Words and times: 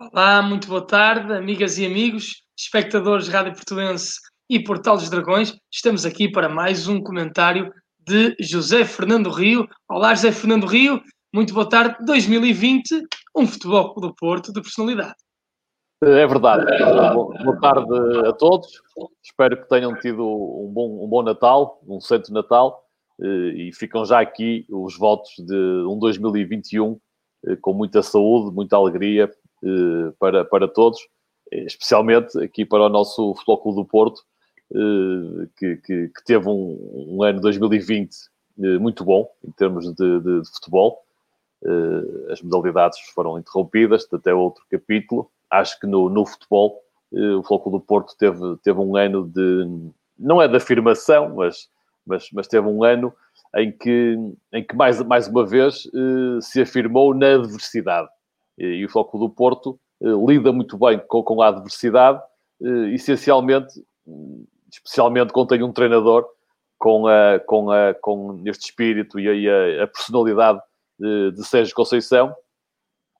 Olá, 0.00 0.40
muito 0.40 0.68
boa 0.68 0.86
tarde, 0.86 1.32
amigas 1.32 1.76
e 1.76 1.84
amigos, 1.84 2.44
espectadores 2.56 3.24
de 3.24 3.32
Rádio 3.32 3.52
Portuense 3.52 4.12
e 4.48 4.62
Portal 4.62 4.96
dos 4.96 5.10
Dragões. 5.10 5.56
Estamos 5.72 6.06
aqui 6.06 6.30
para 6.30 6.48
mais 6.48 6.86
um 6.86 7.02
comentário 7.02 7.74
de 8.06 8.36
José 8.38 8.84
Fernando 8.84 9.28
Rio. 9.28 9.68
Olá, 9.90 10.14
José 10.14 10.30
Fernando 10.30 10.68
Rio, 10.68 11.02
muito 11.34 11.52
boa 11.52 11.68
tarde. 11.68 11.96
2020, 12.06 13.08
um 13.36 13.44
futebol 13.44 13.92
do 13.96 14.14
Porto 14.14 14.52
de 14.52 14.62
personalidade. 14.62 15.16
É 16.00 16.24
verdade. 16.28 16.64
Boa 17.44 17.60
tarde 17.60 17.92
a 18.24 18.32
todos. 18.34 18.80
Espero 19.20 19.60
que 19.60 19.68
tenham 19.68 19.98
tido 19.98 20.22
um 20.24 20.70
bom, 20.72 21.04
um 21.04 21.08
bom 21.08 21.24
Natal, 21.24 21.82
um 21.88 22.00
santo 22.00 22.32
Natal, 22.32 22.84
eh, 23.20 23.26
e 23.26 23.72
ficam 23.74 24.04
já 24.04 24.20
aqui 24.20 24.64
os 24.70 24.96
votos 24.96 25.32
de 25.38 25.84
um 25.88 25.98
2021 25.98 27.00
eh, 27.48 27.56
com 27.60 27.72
muita 27.72 28.00
saúde, 28.00 28.54
muita 28.54 28.76
alegria 28.76 29.28
para, 30.18 30.44
para 30.44 30.68
todos, 30.68 31.00
especialmente 31.50 32.38
aqui 32.42 32.64
para 32.64 32.84
o 32.84 32.88
nosso 32.88 33.34
Futebol 33.34 33.58
Clube 33.58 33.76
do 33.78 33.84
Porto, 33.84 34.22
que, 35.56 35.76
que, 35.76 36.08
que 36.08 36.24
teve 36.24 36.48
um, 36.48 37.16
um, 37.16 37.22
ano 37.22 37.40
2020 37.40 38.10
muito 38.80 39.04
bom 39.04 39.30
em 39.46 39.50
termos 39.52 39.86
de, 39.94 40.20
de, 40.20 40.42
de 40.42 40.50
futebol. 40.50 41.02
As 42.30 42.42
modalidades 42.42 42.98
foram 43.14 43.38
interrompidas, 43.38 44.06
até 44.12 44.34
outro 44.34 44.62
capítulo, 44.70 45.30
acho 45.50 45.78
que 45.80 45.86
no, 45.86 46.08
no 46.08 46.26
futebol 46.26 46.82
eh, 47.14 47.34
o 47.34 47.42
Floco 47.42 47.70
do 47.70 47.80
Porto 47.80 48.14
teve, 48.16 48.56
teve 48.62 48.78
um 48.78 48.96
ano 48.96 49.26
de, 49.26 49.90
não 50.18 50.40
é 50.40 50.48
de 50.48 50.56
afirmação, 50.56 51.34
mas, 51.36 51.68
mas, 52.06 52.28
mas 52.32 52.46
teve 52.46 52.66
um 52.66 52.84
ano 52.84 53.12
em 53.56 53.72
que, 53.72 54.16
em 54.52 54.64
que 54.64 54.76
mais, 54.76 55.02
mais 55.02 55.26
uma 55.28 55.46
vez 55.46 55.88
eh, 55.94 56.40
se 56.40 56.60
afirmou 56.60 57.14
na 57.14 57.34
adversidade. 57.34 58.08
E 58.58 58.84
o 58.84 58.88
Floco 58.88 59.18
do 59.18 59.30
Porto 59.30 59.78
eh, 60.02 60.06
lida 60.26 60.52
muito 60.52 60.76
bem 60.76 61.00
com, 61.06 61.22
com 61.22 61.40
a 61.40 61.48
adversidade, 61.48 62.20
essencialmente, 62.92 63.72
especialmente 64.72 65.32
quando 65.32 65.48
tem 65.48 65.62
um 65.62 65.72
treinador 65.72 66.26
com, 66.76 67.06
a, 67.06 67.38
com, 67.40 67.70
a, 67.70 67.94
com 67.94 68.42
este 68.46 68.66
espírito 68.66 69.18
e 69.20 69.48
a, 69.48 69.84
a 69.84 69.86
personalidade 69.86 70.60
de, 70.98 71.32
de 71.32 71.46
Sérgio 71.46 71.74
Conceição, 71.74 72.34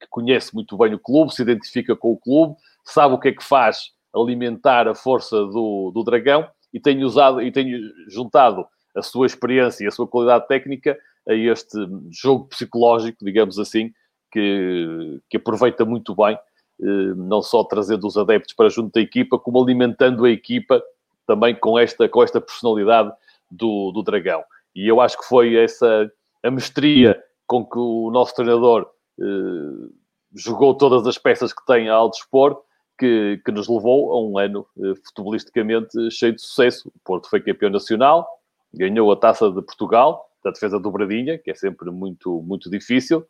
que 0.00 0.06
conhece 0.08 0.55
muito 0.55 0.77
bem 0.77 0.95
o 0.95 0.98
clube, 0.98 1.34
se 1.34 1.42
identifica 1.42 1.95
com 1.97 2.12
o 2.12 2.17
clube, 2.17 2.56
sabe 2.84 3.14
o 3.14 3.19
que 3.19 3.28
é 3.28 3.33
que 3.33 3.45
faz 3.45 3.92
alimentar 4.14 4.89
a 4.89 4.95
força 4.95 5.36
do, 5.36 5.91
do 5.92 6.05
Dragão 6.05 6.48
e 6.73 6.80
tem 6.80 7.02
usado 7.05 7.42
e 7.42 7.50
tem 7.50 7.80
juntado 8.08 8.67
a 8.97 9.02
sua 9.02 9.27
experiência 9.27 9.84
e 9.84 9.89
a 9.89 9.91
sua 9.91 10.06
qualidade 10.06 10.47
técnica 10.47 10.98
a 11.28 11.34
este 11.34 11.78
jogo 12.11 12.47
psicológico, 12.47 13.25
digamos 13.25 13.58
assim, 13.58 13.92
que, 14.31 15.21
que 15.29 15.37
aproveita 15.37 15.84
muito 15.84 16.15
bem, 16.15 16.39
eh, 16.81 17.15
não 17.17 17.43
só 17.43 17.65
trazendo 17.65 18.07
os 18.07 18.17
adeptos 18.17 18.55
para 18.55 18.69
junto 18.69 18.93
da 18.93 19.01
equipa, 19.01 19.39
como 19.39 19.62
alimentando 19.62 20.25
a 20.25 20.31
equipa 20.31 20.83
também 21.27 21.55
com 21.55 21.79
esta, 21.79 22.09
com 22.09 22.23
esta 22.23 22.41
personalidade 22.41 23.12
do, 23.51 23.93
do 23.93 24.03
Dragão. 24.03 24.43
E 24.75 24.87
eu 24.87 25.01
acho 25.01 25.19
que 25.19 25.25
foi 25.25 25.57
essa 25.57 26.11
a 26.43 26.51
mestria 26.51 27.20
com 27.47 27.65
que 27.65 27.79
o 27.79 28.11
nosso 28.11 28.35
treinador 28.35 28.89
eh, 29.20 29.89
jogou 30.35 30.75
todas 30.75 31.07
as 31.07 31.19
peças 31.19 31.53
que 31.53 31.65
tem 31.67 31.89
ao 31.89 32.11
dispor, 32.11 32.63
que, 32.98 33.41
que 33.45 33.53
nos 33.53 33.69
levou 33.69 34.13
a 34.13 34.20
um 34.20 34.39
ano 34.39 34.67
uh, 34.77 34.95
futebolisticamente 35.07 36.11
cheio 36.11 36.35
de 36.35 36.42
sucesso. 36.42 36.89
O 36.89 36.98
Porto 37.05 37.31
foi 37.31 37.41
campeão 37.41 37.70
nacional, 37.70 38.29
ganhou 38.75 39.11
a 39.13 39.17
taça 39.17 39.48
de 39.51 39.63
Portugal, 39.63 40.29
da 40.45 40.51
defesa 40.51 40.81
dobradinha, 40.81 41.39
que 41.39 41.51
é 41.51 41.55
sempre 41.55 41.91
muito, 41.91 42.42
muito 42.42 42.69
difícil, 42.69 43.25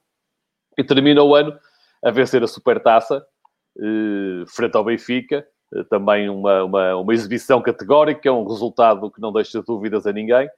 e 0.79 0.85
termina 0.85 1.23
o 1.23 1.35
ano 1.35 1.59
a 2.03 2.11
vencer 2.11 2.43
a 2.43 2.47
supertaça 2.47 3.25
uh, 3.77 4.47
frente 4.47 4.77
ao 4.77 4.85
Benfica. 4.85 5.47
Uh, 5.73 5.85
também 5.85 6.31
uma, 6.31 6.65
uma, 6.65 6.97
uma 6.97 7.13
exibição 7.13 7.61
categórica, 7.61 8.33
um 8.33 8.47
resultado 8.47 9.11
que 9.11 9.21
não 9.21 9.33
deixa 9.33 9.63
dúvidas 9.63 10.07
a 10.07 10.13
ninguém. 10.13 10.49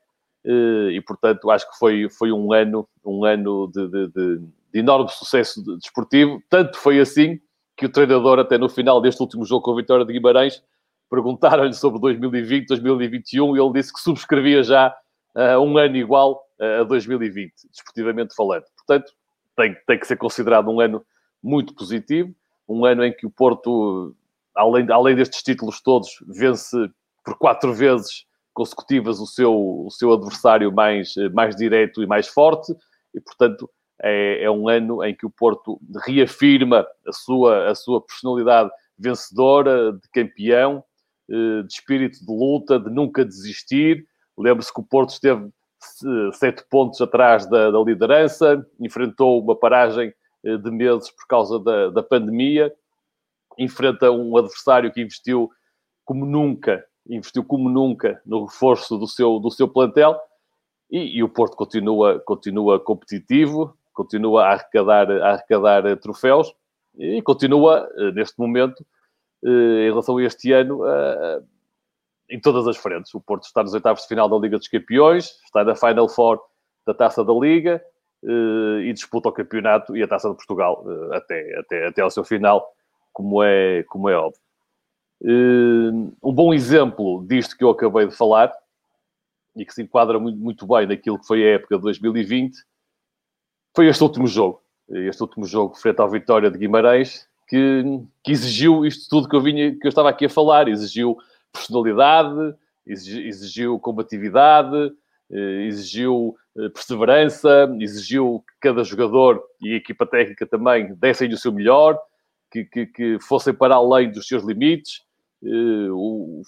e 0.45 1.01
portanto 1.07 1.51
acho 1.51 1.69
que 1.71 1.79
foi, 1.79 2.09
foi 2.09 2.31
um 2.31 2.53
ano, 2.53 2.89
um 3.05 3.25
ano 3.25 3.71
de, 3.75 3.89
de, 3.89 4.09
de 4.09 4.41
de 4.73 4.79
enorme 4.79 5.09
sucesso 5.11 5.63
desportivo. 5.77 6.43
Tanto 6.49 6.79
foi 6.79 7.01
assim 7.01 7.41
que 7.77 7.87
o 7.87 7.93
treinador, 7.93 8.39
até 8.39 8.59
no 8.59 8.69
final 8.69 9.01
deste 9.01 9.21
último 9.21 9.45
jogo 9.45 9.63
com 9.63 9.73
a 9.73 9.77
vitória 9.77 10.05
de 10.05 10.13
Guimarães, 10.13 10.63
perguntaram-lhe 11.11 11.75
sobre 11.75 12.01
2020, 12.01 12.69
2021 12.69 13.57
e 13.57 13.61
ele 13.61 13.73
disse 13.73 13.93
que 13.93 14.01
subscrevia 14.01 14.63
já 14.63 14.95
uh, 15.35 15.59
um 15.59 15.77
ano 15.77 15.97
igual 15.97 16.41
uh, 16.61 16.83
a 16.83 16.85
2020, 16.85 17.53
desportivamente 17.71 18.35
falando. 18.35 18.65
Portanto, 18.77 19.13
tem, 19.61 19.77
tem 19.87 19.99
que 19.99 20.07
ser 20.07 20.17
considerado 20.17 20.71
um 20.71 20.81
ano 20.81 21.05
muito 21.43 21.75
positivo, 21.75 22.35
um 22.67 22.85
ano 22.87 23.05
em 23.05 23.13
que 23.13 23.27
o 23.27 23.31
Porto, 23.31 24.17
além, 24.55 24.91
além 24.91 25.15
destes 25.15 25.43
títulos 25.43 25.83
todos, 25.83 26.09
vence 26.27 26.77
por 27.23 27.37
quatro 27.37 27.75
vezes 27.75 28.25
consecutivas 28.55 29.21
o 29.21 29.27
seu, 29.27 29.55
o 29.87 29.91
seu 29.91 30.13
adversário 30.13 30.73
mais, 30.73 31.15
mais 31.35 31.55
direto 31.55 32.03
e 32.03 32.07
mais 32.07 32.27
forte, 32.27 32.75
e 33.15 33.21
portanto 33.21 33.71
é, 34.03 34.45
é, 34.45 34.51
um 34.51 34.67
ano 34.67 35.05
em 35.05 35.15
que 35.15 35.27
o 35.27 35.31
Porto 35.31 35.79
reafirma 36.07 36.87
a 37.07 37.13
sua, 37.13 37.71
a 37.71 37.75
sua 37.75 38.01
personalidade 38.01 38.71
vencedora, 38.99 39.93
de 39.93 40.09
campeão, 40.11 40.83
eh, 41.29 41.63
de 41.63 41.73
espírito 41.73 42.19
de 42.25 42.33
luta, 42.33 42.79
de 42.79 42.91
nunca 42.91 43.25
desistir. 43.25 44.07
Lembre-se 44.39 44.73
que 44.73 44.81
o 44.81 44.85
Porto 44.85 45.11
esteve 45.11 45.51
sete 46.33 46.65
pontos 46.69 47.01
atrás 47.01 47.47
da, 47.47 47.71
da, 47.71 47.79
liderança, 47.81 48.67
enfrentou 48.79 49.43
uma 49.43 49.57
paragem 49.57 50.13
eh, 50.45 50.57
de 50.57 50.71
meses 50.71 51.11
por 51.11 51.27
causa 51.27 51.59
da, 51.59 51.91
da 51.91 52.03
pandemia, 52.03 52.73
enfrenta 53.59 54.11
um 54.11 54.37
adversário 54.37 54.93
que 54.93 55.01
investiu 55.01 55.51
como 56.05 56.27
nunca, 56.27 56.85
investiu 57.09 57.45
como 57.45 57.69
nunca 57.69 58.21
no 58.25 58.45
reforço 58.45 58.99
do 58.99 59.07
seu, 59.07 59.39
do 59.39 59.51
seu 59.51 59.69
plantel, 59.69 60.19
e, 60.91 61.19
e, 61.19 61.23
o 61.23 61.29
Porto 61.29 61.57
continua, 61.57 62.19
continua 62.21 62.81
competitivo, 62.81 63.77
continua 63.93 64.45
a 64.45 64.53
arrecadar, 64.53 65.11
a 65.11 65.33
arrecadar 65.33 65.97
troféus 65.99 66.53
e 66.99 67.23
continua, 67.23 67.89
eh, 67.97 68.11
neste 68.13 68.39
momento, 68.39 68.85
eh, 69.45 69.87
em 69.87 69.91
relação 69.91 70.17
a 70.17 70.25
este 70.25 70.53
ano, 70.53 70.83
em 72.31 72.41
todas 72.41 72.67
as 72.67 72.77
frentes. 72.77 73.15
O 73.15 73.21
Porto 73.21 73.45
está 73.45 73.63
nos 73.63 73.75
oitavos 73.75 74.03
de 74.03 74.09
final 74.09 74.29
da 74.29 74.37
Liga 74.37 74.59
dos 74.59 74.69
Campeões, 74.69 75.31
está 75.45 75.65
na 75.65 75.75
Final 75.75 76.09
Four 76.09 76.41
da 76.87 76.95
Taça 76.95 77.25
da 77.25 77.33
Liga 77.33 77.83
eh, 78.25 78.83
e 78.85 78.93
disputa 78.93 79.29
o 79.29 79.33
campeonato 79.33 79.97
e 79.97 80.03
a 80.03 80.09
Taça 80.09 80.31
de 80.31 80.37
Portugal 80.37 80.85
até, 81.13 81.59
até, 81.59 81.87
até 81.89 82.03
ao 82.03 82.11
seu 82.11 82.25
final, 82.25 82.67
como 83.13 83.43
é, 83.43 83.83
como 83.85 84.09
é 84.09 84.17
óbvio. 84.17 84.41
Um 85.23 86.33
bom 86.33 86.55
exemplo 86.55 87.27
disto 87.27 87.57
que 87.57 87.63
eu 87.63 87.71
acabei 87.71 88.07
de 88.07 88.17
falar 88.17 88.53
e 89.55 89.67
que 89.67 89.75
se 89.75 89.83
enquadra 89.83 90.19
muito, 90.19 90.39
muito 90.39 90.67
bem 90.67 90.87
naquilo 90.87 91.19
que 91.19 91.27
foi 91.27 91.45
a 91.45 91.55
época 91.55 91.77
de 91.77 91.83
2020 91.83 92.57
foi 93.75 93.89
este 93.89 94.03
último 94.03 94.27
jogo. 94.27 94.63
Este 94.89 95.23
último 95.23 95.47
jogo 95.47 95.77
frente 95.77 96.01
à 96.01 96.07
vitória 96.07 96.51
de 96.51 96.59
Guimarães, 96.59 97.29
que, 97.49 97.85
que, 98.25 98.33
exigiu 98.33 98.85
isto 98.85 99.09
tudo 99.09 99.29
que 99.29 99.37
eu, 99.37 99.41
vinha, 99.41 99.77
que 99.77 99.87
eu 99.87 99.89
estava 99.89 100.09
aqui 100.09 100.27
a 100.27 100.31
falar. 100.31 100.69
Exigiu 100.69 101.17
personalidade, 101.53 102.55
exigiu, 102.87 103.79
combatividade, 103.79 104.93
eh, 105.33 105.67
exigiu 105.67 106.37
eh, 106.57 106.69
perseverança, 106.71 107.71
exigiu 107.79 108.45
que 108.47 108.69
cada 108.69 108.83
jogador 108.83 109.43
e 109.61 109.75
a 109.75 109.77
equipa 109.77 110.05
técnica 110.05 110.47
também 110.47 110.95
dessem 110.95 111.33
o 111.33 111.39
seu 111.39 111.53
melhor, 111.53 111.99
que, 112.51 112.65
que, 112.65 112.87
que 112.87 113.19
fossem 113.21 113.55
para 113.55 113.77
além 113.77 114.11
dos 114.11 114.27
seus 114.27 114.43
limites. 114.43 115.03
Eh, 115.45 115.89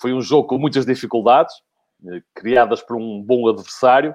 foi 0.01 0.13
um 0.13 0.21
jogo 0.21 0.49
com 0.49 0.59
muitas 0.59 0.85
dificuldades, 0.85 1.55
criadas 2.35 2.83
por 2.83 2.97
um 2.97 3.23
bom 3.23 3.49
adversário, 3.49 4.13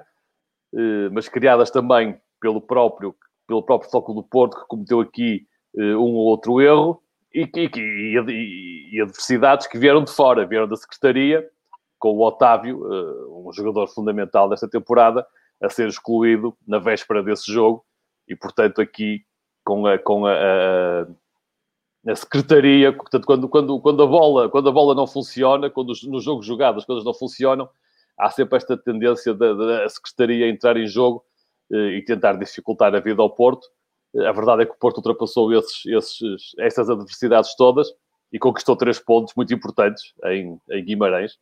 mas 1.10 1.26
criadas 1.26 1.70
também 1.70 2.20
pelo 2.38 2.60
próprio, 2.60 3.16
pelo 3.46 3.62
próprio 3.62 3.90
Foco 3.90 4.12
do 4.12 4.22
Porto, 4.22 4.60
que 4.60 4.66
cometeu 4.66 5.00
aqui 5.00 5.46
um 5.74 6.12
ou 6.14 6.26
outro 6.26 6.60
erro, 6.60 7.02
e, 7.42 7.70
e, 7.76 8.18
e, 8.18 8.96
e, 8.96 9.00
adversidades 9.00 9.66
que 9.66 9.78
vieram 9.78 10.02
de 10.02 10.10
fora, 10.10 10.46
vieram 10.46 10.66
da 10.66 10.76
Secretaria, 10.76 11.48
com 11.98 12.10
o 12.10 12.24
Otávio, 12.24 12.80
uh, 12.80 13.48
um 13.48 13.52
jogador 13.52 13.86
fundamental 13.88 14.48
desta 14.48 14.68
temporada, 14.68 15.26
a 15.62 15.68
ser 15.68 15.88
excluído 15.88 16.56
na 16.66 16.78
véspera 16.78 17.22
desse 17.22 17.52
jogo, 17.52 17.84
e 18.28 18.36
portanto 18.36 18.80
aqui 18.80 19.22
com 19.64 19.86
a, 19.86 19.98
com 19.98 20.26
a, 20.26 20.32
a, 20.32 22.10
a 22.10 22.16
Secretaria, 22.16 22.92
portanto, 22.92 23.26
quando, 23.26 23.48
quando, 23.48 23.80
quando, 23.80 24.02
a 24.02 24.06
bola, 24.06 24.48
quando 24.48 24.68
a 24.68 24.72
bola 24.72 24.94
não 24.94 25.06
funciona, 25.06 25.68
quando 25.70 25.90
os, 25.90 26.02
nos 26.04 26.24
jogos 26.24 26.46
jogados 26.46 26.82
as 26.82 26.86
coisas 26.86 27.04
não 27.04 27.14
funcionam, 27.14 27.68
há 28.18 28.30
sempre 28.30 28.56
esta 28.56 28.76
tendência 28.76 29.34
da, 29.34 29.52
da 29.52 29.88
Secretaria 29.88 30.48
entrar 30.48 30.76
em 30.76 30.86
jogo 30.86 31.24
eh, 31.72 31.98
e 31.98 32.04
tentar 32.04 32.32
dificultar 32.34 32.94
a 32.94 33.00
vida 33.00 33.22
ao 33.22 33.30
Porto. 33.30 33.68
Eh, 34.14 34.26
a 34.26 34.32
verdade 34.32 34.62
é 34.62 34.66
que 34.66 34.72
o 34.72 34.78
Porto 34.78 34.98
ultrapassou 34.98 35.52
esses, 35.52 35.86
esses, 35.86 36.52
essas 36.58 36.90
adversidades 36.90 37.54
todas 37.56 37.88
e 38.32 38.38
conquistou 38.38 38.76
três 38.76 38.98
pontos 38.98 39.34
muito 39.36 39.52
importantes 39.54 40.12
em, 40.26 40.58
em 40.70 40.84
Guimarães. 40.84 41.38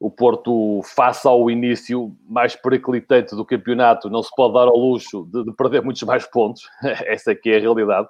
O 0.00 0.10
Porto, 0.10 0.82
face 0.82 1.26
ao 1.26 1.48
início 1.50 2.16
mais 2.28 2.56
periclitante 2.56 3.34
do 3.34 3.44
campeonato, 3.44 4.10
não 4.10 4.22
se 4.22 4.30
pode 4.34 4.54
dar 4.54 4.66
ao 4.66 4.76
luxo 4.76 5.26
de, 5.32 5.44
de 5.44 5.52
perder 5.52 5.82
muitos 5.82 6.02
mais 6.02 6.26
pontos. 6.26 6.68
Essa 7.06 7.32
é 7.32 7.34
que 7.34 7.50
é 7.50 7.56
a 7.56 7.60
realidade. 7.60 8.08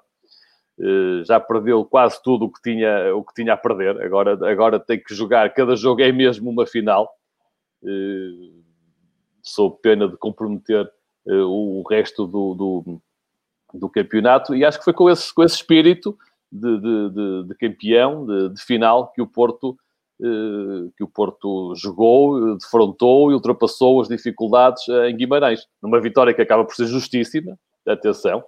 já 1.24 1.38
perdeu 1.38 1.84
quase 1.84 2.20
tudo 2.22 2.46
o 2.46 2.52
que 2.52 2.60
tinha, 2.62 3.14
o 3.14 3.22
que 3.22 3.34
tinha 3.34 3.52
a 3.52 3.56
perder. 3.56 4.00
Agora, 4.00 4.32
agora 4.50 4.80
tem 4.80 4.98
que 4.98 5.14
jogar, 5.14 5.52
cada 5.52 5.76
jogo 5.76 6.00
é 6.02 6.10
mesmo 6.10 6.50
uma 6.50 6.66
final. 6.66 7.08
Sou 9.42 9.70
pena 9.70 10.08
de 10.08 10.16
comprometer 10.16 10.90
o 11.26 11.82
resto 11.88 12.26
do, 12.26 12.54
do, 12.54 13.02
do, 13.74 13.88
campeonato 13.88 14.54
e 14.54 14.64
acho 14.64 14.78
que 14.78 14.84
foi 14.84 14.92
com 14.92 15.10
esse, 15.10 15.34
com 15.34 15.42
esse 15.42 15.56
espírito 15.56 16.16
de, 16.50 16.80
de, 16.80 17.10
de, 17.10 17.48
de 17.48 17.54
campeão, 17.56 18.26
de, 18.26 18.62
final, 18.62 19.12
que 19.12 19.20
o 19.20 19.26
Porto 19.26 19.76
que 20.96 21.02
o 21.02 21.08
Porto 21.08 21.74
jogou, 21.74 22.56
defrontou 22.56 23.30
e 23.30 23.34
ultrapassou 23.34 24.00
as 24.00 24.08
dificuldades 24.08 24.88
em 25.08 25.16
Guimarães. 25.16 25.66
Numa 25.82 26.00
vitória 26.00 26.32
que 26.32 26.40
acaba 26.40 26.64
por 26.64 26.74
ser 26.74 26.86
justíssima, 26.86 27.58
atenção, 27.86 28.42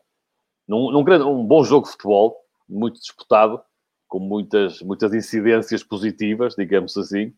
num, 0.67 0.90
num, 0.90 1.05
grande, 1.05 1.25
um 1.25 1.44
bom 1.44 1.62
jogo 1.62 1.87
de 1.87 1.93
futebol, 1.93 2.37
muito 2.69 3.00
disputado, 3.00 3.61
com 4.08 4.19
muitas, 4.19 4.81
muitas 4.82 5.12
incidências 5.12 5.82
positivas, 5.82 6.55
digamos 6.56 6.96
assim, 6.96 7.32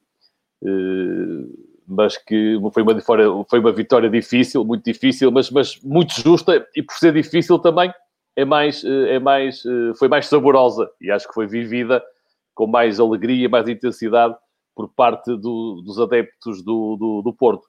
eh, 0.64 1.46
mas 1.88 2.18
que 2.18 2.58
foi 2.72 2.82
uma, 2.82 2.94
vitória, 2.94 3.24
foi 3.48 3.58
uma 3.58 3.72
vitória 3.72 4.10
difícil, 4.10 4.64
muito 4.64 4.84
difícil, 4.84 5.32
mas, 5.32 5.50
mas 5.50 5.80
muito 5.82 6.20
justa, 6.20 6.66
e 6.76 6.82
por 6.82 6.94
ser 6.94 7.14
difícil 7.14 7.58
também 7.58 7.90
é 8.36 8.44
mais, 8.44 8.84
eh, 8.84 9.14
é 9.14 9.18
mais, 9.18 9.64
eh, 9.64 9.94
foi 9.98 10.06
mais 10.06 10.26
saborosa, 10.26 10.88
e 11.00 11.10
acho 11.10 11.26
que 11.26 11.34
foi 11.34 11.46
vivida 11.46 12.04
com 12.54 12.66
mais 12.66 13.00
alegria, 13.00 13.48
mais 13.48 13.68
intensidade 13.68 14.36
por 14.76 14.88
parte 14.90 15.34
do, 15.36 15.82
dos 15.82 15.98
adeptos 15.98 16.62
do, 16.62 16.96
do, 16.96 17.22
do 17.22 17.32
Porto. 17.32 17.66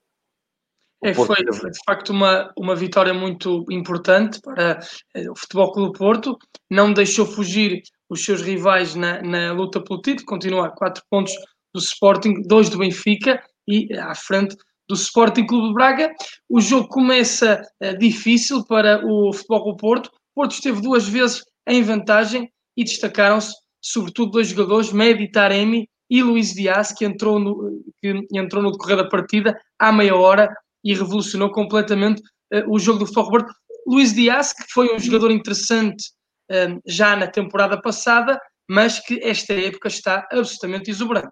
É, 1.01 1.13
foi, 1.13 1.25
foi, 1.25 1.71
de 1.71 1.79
facto 1.85 2.09
uma, 2.09 2.51
uma 2.57 2.75
vitória 2.75 3.13
muito 3.13 3.65
importante 3.71 4.41
para 4.41 4.79
eh, 5.15 5.31
o 5.31 5.35
Futebol 5.35 5.71
Clube 5.71 5.97
Porto. 5.97 6.37
Não 6.69 6.91
deixou 6.91 7.25
fugir 7.25 7.81
os 8.09 8.23
seus 8.23 8.41
rivais 8.41 8.95
na, 8.95 9.21
na 9.21 9.53
luta 9.53 9.81
pelo 9.81 10.01
título, 10.01 10.25
continua 10.25 10.67
a 10.67 10.71
4 10.71 11.01
pontos 11.09 11.33
do 11.73 11.79
Sporting, 11.79 12.41
2 12.45 12.69
do 12.69 12.79
Benfica 12.79 13.41
e 13.69 13.93
à 13.93 14.15
frente 14.15 14.55
do 14.89 14.95
Sporting 14.95 15.45
Clube 15.45 15.67
de 15.67 15.73
Braga. 15.75 16.11
O 16.49 16.59
jogo 16.59 16.87
começa 16.87 17.61
uh, 17.81 17.97
difícil 17.97 18.65
para 18.65 19.05
o 19.05 19.31
Futebol 19.31 19.63
Clube 19.63 19.79
Porto. 19.79 20.07
O 20.07 20.11
Porto 20.35 20.51
esteve 20.53 20.81
duas 20.81 21.07
vezes 21.07 21.43
em 21.67 21.83
vantagem 21.83 22.51
e 22.75 22.83
destacaram-se, 22.83 23.53
sobretudo, 23.79 24.31
dois 24.31 24.47
jogadores, 24.47 24.91
Medi 24.91 25.29
Taremi 25.31 25.87
e 26.09 26.23
Luís 26.23 26.53
Dias, 26.53 26.91
que 26.91 27.05
entrou 27.05 27.39
no, 27.39 27.83
que 28.01 28.25
entrou 28.33 28.63
no 28.63 28.71
decorrer 28.71 28.97
da 28.97 29.07
partida 29.07 29.55
à 29.77 29.91
meia 29.91 30.15
hora 30.15 30.51
e 30.83 30.95
revolucionou 30.95 31.51
completamente 31.51 32.21
uh, 32.53 32.73
o 32.73 32.79
jogo 32.79 32.99
do 32.99 33.05
Futebol 33.05 33.29
Porto. 33.29 33.53
Luís 33.85 34.13
Dias, 34.13 34.53
que 34.53 34.63
foi 34.71 34.93
um 34.93 34.97
jogador 34.97 35.29
interessante 35.29 36.09
uh, 36.51 36.81
já 36.87 37.15
na 37.15 37.27
temporada 37.27 37.79
passada, 37.79 38.39
mas 38.67 38.99
que 38.99 39.19
esta 39.23 39.53
época 39.53 39.87
está 39.87 40.27
absolutamente 40.31 40.89
exuberante. 40.89 41.29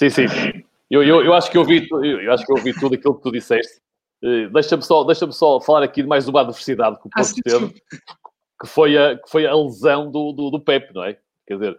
Sim, 0.00 0.08
sim. 0.08 0.24
Eu, 0.90 1.02
eu, 1.02 1.22
eu, 1.22 1.34
acho 1.34 1.50
que 1.50 1.58
eu, 1.58 1.60
ouvi, 1.60 1.86
eu 1.90 2.32
acho 2.32 2.46
que 2.46 2.50
eu 2.50 2.56
ouvi 2.56 2.72
tudo 2.72 2.94
aquilo 2.94 3.14
que 3.16 3.22
tu 3.22 3.30
disseste. 3.30 3.82
Uh, 4.24 4.48
deixa-me 4.50 4.82
só, 4.82 5.04
deixa 5.04 5.30
só 5.30 5.60
falar 5.60 5.82
aqui 5.82 6.02
de 6.02 6.08
mais 6.08 6.26
uma 6.26 6.40
adversidade 6.40 6.98
que 6.98 7.06
o 7.06 7.10
Porto 7.10 7.34
ah, 7.38 7.42
teve 7.44 7.74
que 8.58 8.66
foi 8.66 8.96
a, 8.96 9.16
que 9.18 9.30
foi 9.30 9.46
a 9.46 9.54
lesão 9.54 10.10
do, 10.10 10.32
do, 10.32 10.50
do 10.52 10.60
Pepe, 10.60 10.94
não 10.94 11.04
é? 11.04 11.18
Quer 11.46 11.54
dizer, 11.54 11.78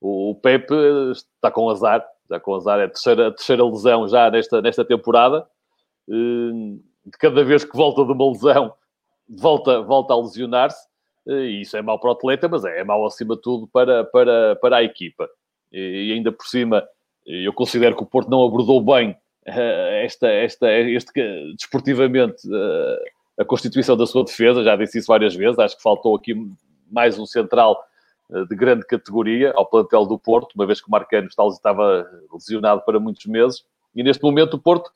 o, 0.00 0.30
o 0.30 0.34
Pepe 0.34 0.74
está 1.12 1.48
com 1.48 1.70
azar, 1.70 2.04
está 2.24 2.40
com 2.40 2.56
azar, 2.56 2.80
é 2.80 2.84
a 2.84 2.88
terceira, 2.88 3.28
a 3.28 3.30
terceira 3.30 3.64
lesão 3.64 4.08
já 4.08 4.28
nesta, 4.28 4.60
nesta 4.60 4.84
temporada. 4.84 5.46
Uh, 6.08 6.82
de 7.06 7.18
cada 7.20 7.44
vez 7.44 7.64
que 7.64 7.76
volta 7.76 8.04
de 8.04 8.10
uma 8.10 8.32
lesão, 8.32 8.74
volta, 9.28 9.80
volta 9.80 10.12
a 10.12 10.20
lesionar-se. 10.20 10.88
E 11.24 11.60
isso 11.60 11.76
é 11.76 11.82
mau 11.82 12.00
para 12.00 12.10
o 12.10 12.12
atleta, 12.14 12.48
mas 12.48 12.64
é, 12.64 12.80
é 12.80 12.84
mau 12.84 13.06
acima 13.06 13.36
de 13.36 13.42
tudo 13.42 13.68
para, 13.68 14.02
para, 14.06 14.56
para 14.56 14.78
a 14.78 14.82
equipa. 14.82 15.28
E, 15.72 16.08
e 16.08 16.12
ainda 16.12 16.32
por 16.32 16.46
cima, 16.46 16.84
eu 17.26 17.52
considero 17.52 17.96
que 17.96 18.02
o 18.02 18.06
Porto 18.06 18.30
não 18.30 18.44
abordou 18.44 18.80
bem 18.82 19.10
uh, 19.10 19.90
esta, 20.02 20.28
esta, 20.28 20.72
este, 20.72 21.12
desportivamente 21.56 22.42
a 23.38 23.44
constituição 23.44 23.96
da 23.96 24.06
sua 24.06 24.24
defesa, 24.24 24.62
já 24.62 24.76
disse 24.76 24.98
isso 24.98 25.08
várias 25.08 25.34
vezes, 25.34 25.58
acho 25.58 25.76
que 25.76 25.82
faltou 25.82 26.14
aqui 26.14 26.34
mais 26.90 27.18
um 27.18 27.24
central 27.24 27.82
eh, 28.32 28.44
de 28.44 28.54
grande 28.54 28.86
categoria 28.86 29.52
ao 29.54 29.66
plantel 29.66 30.04
do 30.04 30.18
Porto, 30.18 30.54
uma 30.54 30.66
vez 30.66 30.80
que 30.80 30.88
o 30.88 30.90
Marcano 30.90 31.26
estava 31.26 32.06
lesionado 32.32 32.82
para 32.82 33.00
muitos 33.00 33.24
meses, 33.26 33.64
e 33.94 34.02
neste 34.02 34.22
momento 34.22 34.54
o 34.54 34.58
Porto 34.58 34.90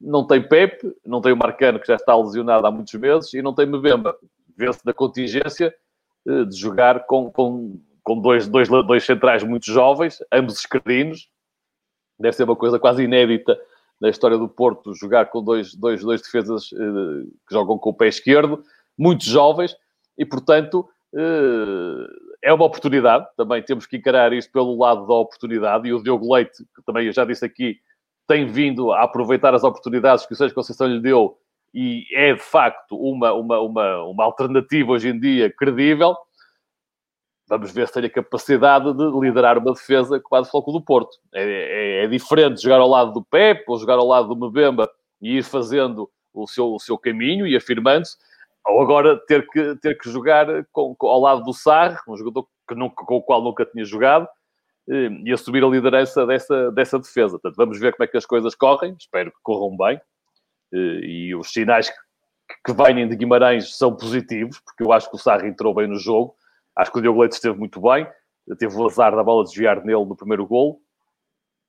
não 0.00 0.26
tem 0.26 0.42
Pepe, 0.42 0.92
não 1.04 1.20
tem 1.20 1.32
o 1.32 1.36
Marcano, 1.36 1.78
que 1.78 1.86
já 1.86 1.96
está 1.96 2.16
lesionado 2.16 2.66
há 2.66 2.70
muitos 2.70 2.94
meses, 2.94 3.34
e 3.34 3.42
não 3.42 3.54
tem 3.54 3.66
Mbemba. 3.66 4.16
Vê-se 4.56 4.84
da 4.84 4.94
contingência 4.94 5.74
eh, 6.26 6.44
de 6.44 6.56
jogar 6.56 7.06
com, 7.06 7.30
com, 7.30 7.78
com 8.02 8.18
dois, 8.18 8.48
dois, 8.48 8.68
dois 8.68 9.04
centrais 9.04 9.44
muito 9.44 9.66
jovens, 9.66 10.18
ambos 10.32 10.58
esquerdinos. 10.58 11.28
Deve 12.20 12.36
ser 12.36 12.44
uma 12.44 12.56
coisa 12.56 12.78
quase 12.78 13.02
inédita 13.02 13.58
na 14.00 14.08
história 14.08 14.38
do 14.38 14.48
Porto, 14.48 14.94
jogar 14.94 15.26
com 15.26 15.42
dois, 15.42 15.74
dois, 15.74 16.02
dois 16.02 16.22
defesas 16.22 16.70
uh, 16.72 17.24
que 17.46 17.52
jogam 17.52 17.78
com 17.78 17.90
o 17.90 17.94
pé 17.94 18.08
esquerdo, 18.08 18.62
muito 18.96 19.24
jovens, 19.24 19.76
e 20.16 20.24
portanto 20.24 20.88
uh, 21.14 22.06
é 22.42 22.52
uma 22.52 22.64
oportunidade. 22.64 23.26
Também 23.36 23.62
temos 23.62 23.86
que 23.86 23.96
encarar 23.96 24.32
isto 24.32 24.50
pelo 24.52 24.78
lado 24.78 25.06
da 25.06 25.14
oportunidade. 25.14 25.88
E 25.88 25.92
o 25.92 26.02
Diogo 26.02 26.32
Leite, 26.32 26.64
que 26.74 26.82
também 26.84 27.06
eu 27.06 27.12
já 27.12 27.24
disse 27.24 27.44
aqui, 27.44 27.78
tem 28.26 28.46
vindo 28.46 28.92
a 28.92 29.02
aproveitar 29.02 29.54
as 29.54 29.64
oportunidades 29.64 30.24
que 30.24 30.32
o 30.32 30.36
Sérgio 30.36 30.54
Conceição 30.54 30.86
lhe 30.86 31.00
deu 31.00 31.36
e 31.74 32.06
é 32.12 32.34
de 32.34 32.40
facto 32.40 32.96
uma, 32.96 33.32
uma, 33.32 33.60
uma, 33.60 34.04
uma 34.04 34.24
alternativa 34.24 34.92
hoje 34.92 35.08
em 35.08 35.18
dia 35.18 35.50
credível. 35.50 36.16
Vamos 37.50 37.72
ver 37.72 37.88
se 37.88 37.94
tem 37.94 38.04
a 38.04 38.08
capacidade 38.08 38.92
de 38.94 39.20
liderar 39.20 39.58
uma 39.58 39.72
defesa 39.72 40.20
com 40.20 40.36
a 40.36 40.40
de 40.40 40.48
Foco 40.48 40.70
do 40.70 40.80
Porto. 40.80 41.18
É, 41.34 41.42
é, 41.42 42.04
é, 42.04 42.06
diferente 42.06 42.62
jogar 42.62 42.78
ao 42.78 42.88
lado 42.88 43.12
do 43.12 43.24
Pep 43.24 43.64
ou 43.66 43.76
jogar 43.76 43.98
ao 43.98 44.06
lado 44.06 44.32
do 44.32 44.48
Mbemba 44.48 44.88
e 45.20 45.38
ir 45.38 45.42
fazendo 45.42 46.08
o 46.32 46.46
seu, 46.46 46.72
o 46.72 46.78
seu 46.78 46.96
caminho 46.96 47.48
e 47.48 47.56
afirmando-se, 47.56 48.16
ou 48.64 48.80
agora 48.80 49.18
ter 49.26 49.44
que, 49.48 49.74
ter 49.82 49.98
que 49.98 50.08
jogar 50.08 50.46
com, 50.70 50.94
com, 50.94 51.08
ao 51.08 51.20
lado 51.20 51.42
do 51.42 51.52
Sar, 51.52 52.00
um 52.06 52.16
jogador 52.16 52.46
que 52.68 52.74
nunca, 52.76 53.04
com 53.04 53.16
o 53.16 53.22
qual 53.22 53.42
nunca 53.42 53.66
tinha 53.66 53.84
jogado, 53.84 54.28
eh, 54.88 55.10
e 55.24 55.32
assumir 55.32 55.64
a 55.64 55.68
liderança 55.68 56.24
dessa, 56.24 56.70
dessa 56.70 57.00
defesa. 57.00 57.32
Portanto, 57.32 57.56
vamos 57.56 57.80
ver 57.80 57.92
como 57.96 58.04
é 58.04 58.06
que 58.06 58.16
as 58.16 58.26
coisas 58.26 58.54
correm, 58.54 58.94
espero 58.96 59.32
que 59.32 59.38
corram 59.42 59.76
bem, 59.76 60.00
eh, 60.72 61.00
e 61.02 61.34
os 61.34 61.52
sinais 61.52 61.90
que, 61.90 61.96
que 62.64 62.72
vêm 62.72 63.08
de 63.08 63.16
Guimarães 63.16 63.76
são 63.76 63.96
positivos, 63.96 64.60
porque 64.60 64.84
eu 64.84 64.92
acho 64.92 65.10
que 65.10 65.16
o 65.16 65.18
Sarri 65.18 65.48
entrou 65.48 65.74
bem 65.74 65.88
no 65.88 65.98
jogo, 65.98 66.36
Acho 66.76 66.92
que 66.92 66.98
o 66.98 67.02
Diogo 67.02 67.20
Leite 67.20 67.32
esteve 67.32 67.58
muito 67.58 67.80
bem, 67.80 68.06
teve 68.58 68.74
o 68.74 68.86
azar 68.86 69.14
da 69.14 69.22
bola 69.22 69.44
desviar 69.44 69.84
nele 69.84 70.04
no 70.04 70.16
primeiro 70.16 70.46
golo, 70.46 70.80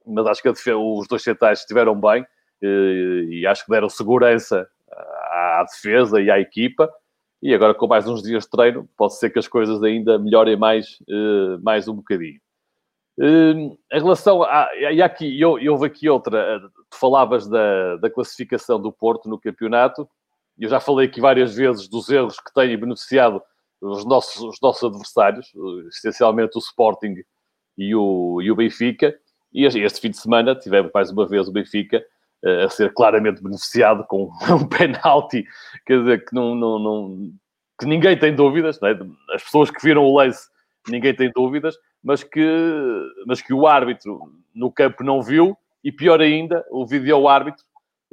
mas 0.05 0.25
acho 0.27 0.41
que 0.41 0.49
os 0.49 1.07
dois 1.07 1.23
centrais 1.23 1.59
estiveram 1.59 1.99
bem 1.99 2.25
eh, 2.61 3.23
e 3.29 3.47
acho 3.47 3.65
que 3.65 3.71
deram 3.71 3.89
segurança 3.89 4.67
à 4.91 5.65
defesa 5.69 6.21
e 6.21 6.29
à 6.29 6.39
equipa. 6.39 6.91
E 7.41 7.53
agora, 7.53 7.73
com 7.73 7.87
mais 7.87 8.07
uns 8.07 8.21
dias 8.21 8.43
de 8.43 8.49
treino, 8.51 8.87
pode 8.95 9.17
ser 9.17 9.31
que 9.31 9.39
as 9.39 9.47
coisas 9.47 9.81
ainda 9.83 10.19
melhorem 10.19 10.55
mais, 10.55 10.99
eh, 11.09 11.57
mais 11.61 11.87
um 11.87 11.95
bocadinho. 11.95 12.39
Eh, 13.19 13.51
em 13.93 13.99
relação 13.99 14.43
a. 14.43 14.69
E 14.75 15.01
aqui, 15.01 15.39
eu, 15.39 15.57
houve 15.71 15.87
aqui 15.87 16.07
outra. 16.09 16.59
Tu 16.89 16.97
falavas 16.97 17.47
da, 17.47 17.97
da 17.97 18.09
classificação 18.09 18.79
do 18.79 18.91
Porto 18.91 19.27
no 19.27 19.39
campeonato. 19.39 20.07
Eu 20.57 20.69
já 20.69 20.79
falei 20.79 21.07
aqui 21.07 21.19
várias 21.19 21.55
vezes 21.55 21.87
dos 21.87 22.09
erros 22.09 22.39
que 22.39 22.53
têm 22.53 22.77
beneficiado 22.77 23.41
os 23.81 24.05
nossos, 24.05 24.41
os 24.41 24.61
nossos 24.61 24.83
adversários, 24.83 25.51
essencialmente 25.89 26.57
o 26.57 26.59
Sporting 26.59 27.15
e 27.77 27.95
o, 27.95 28.39
e 28.41 28.51
o 28.51 28.55
Benfica. 28.55 29.13
E 29.51 29.65
este 29.65 29.99
fim 29.99 30.11
de 30.11 30.17
semana 30.17 30.55
tivemos 30.55 30.91
mais 30.93 31.11
uma 31.11 31.27
vez 31.27 31.47
o 31.47 31.51
Benfica 31.51 32.03
uh, 32.45 32.65
a 32.65 32.69
ser 32.69 32.93
claramente 32.93 33.41
beneficiado 33.41 34.05
com 34.05 34.31
um 34.53 34.67
penalti, 34.67 35.43
quer 35.85 35.99
dizer, 35.99 36.25
que, 36.25 36.33
não, 36.33 36.55
não, 36.55 36.79
não, 36.79 37.31
que 37.79 37.85
ninguém 37.85 38.17
tem 38.17 38.35
dúvidas, 38.35 38.79
é? 38.83 38.91
as 39.33 39.43
pessoas 39.43 39.71
que 39.71 39.83
viram 39.83 40.05
o 40.05 40.15
lance, 40.15 40.47
ninguém 40.87 41.13
tem 41.15 41.31
dúvidas, 41.35 41.75
mas 42.03 42.23
que, 42.23 42.47
mas 43.25 43.41
que 43.41 43.53
o 43.53 43.67
árbitro 43.67 44.31
no 44.53 44.71
campo 44.71 45.03
não 45.03 45.21
viu, 45.21 45.57
e 45.83 45.91
pior 45.91 46.21
ainda, 46.21 46.63
o 46.69 46.85
vídeo-árbitro 46.85 47.63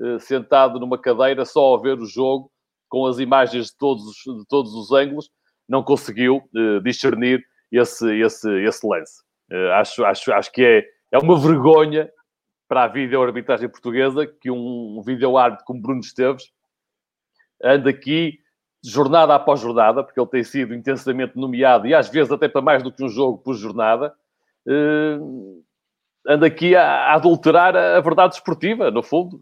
uh, 0.01 0.19
sentado 0.19 0.81
numa 0.81 0.99
cadeira 0.99 1.45
só 1.45 1.75
a 1.75 1.81
ver 1.81 1.99
o 1.99 2.07
jogo, 2.07 2.51
com 2.89 3.05
as 3.07 3.19
imagens 3.19 3.67
de 3.67 3.77
todos, 3.77 4.15
de 4.15 4.47
todos 4.49 4.73
os 4.73 4.93
ângulos, 4.93 5.31
não 5.69 5.83
conseguiu 5.83 6.43
uh, 6.55 6.81
discernir 6.81 7.45
esse, 7.71 8.19
esse, 8.21 8.51
esse 8.63 8.87
lance. 8.87 9.23
Uh, 9.51 9.73
acho, 9.75 10.05
acho, 10.05 10.33
acho 10.33 10.53
que 10.53 10.65
é, 10.65 10.85
é 11.13 11.19
uma 11.19 11.39
vergonha 11.39 12.11
para 12.69 12.85
a 12.85 12.89
vídeo-arbitragem 12.89 13.69
portuguesa 13.69 14.27
que 14.27 14.51
um, 14.51 15.03
vídeo-árbitro 15.05 15.65
como 15.65 15.81
Bruno 15.81 16.01
Esteves 16.01 16.51
anda 17.63 17.91
aqui 17.91 18.39
jornada 18.85 19.35
após 19.35 19.61
jornada, 19.61 20.05
porque 20.05 20.21
ele 20.21 20.29
tem 20.29 20.45
sido 20.45 20.75
intensamente 20.75 21.37
nomeado 21.37 21.87
e 21.87 21.95
às 21.95 22.09
vezes 22.09 22.31
até 22.31 22.49
para 22.49 22.63
mais 22.63 22.83
do 22.83 22.93
que 22.93 23.03
um 23.03 23.09
jogo 23.09 23.39
por 23.39 23.55
jornada, 23.55 24.15
uh, 24.67 25.65
anda 26.27 26.47
aqui 26.47 26.77
a, 26.77 26.85
a 26.85 27.15
adulterar 27.15 27.75
a, 27.75 28.01
verdade 28.01 28.35
esportiva, 28.35 28.91
no 28.91 29.03
fundo. 29.03 29.41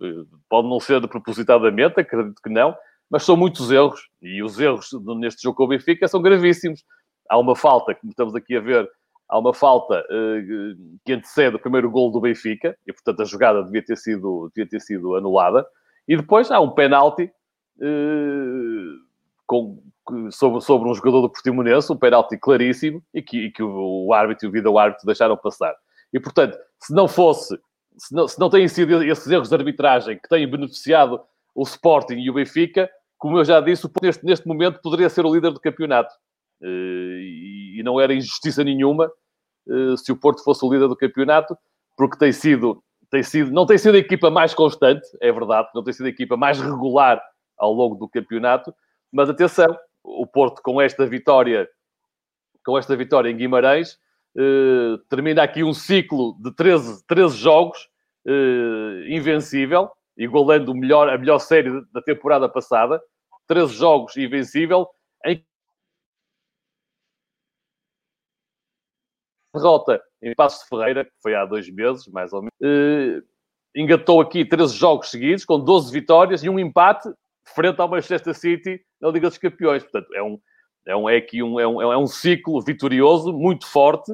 Pode 0.48 0.68
não 0.68 0.78
ser 0.78 1.06
propositadamente, 1.08 2.00
acredito 2.00 2.40
que 2.40 2.48
não, 2.48 2.76
mas 3.10 3.24
são 3.24 3.36
muitos 3.36 3.70
erros. 3.70 4.08
E 4.20 4.42
os 4.42 4.58
erros 4.58 4.90
neste 5.18 5.42
jogo 5.42 5.56
com 5.56 5.64
o 5.64 5.68
Benfica 5.68 6.08
são 6.08 6.20
gravíssimos. 6.20 6.84
Há 7.28 7.38
uma 7.38 7.56
falta, 7.56 7.94
como 7.94 8.10
estamos 8.10 8.34
aqui 8.34 8.56
a 8.56 8.60
ver, 8.60 8.88
há 9.28 9.38
uma 9.38 9.52
falta 9.52 10.00
uh, 10.00 10.98
que 11.04 11.12
antecede 11.12 11.56
o 11.56 11.60
primeiro 11.60 11.90
gol 11.90 12.10
do 12.10 12.20
Benfica, 12.20 12.76
e 12.86 12.92
portanto 12.92 13.22
a 13.22 13.24
jogada 13.24 13.62
devia 13.64 13.84
ter 13.84 13.96
sido, 13.96 14.50
devia 14.54 14.68
ter 14.68 14.80
sido 14.80 15.16
anulada. 15.16 15.66
E 16.06 16.16
depois 16.16 16.50
há 16.50 16.60
um 16.60 16.70
penalti 16.70 17.30
uh, 17.78 19.06
com, 19.46 19.82
sobre, 20.30 20.60
sobre 20.60 20.88
um 20.88 20.94
jogador 20.94 21.22
do 21.22 21.30
Portimonense, 21.30 21.92
um 21.92 21.96
penalti 21.96 22.38
claríssimo, 22.38 23.02
e 23.12 23.22
que, 23.22 23.46
e 23.46 23.50
que 23.50 23.62
o, 23.62 24.06
o 24.06 24.12
árbitro 24.12 24.46
e 24.46 24.48
o 24.48 24.52
vídeo-árbitro 24.52 25.06
deixaram 25.06 25.36
passar. 25.36 25.74
E 26.12 26.20
portanto, 26.20 26.56
se 26.80 26.94
não 26.94 27.08
fosse, 27.08 27.58
se 27.96 28.14
não, 28.14 28.28
se 28.28 28.38
não 28.38 28.48
têm 28.48 28.68
sido 28.68 29.02
esses 29.02 29.26
erros 29.28 29.48
de 29.48 29.54
arbitragem 29.54 30.18
que 30.18 30.28
têm 30.28 30.48
beneficiado 30.48 31.20
o 31.56 31.62
Sporting 31.62 32.18
e 32.18 32.28
o 32.28 32.34
Benfica, 32.34 32.88
como 33.16 33.38
eu 33.38 33.44
já 33.44 33.60
disse, 33.60 33.90
neste, 34.02 34.24
neste 34.24 34.46
momento 34.46 34.78
poderia 34.82 35.08
ser 35.08 35.24
o 35.24 35.34
líder 35.34 35.50
do 35.52 35.60
campeonato. 35.60 36.14
Uh, 36.60 37.18
e, 37.76 37.82
não 37.84 38.00
era 38.00 38.14
injustiça 38.14 38.64
nenhuma 38.64 39.10
uh, 39.68 39.96
se 39.96 40.10
o 40.10 40.16
Porto 40.16 40.42
fosse 40.42 40.64
o 40.64 40.72
líder 40.72 40.88
do 40.88 40.96
campeonato, 40.96 41.56
porque 41.96 42.18
tem 42.18 42.32
sido, 42.32 42.82
tem 43.10 43.22
sido, 43.22 43.50
não 43.50 43.64
tem 43.64 43.78
sido 43.78 43.94
a 43.94 43.98
equipa 43.98 44.30
mais 44.30 44.54
constante, 44.54 45.06
é 45.20 45.32
verdade, 45.32 45.68
não 45.74 45.82
tem 45.82 45.92
sido 45.92 46.06
a 46.06 46.10
equipa 46.10 46.36
mais 46.36 46.60
regular 46.60 47.22
ao 47.56 47.72
longo 47.72 47.94
do 47.94 48.08
campeonato, 48.08 48.74
mas 49.10 49.30
atenção, 49.30 49.74
o 50.02 50.26
Porto 50.26 50.60
com 50.62 50.80
esta 50.80 51.06
vitória, 51.06 51.68
com 52.64 52.76
esta 52.76 52.94
vitória 52.96 53.30
em 53.30 53.36
Guimarães, 53.36 53.98
uh, 54.36 54.98
termina 55.08 55.42
aqui 55.42 55.62
um 55.62 55.72
ciclo 55.72 56.36
de 56.42 56.54
13, 56.54 57.06
13 57.06 57.36
jogos 57.36 57.88
invencível, 59.08 59.88
igualando 60.16 60.72
o 60.72 60.74
melhor, 60.74 61.08
a 61.08 61.18
melhor 61.18 61.38
série 61.38 61.82
da 61.92 62.02
temporada 62.02 62.48
passada. 62.48 63.00
13 63.46 63.74
jogos 63.74 64.16
invencível, 64.16 64.88
em 65.24 65.44
derrota 69.54 70.02
em 70.22 70.34
Passos 70.34 70.62
de 70.62 70.68
Ferreira, 70.68 71.04
que 71.04 71.12
foi 71.22 71.34
há 71.34 71.44
dois 71.44 71.68
meses, 71.70 72.06
mais 72.08 72.32
ou 72.32 72.42
menos, 72.42 72.54
uh, 72.60 73.22
engatou 73.74 74.20
aqui 74.20 74.44
13 74.44 74.74
jogos 74.74 75.10
seguidos, 75.10 75.44
com 75.44 75.60
12 75.60 75.92
vitórias 75.92 76.42
e 76.42 76.48
um 76.48 76.58
empate 76.58 77.08
frente 77.54 77.80
ao 77.80 77.88
Manchester 77.88 78.34
City 78.34 78.80
na 79.00 79.08
Liga 79.10 79.28
dos 79.28 79.38
Campeões. 79.38 79.82
Portanto, 79.82 80.12
é 80.14 80.22
um, 80.22 80.40
é 80.86 80.96
um, 80.96 81.08
é 81.08 81.16
aqui 81.16 81.42
um, 81.42 81.60
é 81.60 81.66
um, 81.66 81.82
é 81.92 81.98
um 81.98 82.06
ciclo 82.06 82.60
vitorioso, 82.62 83.32
muito 83.32 83.66
forte, 83.66 84.12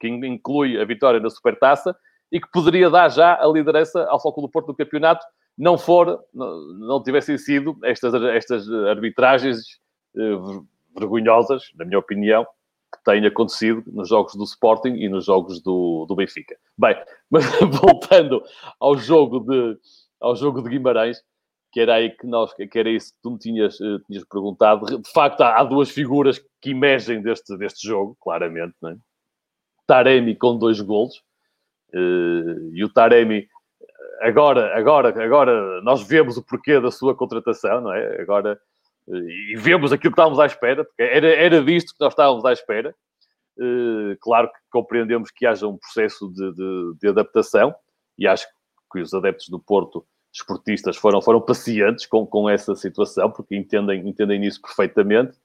que 0.00 0.08
inclui 0.08 0.80
a 0.80 0.84
vitória 0.84 1.20
na 1.20 1.30
Supertaça 1.30 1.96
e 2.30 2.40
que 2.40 2.50
poderia 2.50 2.90
dar 2.90 3.08
já 3.08 3.40
a 3.40 3.46
liderança 3.46 4.04
ao 4.08 4.20
Foco 4.20 4.42
do 4.42 4.48
Porto 4.48 4.68
no 4.68 4.76
campeonato, 4.76 5.24
não 5.56 5.78
for, 5.78 6.20
não, 6.32 7.02
tivessem 7.02 7.38
sido 7.38 7.78
estas, 7.84 8.14
estas 8.14 8.70
arbitragens 8.70 9.58
eh, 10.16 10.38
vergonhosas, 10.96 11.70
na 11.76 11.84
minha 11.84 11.98
opinião, 11.98 12.44
que 12.92 13.04
têm 13.04 13.26
acontecido 13.26 13.82
nos 13.86 14.08
jogos 14.08 14.34
do 14.34 14.44
Sporting 14.44 14.94
e 14.94 15.08
nos 15.08 15.24
jogos 15.24 15.60
do, 15.60 16.06
do 16.06 16.16
Benfica. 16.16 16.56
Bem, 16.76 16.96
mas 17.30 17.44
voltando 17.60 18.42
ao 18.80 18.96
jogo 18.96 19.40
de, 19.40 19.78
ao 20.20 20.34
jogo 20.36 20.62
de 20.62 20.70
Guimarães, 20.70 21.22
que 21.72 21.80
era 21.80 21.94
aí 21.94 22.10
que 22.10 22.26
nós, 22.26 22.54
que 22.54 22.78
era 22.78 22.88
isso 22.88 23.12
que 23.12 23.18
tu 23.20 23.32
me 23.32 23.38
tinhas, 23.38 23.80
uh, 23.80 23.98
tinhas 24.06 24.24
perguntado. 24.24 24.86
De 25.00 25.10
facto, 25.10 25.40
há, 25.40 25.58
há, 25.58 25.64
duas 25.64 25.90
figuras 25.90 26.40
que 26.60 26.70
emergem 26.70 27.20
deste, 27.20 27.56
deste 27.56 27.86
jogo, 27.86 28.16
claramente, 28.20 28.74
não 28.80 28.90
é? 28.90 28.96
Taremi 29.86 30.36
com 30.36 30.56
dois 30.56 30.80
golos, 30.80 31.16
uh, 31.92 32.72
e 32.72 32.84
o 32.84 32.88
Taremi 32.88 33.48
agora, 34.28 34.76
agora, 34.76 35.24
agora 35.24 35.80
nós 35.82 36.06
vemos 36.06 36.36
o 36.36 36.42
porquê 36.42 36.80
da 36.80 36.90
sua 36.90 37.14
contratação, 37.14 37.80
não 37.80 37.92
é? 37.92 38.20
Agora 38.20 38.58
e 39.06 39.54
vemos 39.56 39.92
aquilo 39.92 40.12
que 40.12 40.20
estávamos 40.20 40.38
à 40.38 40.46
espera, 40.46 40.84
porque 40.84 41.02
era, 41.02 41.28
era 41.28 41.62
disto 41.62 41.92
que 41.92 42.00
nós 42.00 42.12
estávamos 42.12 42.44
à 42.44 42.52
espera. 42.52 42.94
Uh, 43.56 44.16
claro 44.20 44.48
que 44.48 44.58
compreendemos 44.70 45.30
que 45.30 45.46
haja 45.46 45.68
um 45.68 45.76
processo 45.76 46.28
de, 46.28 46.52
de, 46.52 46.94
de, 47.00 47.08
adaptação 47.08 47.72
e 48.18 48.26
acho 48.26 48.48
que 48.92 49.00
os 49.00 49.14
adeptos 49.14 49.48
do 49.48 49.60
Porto, 49.60 50.04
esportistas, 50.32 50.96
foram, 50.96 51.22
foram 51.22 51.40
pacientes 51.40 52.06
com, 52.06 52.26
com 52.26 52.48
essa 52.48 52.74
situação, 52.74 53.30
porque 53.30 53.54
entendem, 53.54 54.08
entendem 54.08 54.44
isso 54.44 54.60
perfeitamente. 54.60 55.36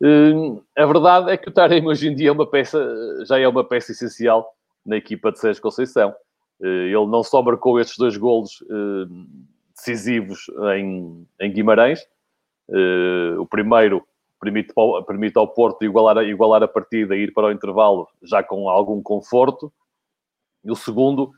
Uh, 0.00 0.64
a 0.76 0.86
verdade 0.86 1.30
é 1.30 1.36
que 1.36 1.48
o 1.48 1.52
Taremi 1.52 1.88
hoje 1.88 2.08
em 2.08 2.14
dia 2.14 2.28
é 2.28 2.32
uma 2.32 2.48
peça, 2.48 2.78
já 3.26 3.38
é 3.38 3.46
uma 3.46 3.64
peça 3.64 3.92
essencial 3.92 4.48
na 4.86 4.96
equipa 4.96 5.32
de 5.32 5.40
Sérgio 5.40 5.60
Conceição. 5.60 6.14
Uh, 6.60 6.66
ele 6.66 7.06
não 7.06 7.22
só 7.22 7.42
marcou 7.42 7.78
estes 7.78 7.96
dois 7.96 8.16
golos 8.16 8.62
decisivos 9.74 10.46
em, 10.76 11.26
em 11.40 11.52
Guimarães, 11.52 12.00
Uh, 12.68 13.40
o 13.40 13.46
primeiro 13.46 14.06
permite, 14.38 14.74
permite 15.06 15.38
ao 15.38 15.48
Porto 15.48 15.84
igualar, 15.84 16.18
igualar 16.24 16.62
a 16.62 16.68
partida 16.68 17.16
e 17.16 17.20
ir 17.20 17.32
para 17.32 17.46
o 17.46 17.50
intervalo 17.50 18.06
já 18.22 18.42
com 18.42 18.68
algum 18.68 19.02
conforto. 19.02 19.72
E 20.64 20.70
o 20.70 20.76
segundo 20.76 21.32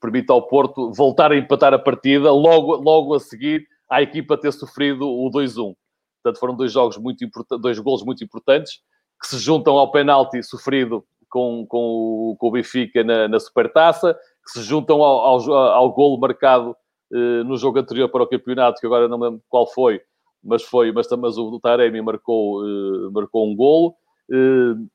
permite 0.00 0.30
ao 0.30 0.42
Porto 0.42 0.92
voltar 0.92 1.30
a 1.30 1.36
empatar 1.36 1.72
a 1.72 1.78
partida 1.78 2.32
logo, 2.32 2.74
logo 2.74 3.14
a 3.14 3.20
seguir 3.20 3.66
à 3.88 4.02
equipa 4.02 4.36
ter 4.36 4.52
sofrido 4.52 5.08
o 5.08 5.30
2-1. 5.30 5.76
Portanto, 6.22 6.40
foram 6.40 6.56
dois 6.56 6.72
jogos 6.72 6.98
muito 6.98 7.24
importantes, 7.24 7.62
dois 7.62 7.78
golos 7.78 8.02
muito 8.04 8.22
importantes 8.24 8.80
que 9.20 9.28
se 9.28 9.38
juntam 9.38 9.78
ao 9.78 9.92
penalti 9.92 10.42
sofrido 10.42 11.04
com, 11.32 11.64
com, 11.66 11.78
o, 11.78 12.36
com 12.38 12.48
o 12.48 12.50
Benfica 12.50 13.02
na, 13.02 13.26
na 13.26 13.40
Supertaça, 13.40 14.14
que 14.44 14.50
se 14.50 14.62
juntam 14.62 15.02
ao, 15.02 15.20
ao, 15.20 15.52
ao 15.54 15.92
golo 15.92 16.20
marcado 16.20 16.76
eh, 17.10 17.42
no 17.44 17.56
jogo 17.56 17.78
anterior 17.78 18.10
para 18.10 18.22
o 18.22 18.26
campeonato, 18.26 18.78
que 18.78 18.86
agora 18.86 19.08
não 19.08 19.16
me 19.16 19.24
lembro 19.24 19.42
qual 19.48 19.66
foi, 19.66 20.02
mas 20.44 20.62
foi, 20.62 20.92
mas, 20.92 21.08
mas 21.18 21.38
o 21.38 21.58
Taremi 21.58 22.02
marcou, 22.02 22.62
uh, 22.62 23.10
marcou 23.12 23.48
um 23.48 23.56
golo. 23.56 23.94
Uh, 24.28 24.86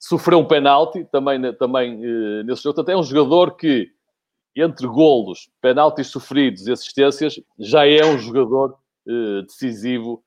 sofreu 0.00 0.38
um 0.38 0.46
penalti 0.46 1.04
também, 1.04 1.52
também 1.54 1.98
nesse 2.44 2.62
jogo. 2.62 2.76
Portanto, 2.76 2.88
é 2.90 2.96
um 2.96 3.02
jogador 3.02 3.56
que, 3.56 3.90
entre 4.56 4.86
golos, 4.86 5.50
penaltis 5.60 6.06
sofridos 6.06 6.66
e 6.66 6.72
assistências, 6.72 7.40
já 7.58 7.86
é 7.86 8.04
um 8.04 8.18
jogador 8.18 8.78
decisivo 9.46 10.22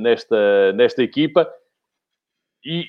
nesta, 0.00 0.72
nesta 0.72 1.02
equipa. 1.02 1.48
E, 2.64 2.84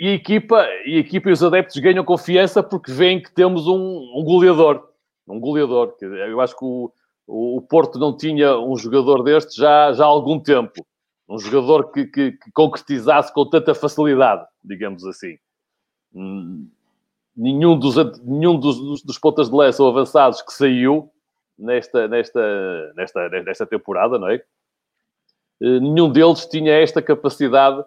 e, 0.00 0.08
a 0.08 0.12
equipa, 0.12 0.66
e 0.86 0.96
a 0.96 1.00
equipa 1.00 1.28
e 1.28 1.32
os 1.32 1.42
adeptos 1.42 1.76
ganham 1.76 2.02
confiança 2.02 2.62
porque 2.62 2.90
veem 2.90 3.22
que 3.22 3.30
temos 3.30 3.66
um, 3.66 4.14
um 4.16 4.24
goleador. 4.24 4.88
Um 5.28 5.38
goleador. 5.38 5.94
Eu 6.00 6.40
acho 6.40 6.56
que 6.56 6.64
o, 6.64 6.90
o 7.26 7.60
Porto 7.60 7.98
não 7.98 8.16
tinha 8.16 8.58
um 8.58 8.74
jogador 8.76 9.22
deste 9.22 9.60
já, 9.60 9.92
já 9.92 10.04
há 10.04 10.08
algum 10.08 10.40
tempo. 10.40 10.86
Um 11.28 11.38
jogador 11.38 11.92
que, 11.92 12.06
que, 12.06 12.32
que 12.32 12.50
concretizasse 12.52 13.32
com 13.34 13.48
tanta 13.48 13.74
facilidade, 13.74 14.46
digamos 14.64 15.04
assim. 15.04 15.36
Hum, 16.14 16.66
nenhum 17.36 17.78
dos, 17.78 17.96
nenhum 18.24 18.58
dos, 18.58 19.02
dos 19.02 19.18
pontas 19.18 19.50
de 19.50 19.54
lança 19.54 19.82
ou 19.82 19.90
avançados 19.90 20.40
que 20.40 20.52
saiu 20.54 21.12
nesta, 21.58 22.08
nesta, 22.08 22.92
nesta, 22.96 23.28
nesta 23.28 23.66
temporada, 23.66 24.18
não 24.18 24.28
é? 24.28 24.42
Eh, 25.60 25.78
nenhum 25.78 26.10
deles 26.10 26.46
tinha 26.46 26.72
esta 26.72 27.02
capacidade 27.02 27.84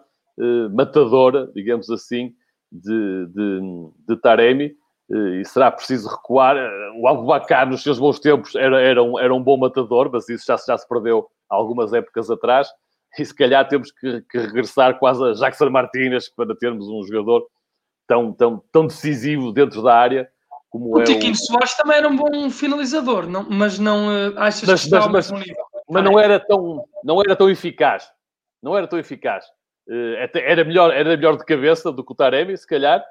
matadora, 0.72 1.50
digamos 1.54 1.88
assim, 1.90 2.34
de, 2.70 3.26
de, 3.28 3.60
de 4.08 4.16
Taremi 4.20 4.74
eh, 5.10 5.40
e 5.40 5.44
será 5.44 5.70
preciso 5.70 6.08
recuar. 6.08 6.56
Eh, 6.56 6.90
o 6.96 7.06
Abubacar, 7.06 7.68
nos 7.68 7.82
seus 7.82 7.98
bons 7.98 8.18
tempos, 8.18 8.54
era, 8.54 8.80
era, 8.80 9.02
um, 9.02 9.18
era 9.18 9.34
um 9.34 9.42
bom 9.42 9.56
matador, 9.56 10.10
mas 10.12 10.28
isso 10.28 10.44
já, 10.46 10.56
já 10.56 10.76
se 10.76 10.88
perdeu 10.88 11.26
algumas 11.48 11.92
épocas 11.92 12.30
atrás. 12.30 12.68
E 13.18 13.24
se 13.24 13.34
calhar 13.34 13.66
temos 13.68 13.92
que, 13.92 14.22
que 14.22 14.38
regressar 14.38 14.98
quase 14.98 15.22
a 15.22 15.32
Jackson 15.32 15.70
Martínez 15.70 16.28
para 16.28 16.56
termos 16.56 16.88
um 16.88 17.02
jogador 17.04 17.46
tão, 18.08 18.32
tão, 18.32 18.62
tão 18.72 18.86
decisivo 18.86 19.52
dentro 19.52 19.82
da 19.82 19.94
área 19.94 20.28
como 20.68 20.96
o 20.96 21.00
é 21.00 21.04
Tiquinho 21.04 21.32
o... 21.32 21.36
Soares 21.36 21.76
também 21.76 21.98
era 21.98 22.08
um 22.08 22.16
bom 22.16 22.50
finalizador, 22.50 23.28
não, 23.28 23.48
mas 23.48 23.78
não 23.78 24.08
uh, 24.08 24.36
achas 24.36 24.68
mas, 24.68 24.84
que 24.84 24.90
mas, 24.90 25.30
mas, 25.30 25.30
mas 25.88 26.04
não 26.04 26.18
era 26.18 26.40
tão 26.40 26.84
não 27.04 27.20
era 27.20 27.36
tão 27.36 27.48
eficaz 27.48 28.10
não 28.60 28.76
era 28.76 28.88
tão 28.88 28.98
eficaz 28.98 29.44
era 30.34 30.64
melhor 30.64 30.92
era 30.92 31.16
melhor 31.16 31.36
de 31.36 31.44
cabeça 31.44 31.92
do 31.92 32.04
que 32.04 32.12
o 32.12 32.14
Taremi 32.14 32.56
se 32.56 32.66
calhar 32.66 33.04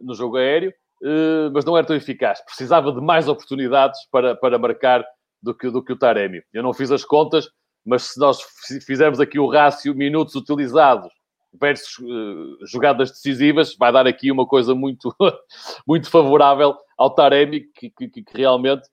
no 0.00 0.14
jogo 0.14 0.36
aéreo 0.36 0.72
eh, 1.02 1.50
mas 1.52 1.64
não 1.64 1.76
era 1.76 1.86
tão 1.86 1.96
eficaz. 1.96 2.42
Precisava 2.44 2.92
de 2.92 3.00
mais 3.00 3.28
oportunidades 3.28 3.98
para, 4.10 4.34
para 4.34 4.58
marcar 4.58 5.04
do 5.42 5.54
que, 5.54 5.70
do 5.70 5.82
que 5.82 5.92
o 5.92 5.98
Taremi. 5.98 6.42
Eu 6.52 6.62
não 6.62 6.72
fiz 6.72 6.90
as 6.90 7.04
contas, 7.04 7.48
mas 7.84 8.04
se 8.04 8.20
nós 8.20 8.40
fizermos 8.84 9.20
aqui 9.20 9.38
o 9.38 9.48
rácio 9.48 9.94
minutos 9.94 10.34
utilizados 10.34 11.12
versus 11.58 11.98
uh, 11.98 12.66
jogadas 12.66 13.10
decisivas, 13.10 13.76
vai 13.76 13.92
dar 13.92 14.06
aqui 14.06 14.30
uma 14.30 14.46
coisa 14.46 14.74
muito, 14.74 15.14
muito 15.86 16.10
favorável 16.10 16.76
ao 16.98 17.14
Taremi, 17.14 17.60
que, 17.74 17.90
que, 17.90 18.08
que, 18.08 18.24
realmente 18.34 18.88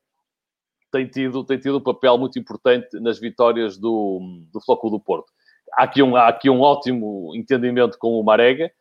tem 0.91 1.07
tido, 1.07 1.43
tem 1.43 1.57
tido 1.57 1.77
um 1.77 1.83
papel 1.83 2.17
muito 2.17 2.37
importante 2.37 2.99
nas 2.99 3.19
vitórias 3.19 3.77
do, 3.77 4.45
do 4.51 4.61
Floco 4.61 4.89
do 4.89 4.99
Porto. 4.99 5.32
Há 5.77 5.84
aqui, 5.84 6.03
um, 6.03 6.15
há 6.15 6.27
aqui 6.27 6.50
um 6.50 6.62
ótimo 6.62 7.32
entendimento 7.36 7.98
com 7.98 8.20
o 8.20 8.24
Marega, 8.24 8.72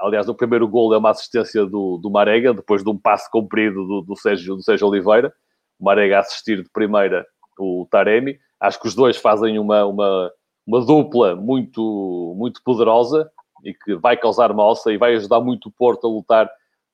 aliás, 0.00 0.26
no 0.26 0.34
primeiro 0.34 0.66
gol 0.68 0.94
é 0.94 0.98
uma 0.98 1.10
assistência 1.10 1.64
do, 1.66 1.98
do 1.98 2.10
Marega, 2.10 2.54
depois 2.54 2.82
de 2.82 2.90
um 2.90 2.96
passe 2.96 3.30
comprido 3.30 3.86
do, 3.86 4.02
do, 4.02 4.16
Sérgio, 4.16 4.56
do 4.56 4.62
Sérgio 4.62 4.86
Oliveira. 4.86 5.32
O 5.78 5.84
Marega 5.84 6.16
a 6.16 6.20
assistir 6.20 6.62
de 6.62 6.70
primeira 6.70 7.26
o 7.58 7.86
Taremi. 7.90 8.38
Acho 8.60 8.80
que 8.80 8.88
os 8.88 8.94
dois 8.94 9.16
fazem 9.16 9.58
uma, 9.58 9.84
uma, 9.84 10.32
uma 10.66 10.84
dupla 10.84 11.34
muito, 11.36 12.34
muito 12.36 12.62
poderosa 12.64 13.30
e 13.64 13.74
que 13.74 13.96
vai 13.96 14.16
causar 14.16 14.52
moça 14.52 14.92
e 14.92 14.98
vai 14.98 15.14
ajudar 15.14 15.40
muito 15.40 15.68
o 15.68 15.72
Porto 15.72 16.06
a 16.06 16.10
lutar 16.10 16.50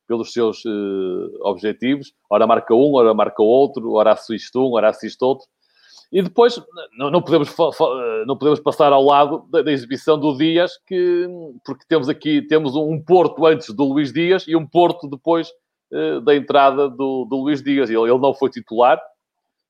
pelos 0.06 0.32
seus 0.32 0.64
uh, 0.64 1.40
objetivos. 1.42 2.12
Ora 2.28 2.46
marca 2.46 2.74
um, 2.74 2.94
ora 2.94 3.14
marca 3.14 3.42
outro, 3.42 3.92
ora 3.92 4.12
assiste 4.12 4.56
um, 4.56 4.72
ora 4.72 4.88
assiste 4.88 5.22
outro. 5.22 5.46
E 6.12 6.22
depois, 6.22 6.60
não, 6.96 7.10
não, 7.10 7.22
podemos, 7.22 7.54
não 8.26 8.36
podemos 8.36 8.60
passar 8.60 8.92
ao 8.92 9.04
lado 9.04 9.46
da, 9.50 9.62
da, 9.62 9.72
exibição 9.72 10.18
do 10.18 10.36
Dias, 10.36 10.78
que, 10.86 11.28
porque 11.64 11.84
temos 11.88 12.08
aqui 12.08 12.42
temos 12.42 12.76
um 12.76 13.00
Porto 13.00 13.44
antes 13.46 13.70
do 13.70 13.84
Luís 13.84 14.12
Dias 14.12 14.44
e 14.46 14.54
um 14.54 14.66
Porto 14.66 15.08
depois 15.08 15.50
uh, 15.90 16.20
da 16.20 16.34
entrada 16.34 16.88
do, 16.88 17.24
do 17.24 17.36
Luís 17.36 17.62
Dias. 17.62 17.90
Ele, 17.90 18.02
ele 18.02 18.18
não 18.18 18.34
foi 18.34 18.50
titular. 18.50 19.00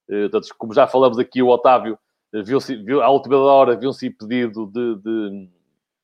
Uh, 0.09 0.29
portanto, 0.29 0.55
como 0.59 0.75
já 0.75 0.87
falamos 0.87 1.19
aqui, 1.19 1.43
o 1.43 1.49
Otávio, 1.49 1.99
uh, 2.35 2.45
viu, 2.45 2.59
viu, 2.61 3.03
à 3.03 3.09
última 3.09 3.39
hora, 3.39 3.77
viu-se 3.77 4.07
impedido 4.07 4.67
de, 4.67 4.97
de, 4.97 5.49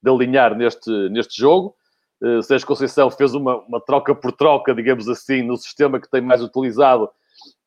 de, 0.02 0.10
alinhar 0.10 0.56
neste, 0.56 0.90
neste 1.10 1.38
jogo. 1.38 1.74
Uh, 2.22 2.42
Sérgio 2.42 2.66
Conceição 2.66 3.10
fez 3.10 3.34
uma, 3.34 3.56
uma 3.62 3.80
troca 3.80 4.14
por 4.14 4.32
troca, 4.32 4.74
digamos 4.74 5.08
assim, 5.08 5.42
no 5.42 5.56
sistema 5.56 6.00
que 6.00 6.10
tem 6.10 6.20
mais 6.20 6.42
utilizado 6.42 7.10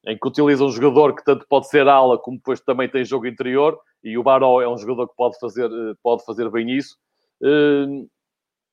em 0.06 0.18
que 0.18 0.28
utiliza 0.28 0.64
um 0.64 0.70
jogador 0.70 1.16
que 1.16 1.24
tanto 1.24 1.46
pode 1.48 1.68
ser 1.70 1.88
ala 1.88 2.18
como 2.18 2.38
depois 2.38 2.60
também 2.60 2.90
tem 2.90 3.06
jogo 3.06 3.26
interior 3.26 3.80
e 4.04 4.18
o 4.18 4.24
Baró 4.24 4.62
é 4.62 4.68
um 4.68 4.78
jogador 4.78 5.08
que 5.08 5.16
pode 5.16 5.40
fazer, 5.40 5.66
eh, 5.72 5.94
pode 6.04 6.26
fazer 6.26 6.50
bem 6.52 6.70
isso. 6.70 6.98
Eh, 7.42 8.06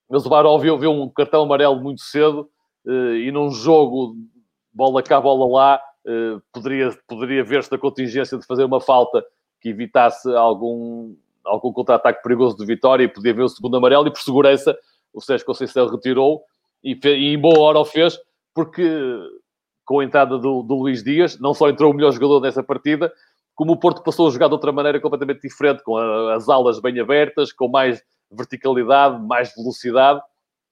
mas 0.08 0.26
o 0.26 0.28
Baró 0.28 0.58
viu, 0.58 0.76
viu 0.76 0.90
um 0.90 1.08
cartão 1.08 1.42
amarelo 1.42 1.80
muito 1.80 2.00
cedo 2.00 2.50
eh, 2.86 3.26
e 3.26 3.30
num 3.30 3.50
jogo 3.50 4.16
bola 4.72 5.02
cá, 5.02 5.20
bola 5.20 5.46
lá, 5.48 5.82
poderia, 6.52 6.96
poderia 7.06 7.44
ver-se 7.44 7.72
a 7.74 7.78
contingência 7.78 8.38
de 8.38 8.46
fazer 8.46 8.64
uma 8.64 8.80
falta 8.80 9.22
que 9.60 9.68
evitasse 9.68 10.28
algum, 10.34 11.14
algum 11.44 11.72
contra-ataque 11.72 12.22
perigoso 12.22 12.56
de 12.56 12.64
Vitória 12.64 13.04
e 13.04 13.08
podia 13.08 13.34
ver 13.34 13.42
o 13.42 13.48
segundo 13.48 13.76
amarelo 13.76 14.06
e 14.06 14.10
por 14.10 14.20
segurança 14.20 14.76
o 15.12 15.20
Sérgio 15.20 15.44
Conceição 15.44 15.88
retirou 15.88 16.42
e, 16.82 16.98
e 17.04 17.34
em 17.34 17.38
boa 17.38 17.58
hora 17.60 17.80
o 17.80 17.84
fez 17.84 18.18
porque 18.54 18.82
com 19.84 20.00
a 20.00 20.04
entrada 20.04 20.38
do, 20.38 20.62
do 20.62 20.74
Luís 20.74 21.02
Dias, 21.02 21.38
não 21.38 21.54
só 21.54 21.68
entrou 21.68 21.92
o 21.92 21.94
melhor 21.94 22.12
jogador 22.12 22.40
nessa 22.40 22.62
partida, 22.62 23.12
como 23.54 23.72
o 23.72 23.76
Porto 23.76 24.02
passou 24.02 24.28
a 24.28 24.30
jogar 24.30 24.46
de 24.46 24.54
outra 24.54 24.72
maneira 24.72 25.00
completamente 25.00 25.42
diferente, 25.42 25.82
com 25.82 25.96
a, 25.96 26.34
as 26.34 26.48
alas 26.48 26.80
bem 26.80 26.98
abertas, 26.98 27.52
com 27.52 27.68
mais 27.68 28.02
verticalidade, 28.30 29.20
mais 29.26 29.52
velocidade, 29.54 30.20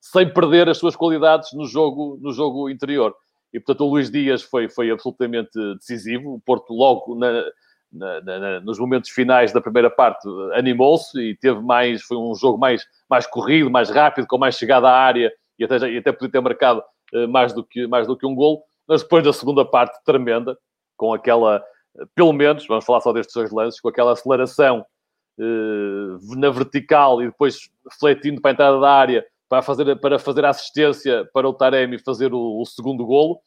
sem 0.00 0.33
perder 0.33 0.69
as 0.69 0.79
suas 0.79 0.97
qualidades 0.97 1.53
no 1.53 1.67
jogo, 1.67 2.19
no 2.23 2.33
jogo 2.33 2.71
interior. 2.71 3.15
E, 3.53 3.59
portanto, 3.59 3.85
o 3.85 3.91
Luís 3.91 4.11
Dias 4.11 4.43
foi, 4.43 4.69
foi 4.69 4.91
absolutamente 4.91 5.50
decisivo. 5.75 6.35
O 6.35 6.41
Porto, 6.41 6.73
logo 6.73 7.15
na, 7.15 7.45
na, 7.93 8.21
na, 8.21 8.61
nos 8.61 8.79
momentos 8.79 9.11
finais 9.11 9.53
da 9.53 9.61
primeira 9.61 9.91
parte, 9.91 10.29
animou-se 10.55 11.19
e 11.19 11.35
teve 11.35 11.61
mais, 11.61 12.03
foi 12.03 12.17
um 12.17 12.35
jogo 12.35 12.59
mais, 12.59 12.87
mais 13.09 13.27
corrido, 13.27 13.71
mais 13.71 13.91
rápido, 13.91 14.27
com 14.27 14.38
mais 14.38 14.57
chegada 14.57 14.88
à 14.88 14.97
área 14.97 15.33
e 15.59 15.65
até, 15.65 15.77
e 15.91 15.99
até 15.99 16.12
podia 16.12 16.31
ter 16.31 16.41
marcado 16.41 16.83
uh, 17.15 17.29
mais, 17.29 17.53
do 17.53 17.65
que, 17.65 17.87
mais 17.87 18.07
do 18.07 18.17
que 18.17 18.27
um 18.27 18.35
gol 18.35 18.62
mas 18.88 19.02
depois 19.02 19.23
da 19.23 19.33
segunda 19.33 19.64
parte 19.64 20.02
tremenda, 20.04 20.57
com 20.97 21.12
aquela, 21.12 21.62
pelo 22.14 22.33
menos, 22.33 22.66
vamos 22.66 22.85
falar 22.85 23.00
só 23.00 23.12
destes 23.12 23.35
dois 23.35 23.52
lances, 23.52 23.80
com 23.80 23.88
aquela 23.88 24.12
aceleração 24.12 24.85
eh, 25.38 26.37
na 26.37 26.50
vertical 26.50 27.23
e 27.23 27.26
depois 27.26 27.71
refletindo 27.88 28.40
para 28.40 28.50
a 28.50 28.54
entrada 28.54 28.80
da 28.80 28.90
área 28.90 29.25
para 29.49 29.62
fazer, 29.62 29.97
para 30.00 30.18
fazer 30.18 30.45
a 30.45 30.50
assistência 30.50 31.28
para 31.33 31.49
o 31.49 31.54
Taremi 31.54 31.99
fazer 31.99 32.35
o, 32.35 32.61
o 32.61 32.66
segundo 32.66 33.07
golo 33.07 33.38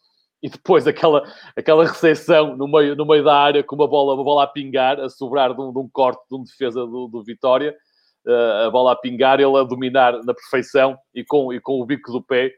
e 0.41 0.49
depois 0.49 0.87
aquela, 0.87 1.21
aquela 1.55 1.85
recepção 1.85 2.55
no 2.55 2.67
meio, 2.67 2.95
no 2.95 3.05
meio 3.05 3.23
da 3.23 3.35
área 3.35 3.63
com 3.63 3.75
uma 3.75 3.87
bola, 3.87 4.15
uma 4.15 4.23
bola 4.23 4.43
a 4.43 4.47
pingar, 4.47 4.99
a 4.99 5.09
sobrar 5.09 5.53
de 5.53 5.61
um, 5.61 5.71
de 5.71 5.79
um 5.79 5.89
corte 5.89 6.21
de 6.29 6.35
um 6.35 6.43
defesa 6.43 6.79
do, 6.85 7.07
do 7.07 7.23
Vitória, 7.23 7.75
uh, 8.25 8.67
a 8.67 8.69
bola 8.69 8.93
a 8.93 8.95
pingar, 8.95 9.39
ele 9.39 9.57
a 9.57 9.63
dominar 9.63 10.13
na 10.23 10.33
perfeição 10.33 10.97
e 11.13 11.23
com, 11.23 11.53
e 11.53 11.59
com 11.59 11.79
o 11.79 11.85
bico 11.85 12.11
do 12.11 12.23
pé 12.23 12.51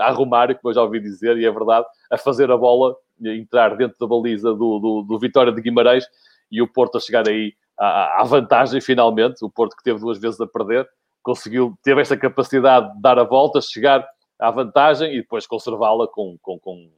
a 0.00 0.06
arrumar, 0.06 0.54
como 0.54 0.70
eu 0.70 0.74
já 0.74 0.82
ouvi 0.82 1.00
dizer, 1.00 1.36
e 1.38 1.46
é 1.46 1.50
verdade, 1.50 1.86
a 2.10 2.18
fazer 2.18 2.50
a 2.50 2.56
bola 2.56 2.94
entrar 3.20 3.76
dentro 3.76 3.96
da 3.98 4.06
baliza 4.06 4.52
do, 4.52 4.78
do, 4.78 5.06
do 5.08 5.18
Vitória 5.18 5.52
de 5.52 5.60
Guimarães 5.60 6.04
e 6.50 6.60
o 6.60 6.70
Porto 6.70 6.98
a 6.98 7.00
chegar 7.00 7.28
aí 7.28 7.54
à, 7.78 8.20
à, 8.20 8.24
vantagem 8.24 8.80
finalmente. 8.80 9.44
O 9.44 9.50
Porto 9.50 9.76
que 9.76 9.82
teve 9.82 10.00
duas 10.00 10.18
vezes 10.18 10.40
a 10.40 10.46
perder, 10.46 10.88
conseguiu, 11.22 11.78
teve 11.82 12.00
esta 12.00 12.16
capacidade 12.16 12.94
de 12.94 13.00
dar 13.00 13.18
a 13.18 13.24
volta, 13.24 13.60
chegar 13.60 14.06
à 14.38 14.50
vantagem 14.50 15.14
e 15.14 15.20
depois 15.22 15.46
conservá-la 15.46 16.08
com, 16.08 16.36
com, 16.42 16.58
com, 16.58 16.90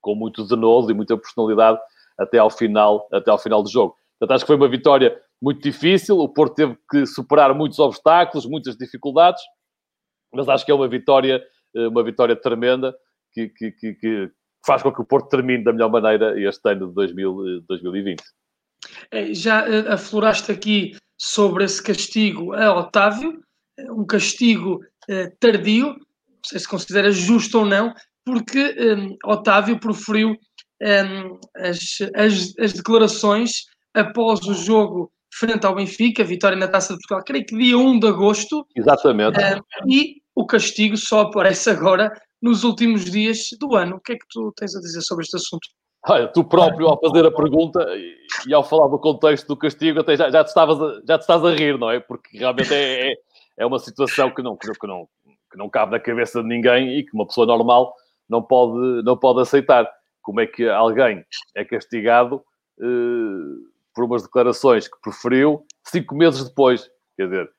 com 0.00 0.14
muito 0.14 0.44
denodo 0.44 0.90
e 0.90 0.94
muita 0.94 1.16
personalidade 1.16 1.78
até 2.18 2.38
ao 2.38 2.50
final, 2.50 3.06
até 3.12 3.30
ao 3.30 3.38
final 3.38 3.62
do 3.62 3.70
jogo. 3.70 3.96
Portanto, 4.18 4.34
acho 4.34 4.44
que 4.44 4.48
foi 4.48 4.56
uma 4.56 4.68
vitória 4.68 5.16
muito 5.40 5.62
difícil. 5.62 6.18
O 6.18 6.28
Porto 6.28 6.54
teve 6.54 6.76
que 6.90 7.06
superar 7.06 7.54
muitos 7.54 7.78
obstáculos, 7.78 8.46
muitas 8.46 8.76
dificuldades, 8.76 9.40
mas 10.32 10.48
acho 10.48 10.66
que 10.66 10.72
é 10.72 10.74
uma 10.74 10.88
vitória 10.88 11.36
eh, 11.36 11.42
uma 11.74 12.02
vitória 12.02 12.34
tremenda 12.34 12.94
que, 13.32 13.48
que, 13.48 13.70
que, 13.72 13.94
que, 13.94 14.30
faz 14.66 14.82
com 14.82 14.92
que 14.92 15.00
o 15.00 15.04
Porto 15.04 15.28
termine 15.28 15.64
da 15.64 15.72
melhor 15.72 15.90
maneira 15.90 16.38
este 16.40 16.70
ano 16.70 16.88
de 16.88 16.94
2000, 16.94 17.62
2020. 17.68 18.22
Eh, 19.10 19.30
é, 19.30 19.34
já 19.34 19.66
eh, 19.68 19.92
afloraste 19.92 20.50
aqui 20.50 20.96
sobre 21.16 21.64
esse 21.64 21.82
castigo 21.82 22.52
a 22.54 22.78
Otávio, 22.78 23.42
um 23.90 24.04
castigo 24.04 24.80
tardio, 25.40 25.86
não 25.88 26.44
sei 26.44 26.58
se 26.60 26.68
considera 26.68 27.10
justo 27.10 27.60
ou 27.60 27.66
não, 27.66 27.94
porque 28.28 28.76
um, 28.78 29.16
Otávio 29.24 29.80
proferiu 29.80 30.36
um, 30.82 31.40
as, 31.56 31.78
as, 32.14 32.54
as, 32.58 32.72
declarações 32.74 33.64
após 33.94 34.40
o 34.42 34.52
jogo 34.52 35.10
frente 35.32 35.64
ao 35.64 35.74
Benfica, 35.74 36.22
vitória 36.22 36.56
na 36.56 36.68
Taça 36.68 36.92
de 36.92 36.98
Portugal, 37.00 37.24
creio 37.24 37.46
que 37.46 37.56
dia 37.56 37.78
1 37.78 38.00
de 38.00 38.06
agosto. 38.06 38.66
Exatamente. 38.76 39.38
Um, 39.38 39.90
e 39.90 40.16
o 40.38 40.46
castigo 40.46 40.96
só 40.96 41.22
aparece 41.22 41.68
agora 41.68 42.12
nos 42.40 42.62
últimos 42.62 43.04
dias 43.04 43.48
do 43.58 43.74
ano. 43.74 43.96
O 43.96 44.00
que 44.00 44.12
é 44.12 44.14
que 44.14 44.26
tu 44.30 44.52
tens 44.56 44.72
a 44.76 44.80
dizer 44.80 45.00
sobre 45.00 45.24
este 45.24 45.34
assunto? 45.34 45.66
Olha, 46.06 46.28
tu 46.28 46.44
próprio, 46.44 46.86
ao 46.86 47.00
fazer 47.00 47.26
a 47.26 47.30
pergunta 47.32 47.84
e 48.46 48.54
ao 48.54 48.62
falar 48.62 48.86
do 48.86 49.00
contexto 49.00 49.48
do 49.48 49.56
castigo, 49.56 49.98
até 49.98 50.16
já, 50.16 50.30
já, 50.30 50.44
te, 50.44 50.48
estavas 50.48 50.80
a, 50.80 51.02
já 51.04 51.18
te 51.18 51.22
estás 51.22 51.44
a 51.44 51.50
rir, 51.50 51.76
não 51.76 51.90
é? 51.90 51.98
Porque 51.98 52.38
realmente 52.38 52.72
é, 52.72 53.10
é, 53.10 53.14
é 53.56 53.66
uma 53.66 53.80
situação 53.80 54.30
que 54.30 54.40
não, 54.40 54.56
que, 54.56 54.68
não, 54.86 55.08
que 55.50 55.58
não 55.58 55.68
cabe 55.68 55.90
na 55.90 55.98
cabeça 55.98 56.40
de 56.40 56.48
ninguém 56.48 56.96
e 56.96 57.02
que 57.02 57.12
uma 57.14 57.26
pessoa 57.26 57.44
normal 57.44 57.92
não 58.28 58.40
pode, 58.40 59.02
não 59.02 59.16
pode 59.16 59.40
aceitar. 59.40 59.90
Como 60.22 60.40
é 60.40 60.46
que 60.46 60.68
alguém 60.68 61.24
é 61.56 61.64
castigado 61.64 62.36
uh, 62.78 63.56
por 63.92 64.04
umas 64.04 64.22
declarações 64.22 64.86
que 64.86 65.00
preferiu 65.02 65.64
cinco 65.82 66.14
meses 66.14 66.48
depois? 66.48 66.88
Quer 67.16 67.24
dizer, 67.24 67.50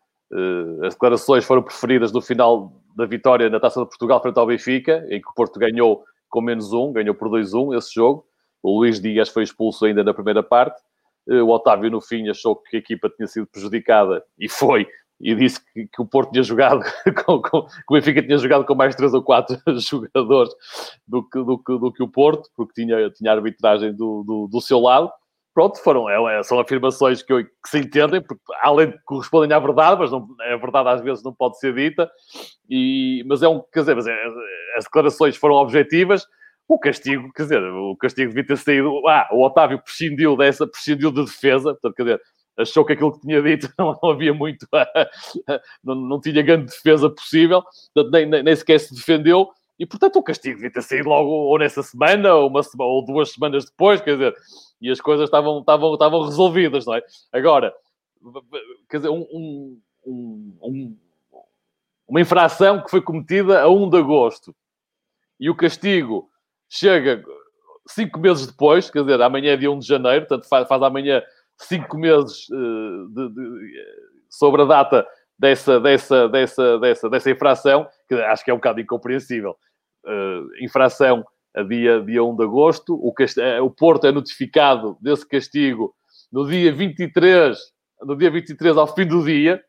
as 0.84 0.94
declarações 0.94 1.44
foram 1.44 1.64
preferidas 1.64 2.12
no 2.12 2.22
final 2.22 2.72
da 2.96 3.06
vitória 3.06 3.50
na 3.50 3.60
Taça 3.60 3.82
de 3.82 3.88
Portugal 3.88 4.22
frente 4.22 4.38
ao 4.38 4.46
Benfica, 4.46 5.06
em 5.10 5.22
que 5.22 5.30
o 5.30 5.34
Porto 5.34 5.60
ganhou 5.60 6.04
com 6.30 6.42
menos 6.42 6.72
um, 6.72 6.92
ganhou 6.92 7.16
por 7.16 7.30
2-1 7.30 7.78
esse 7.78 7.94
jogo. 7.94 8.26
O 8.62 8.78
Luís 8.78 9.00
Dias 9.00 9.30
foi 9.30 9.44
expulso 9.44 9.86
ainda 9.86 10.04
na 10.04 10.14
primeira 10.14 10.44
parte. 10.44 10.80
Uh, 11.28 11.44
o 11.44 11.50
Otávio, 11.50 11.90
no 11.90 12.02
fim, 12.02 12.30
achou 12.30 12.56
que 12.56 12.78
a 12.78 12.80
equipa 12.80 13.10
tinha 13.10 13.28
sido 13.28 13.48
prejudicada 13.48 14.24
e 14.38 14.48
foi, 14.48 14.88
e 15.20 15.34
disse 15.34 15.60
que, 15.74 15.88
que 15.88 16.02
o 16.02 16.06
Porto 16.06 16.32
tinha 16.32 16.44
jogado, 16.44 16.82
com, 17.26 17.42
com, 17.42 17.64
que 17.64 17.84
o 17.90 17.94
Benfica 17.94 18.22
tinha 18.22 18.38
jogado 18.38 18.66
com 18.66 18.76
mais 18.76 18.96
três 18.96 19.14
ou 19.14 19.24
quatro 19.24 19.58
jogadores 19.80 20.54
do 21.08 21.24
que, 21.24 21.40
do 21.40 21.58
do 21.58 21.92
que 21.92 22.04
o 22.04 22.08
Porto, 22.08 22.50
porque 22.56 22.82
tinha, 22.82 23.10
tinha 23.10 23.32
a 23.32 23.36
arbitragem 23.36 23.94
do, 23.94 24.24
do, 24.24 24.48
do 24.48 24.62
seu 24.62 24.80
lado 24.80 25.12
pronto, 25.54 25.80
foram, 25.80 26.10
é, 26.10 26.40
é, 26.40 26.44
são 26.44 26.60
afirmações 26.60 27.22
que, 27.22 27.44
que, 27.44 27.70
se 27.70 27.80
entendem, 27.80 28.22
porque 28.22 28.42
além 28.62 28.92
de 28.92 29.00
correspondem 29.04 29.56
à 29.56 29.60
verdade, 29.60 30.00
mas 30.00 30.12
não, 30.12 30.28
a 30.40 30.58
verdade 30.58 30.90
às 30.90 31.02
vezes 31.02 31.24
não 31.24 31.34
pode 31.34 31.60
ser 31.60 31.74
dita, 31.74 32.10
e, 32.70 33.24
mas 33.28 33.42
é 33.42 33.48
um, 33.48 33.62
quer 33.72 33.80
dizer, 33.82 33.98
é, 33.98 34.78
as 34.78 34.86
declarações 34.86 35.36
foram 35.36 35.56
objetivas, 35.56 36.26
o 36.68 36.78
castigo, 36.78 37.32
quer 37.34 37.44
dizer, 37.44 37.64
o 37.64 37.96
castigo 37.98 38.30
devia 38.30 38.46
ter 38.46 38.58
saído, 38.58 39.08
ah, 39.08 39.28
o 39.32 39.44
Otávio 39.44 39.82
prescindiu 39.82 40.38
dessa, 40.38 40.68
prescindiu 40.68 41.12
de 41.12 41.26
defesa, 41.26 41.72
portanto, 41.74 41.96
quer 41.96 42.04
dizer, 42.04 42.22
achou 42.58 42.86
que 42.86 42.94
aquilo 42.94 43.14
que 43.14 43.22
tinha 43.22 43.42
dito 43.42 43.74
não, 43.78 43.98
não 44.02 44.12
havia 44.12 44.34
muito, 44.34 44.68
não, 45.84 45.96
não 45.96 46.22
tinha 46.22 46.42
grande 46.42 46.66
defesa 46.66 47.10
possível, 47.10 47.64
portanto, 47.94 48.14
nem, 48.14 48.26
nem, 48.26 48.44
nem 48.44 48.56
sequer 48.56 48.80
se 48.80 48.94
defendeu, 48.94 49.50
e 49.80 49.86
portanto 49.86 50.18
o 50.18 50.24
castigo 50.24 50.56
devia 50.56 50.72
ter 50.72 50.84
saído 50.84 51.08
logo 51.08 51.30
ou 51.30 51.58
nessa 51.58 51.82
semana, 51.82 52.36
ou, 52.36 52.50
uma, 52.50 52.62
ou 52.80 53.06
duas 53.06 53.32
semanas 53.32 53.66
depois, 53.66 54.02
quer 54.02 54.12
dizer, 54.12 54.36
e 54.82 54.92
as 54.92 55.00
coisas 55.00 55.26
estavam, 55.26 55.60
estavam, 55.60 55.94
estavam 55.94 56.26
resolvidas, 56.26 56.86
não 56.86 56.96
é? 56.96 57.02
Agora, 57.32 57.74
quer 58.90 58.98
dizer, 58.98 59.10
um, 59.10 59.26
um, 59.32 59.82
um, 60.62 60.98
uma 62.08 62.20
infração 62.20 62.84
que 62.84 62.90
foi 62.90 63.02
cometida 63.02 63.62
a 63.62 63.70
1 63.70 63.90
de 63.90 63.98
agosto 63.98 64.54
e 65.40 65.50
o 65.50 65.56
castigo 65.56 66.30
chega 66.68 67.24
cinco 67.88 68.20
meses 68.20 68.48
depois, 68.48 68.90
quer 68.90 69.02
dizer, 69.02 69.22
amanhã 69.22 69.54
é 69.54 69.58
dia 69.58 69.72
1 69.72 69.80
de 69.80 69.88
janeiro, 69.88 70.28
portanto 70.28 70.48
faz, 70.50 70.68
faz 70.68 70.84
amanhã 70.84 71.24
cinco 71.58 71.98
meses 71.98 72.50
uh, 72.50 73.08
de, 73.10 73.30
de, 73.30 73.74
sobre 74.30 74.62
a 74.62 74.66
data 74.66 75.08
dessa, 75.38 75.80
dessa, 75.80 76.28
dessa, 76.28 76.80
dessa, 76.80 77.10
dessa 77.10 77.32
infração, 77.32 77.88
que 78.08 78.16
acho 78.16 78.44
que 78.44 78.52
é 78.52 78.54
um 78.54 78.58
bocado 78.58 78.82
incompreensível. 78.82 79.58
Uh, 80.06 80.64
infração 80.64 81.26
a 81.56 81.64
dia, 81.64 82.02
dia 82.02 82.24
1 82.24 82.36
de 82.36 82.44
agosto, 82.44 82.96
o, 82.96 83.10
uh, 83.10 83.64
o 83.64 83.70
Porto 83.70 84.08
é 84.08 84.12
notificado 84.12 84.98
desse 85.02 85.28
castigo 85.28 85.94
no 86.32 86.48
dia 86.48 86.72
23, 86.72 87.58
no 88.02 88.16
dia 88.16 88.32
23 88.32 88.78
ao 88.78 88.94
fim 88.94 89.06
do 89.06 89.24
dia, 89.24 89.62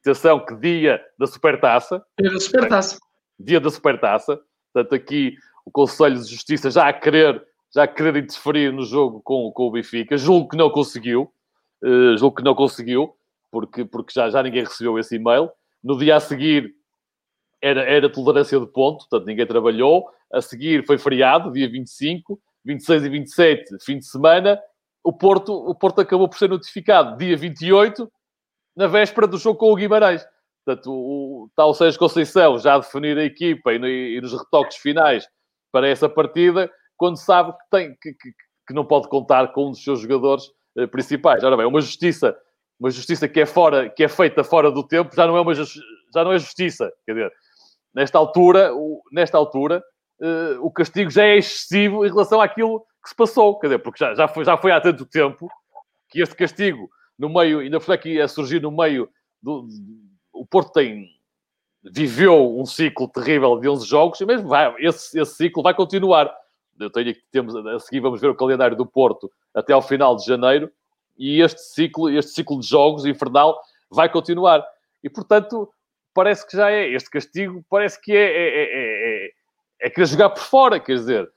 atenção 0.00 0.44
que 0.44 0.54
dia 0.56 1.00
da 1.18 1.26
Supertaça. 1.26 2.02
Dia 2.18 2.30
da 2.30 2.40
Supertaça. 2.40 2.98
Dia 3.38 3.60
da 3.60 3.70
Supertaça. 3.70 4.40
Portanto, 4.72 4.94
aqui 4.94 5.34
o 5.64 5.70
Conselho 5.70 6.16
de 6.16 6.30
Justiça 6.30 6.70
já 6.70 6.88
a 6.88 6.92
querer, 6.92 7.42
já 7.74 7.84
a 7.84 7.88
querer 7.88 8.16
interferir 8.16 8.72
no 8.72 8.84
jogo 8.84 9.20
com, 9.22 9.50
com 9.52 9.64
o 9.64 9.70
Benfica. 9.70 10.16
Julgo 10.16 10.48
que 10.48 10.56
não 10.56 10.70
conseguiu. 10.70 11.32
Uh, 11.82 12.16
julgo 12.16 12.36
que 12.36 12.42
não 12.42 12.54
conseguiu, 12.54 13.14
porque, 13.52 13.84
porque 13.84 14.12
já, 14.12 14.28
já 14.30 14.42
ninguém 14.42 14.64
recebeu 14.64 14.98
esse 14.98 15.16
e-mail. 15.16 15.50
No 15.84 15.96
dia 15.96 16.16
a 16.16 16.20
seguir 16.20 16.74
era, 17.62 17.82
era 17.82 18.10
tolerância 18.10 18.58
de 18.58 18.66
ponto, 18.66 19.08
portanto 19.08 19.26
ninguém 19.26 19.46
trabalhou. 19.46 20.08
A 20.32 20.40
seguir 20.40 20.84
foi 20.86 20.98
feriado, 20.98 21.52
dia 21.52 21.68
25, 21.68 22.38
26 22.64 23.04
e 23.04 23.08
27, 23.08 23.84
fim 23.84 23.98
de 23.98 24.06
semana. 24.06 24.60
O 25.02 25.12
Porto, 25.12 25.52
o 25.54 25.74
Porto 25.74 26.00
acabou 26.00 26.28
por 26.28 26.38
ser 26.38 26.50
notificado 26.50 27.16
dia 27.16 27.36
28, 27.36 28.10
na 28.76 28.86
véspera 28.86 29.26
do 29.26 29.38
jogo 29.38 29.58
com 29.58 29.72
o 29.72 29.76
Guimarães. 29.76 30.26
Portanto, 30.64 30.92
o, 30.92 31.50
tal 31.56 31.72
Sérgio 31.72 31.98
Conceição 31.98 32.58
já 32.58 32.74
a 32.74 32.78
definir 32.78 33.16
a 33.16 33.24
equipa 33.24 33.72
e, 33.72 34.16
e, 34.16 34.20
nos 34.20 34.32
retoques 34.32 34.76
finais 34.76 35.26
para 35.72 35.88
essa 35.88 36.08
partida, 36.08 36.70
quando 36.94 37.16
sabe 37.16 37.52
que, 37.52 37.70
tem, 37.70 37.96
que, 38.00 38.12
que, 38.12 38.30
que 38.66 38.74
não 38.74 38.84
pode 38.84 39.08
contar 39.08 39.52
com 39.52 39.68
um 39.68 39.70
dos 39.70 39.82
seus 39.82 40.00
jogadores 40.00 40.44
eh, 40.76 40.86
principais. 40.86 41.42
Ora 41.42 41.56
bem, 41.56 41.64
uma 41.64 41.80
justiça, 41.80 42.36
uma 42.78 42.90
justiça 42.90 43.26
que 43.26 43.40
é, 43.40 43.46
fora, 43.46 43.88
que 43.88 44.04
é 44.04 44.08
feita 44.08 44.44
fora 44.44 44.70
do 44.70 44.86
tempo 44.86 45.14
já 45.14 45.26
não 45.26 45.36
é, 45.36 45.40
uma, 45.40 45.54
já 45.54 45.64
não 46.24 46.32
é 46.32 46.38
justiça. 46.38 46.92
Quer 47.06 47.12
dizer, 47.12 47.32
nesta 47.94 48.18
altura, 48.18 48.74
o, 48.74 49.02
nesta 49.12 49.36
altura 49.36 49.82
uh, 50.20 50.64
o 50.64 50.70
castigo 50.70 51.10
já 51.10 51.24
é 51.24 51.38
excessivo 51.38 52.04
em 52.04 52.08
relação 52.08 52.40
àquilo 52.40 52.80
que 53.02 53.08
se 53.08 53.14
passou. 53.14 53.58
Quer 53.58 53.68
dizer, 53.68 53.78
porque 53.80 54.04
já, 54.04 54.14
já, 54.14 54.28
foi, 54.28 54.44
já 54.44 54.56
foi 54.56 54.72
há 54.72 54.80
tanto 54.80 55.04
tempo 55.06 55.48
que 56.08 56.20
este 56.20 56.34
castigo, 56.34 56.88
no 57.18 57.28
meio, 57.28 57.60
ainda 57.60 57.80
foi 57.80 57.94
aqui 57.94 58.20
a 58.20 58.28
surgir 58.28 58.60
no 58.60 58.70
meio 58.70 59.08
do, 59.42 59.66
o 60.32 60.46
Porto 60.46 60.72
tem 60.72 61.06
viveu 61.82 62.58
um 62.58 62.66
ciclo 62.66 63.08
terrível 63.08 63.58
de 63.58 63.68
11 63.68 63.86
jogos 63.86 64.20
e 64.20 64.26
mesmo 64.26 64.48
vai, 64.48 64.74
esse, 64.78 65.18
esse 65.18 65.34
ciclo 65.34 65.62
vai 65.62 65.74
continuar. 65.74 66.32
Eu 66.78 66.90
tenho 66.90 67.14
que 67.14 67.22
temos 67.30 67.54
a 67.54 67.78
seguir 67.78 68.00
vamos 68.00 68.20
ver 68.20 68.28
o 68.28 68.34
calendário 68.34 68.76
do 68.76 68.86
Porto 68.86 69.30
até 69.54 69.72
ao 69.72 69.82
final 69.82 70.16
de 70.16 70.24
janeiro 70.24 70.70
e 71.16 71.40
este 71.40 71.60
ciclo, 71.60 72.10
este 72.10 72.32
ciclo 72.32 72.60
de 72.60 72.66
jogos 72.66 73.04
infernal 73.04 73.58
vai 73.90 74.08
continuar. 74.08 74.64
E 75.02 75.08
portanto, 75.08 75.68
parece 76.18 76.44
que 76.44 76.56
já 76.56 76.68
é 76.68 76.88
este 76.88 77.08
castigo, 77.08 77.64
parece 77.70 78.00
que 78.00 78.10
é, 78.10 78.24
é, 78.24 78.48
é, 78.48 79.26
é, 79.26 79.30
é 79.82 79.90
querer 79.90 80.06
jogar 80.06 80.30
por 80.30 80.42
fora, 80.42 80.80
quer 80.80 80.94
dizer, 80.94 81.30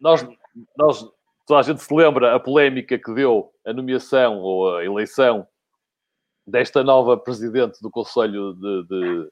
nós, 0.00 0.26
nós 0.76 1.08
toda 1.46 1.60
a 1.60 1.62
gente 1.62 1.80
se 1.80 1.94
lembra 1.94 2.34
a 2.34 2.40
polémica 2.40 2.98
que 2.98 3.14
deu 3.14 3.52
a 3.64 3.72
nomeação 3.72 4.40
ou 4.40 4.78
a 4.78 4.84
eleição 4.84 5.46
desta 6.44 6.82
nova 6.82 7.16
presidente 7.16 7.80
do 7.80 7.88
Conselho 7.88 8.52
de, 8.54 8.82
de, 8.88 9.30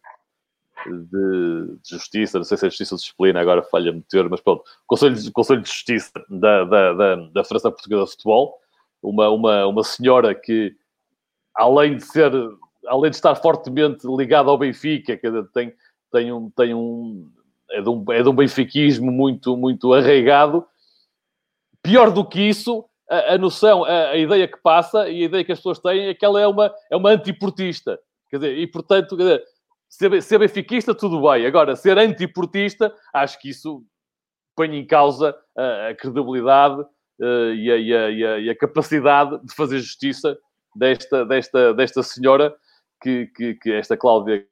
de, 0.87 1.77
de, 1.81 1.91
Justiça, 1.91 2.39
não 2.39 2.45
sei 2.45 2.57
se 2.57 2.65
é 2.65 2.71
Justiça 2.71 2.95
ou 2.95 2.99
Disciplina, 2.99 3.41
agora 3.41 3.65
falha-me 3.65 4.01
ter, 4.03 4.29
mas 4.29 4.41
pronto, 4.41 4.63
Conselho, 4.87 5.17
Conselho 5.33 5.61
de 5.61 5.69
Justiça 5.69 6.13
da, 6.31 6.63
da, 6.63 6.93
da, 6.93 7.17
da 7.17 7.43
Portuguesa 7.43 8.05
de 8.05 8.11
Futebol, 8.13 8.61
uma, 9.03 9.29
uma, 9.29 9.67
uma 9.67 9.83
senhora 9.83 10.37
que, 10.37 10.77
além 11.57 11.97
de 11.97 12.05
ser, 12.05 12.31
além 12.87 13.11
de 13.11 13.17
estar 13.17 13.35
fortemente 13.35 14.07
ligada 14.07 14.51
ao 14.51 14.59
Benfica, 14.59 15.19
tem, 15.53 15.73
tem 16.13 16.33
um, 16.33 16.51
tem 16.51 16.75
um, 16.75 17.31
é 17.71 17.81
de 17.81 17.89
um, 17.89 18.05
é 18.11 18.23
de 18.23 18.29
um 18.29 18.35
benfiquismo 18.35 19.11
muito, 19.11 19.57
muito 19.57 19.93
arraigado, 19.93 20.67
pior 21.83 22.11
do 22.11 22.25
que 22.25 22.41
isso, 22.41 22.85
a, 23.11 23.35
a 23.35 23.39
noção, 23.39 23.85
a, 23.85 24.11
a, 24.11 24.17
ideia 24.17 24.49
que 24.49 24.59
passa 24.59 25.09
e 25.09 25.23
a 25.23 25.25
ideia 25.27 25.45
que 25.45 25.53
as 25.53 25.59
pessoas 25.59 25.79
têm 25.79 26.09
é 26.09 26.15
que 26.15 26.25
ela 26.25 26.41
é 26.41 26.47
uma, 26.47 26.73
é 26.91 26.97
uma 26.97 27.11
antiportista. 27.11 27.99
Quer 28.31 28.39
dizer, 28.39 28.59
e 28.59 28.67
portanto, 28.67 29.17
quer 29.17 29.23
dizer, 29.23 29.45
ser, 29.89 30.23
ser 30.23 30.39
benfiquista, 30.39 30.95
tudo 30.95 31.21
bem. 31.21 31.47
Agora, 31.47 31.77
ser 31.77 31.99
antiportista, 31.99 32.95
acho 33.13 33.39
que 33.41 33.51
isso 33.51 33.83
põe 34.57 34.75
em 34.77 34.87
causa 34.87 35.37
a, 35.57 35.89
a 35.89 35.95
credibilidade 35.95 36.81
uh, 36.81 37.53
e, 37.55 37.71
a, 37.71 37.77
e, 37.77 38.25
a, 38.25 38.39
e, 38.39 38.55
capacidade 38.55 39.45
de 39.45 39.55
fazer 39.55 39.79
justiça 39.79 40.39
desta, 40.75 41.25
desta, 41.25 41.75
desta 41.75 42.03
senhora, 42.03 42.55
que, 43.05 43.27
que, 43.27 43.55
que 43.57 43.73
esta 43.73 43.99
Cláudia 43.99 44.47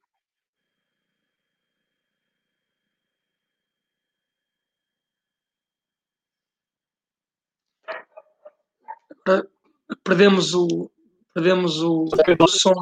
perdemos 10.05 10.55
o, 10.55 10.91
perdemos 11.33 11.81
o, 11.81 12.05
o 12.05 12.49
som 12.49 12.75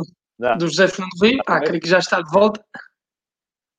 do 0.58 0.66
José 0.66 0.88
Fernando 0.88 1.12
Rio. 1.22 1.40
Ah, 1.46 1.60
creio 1.60 1.80
que 1.80 1.88
já 1.88 1.98
está 1.98 2.20
de 2.20 2.30
volta. 2.30 2.64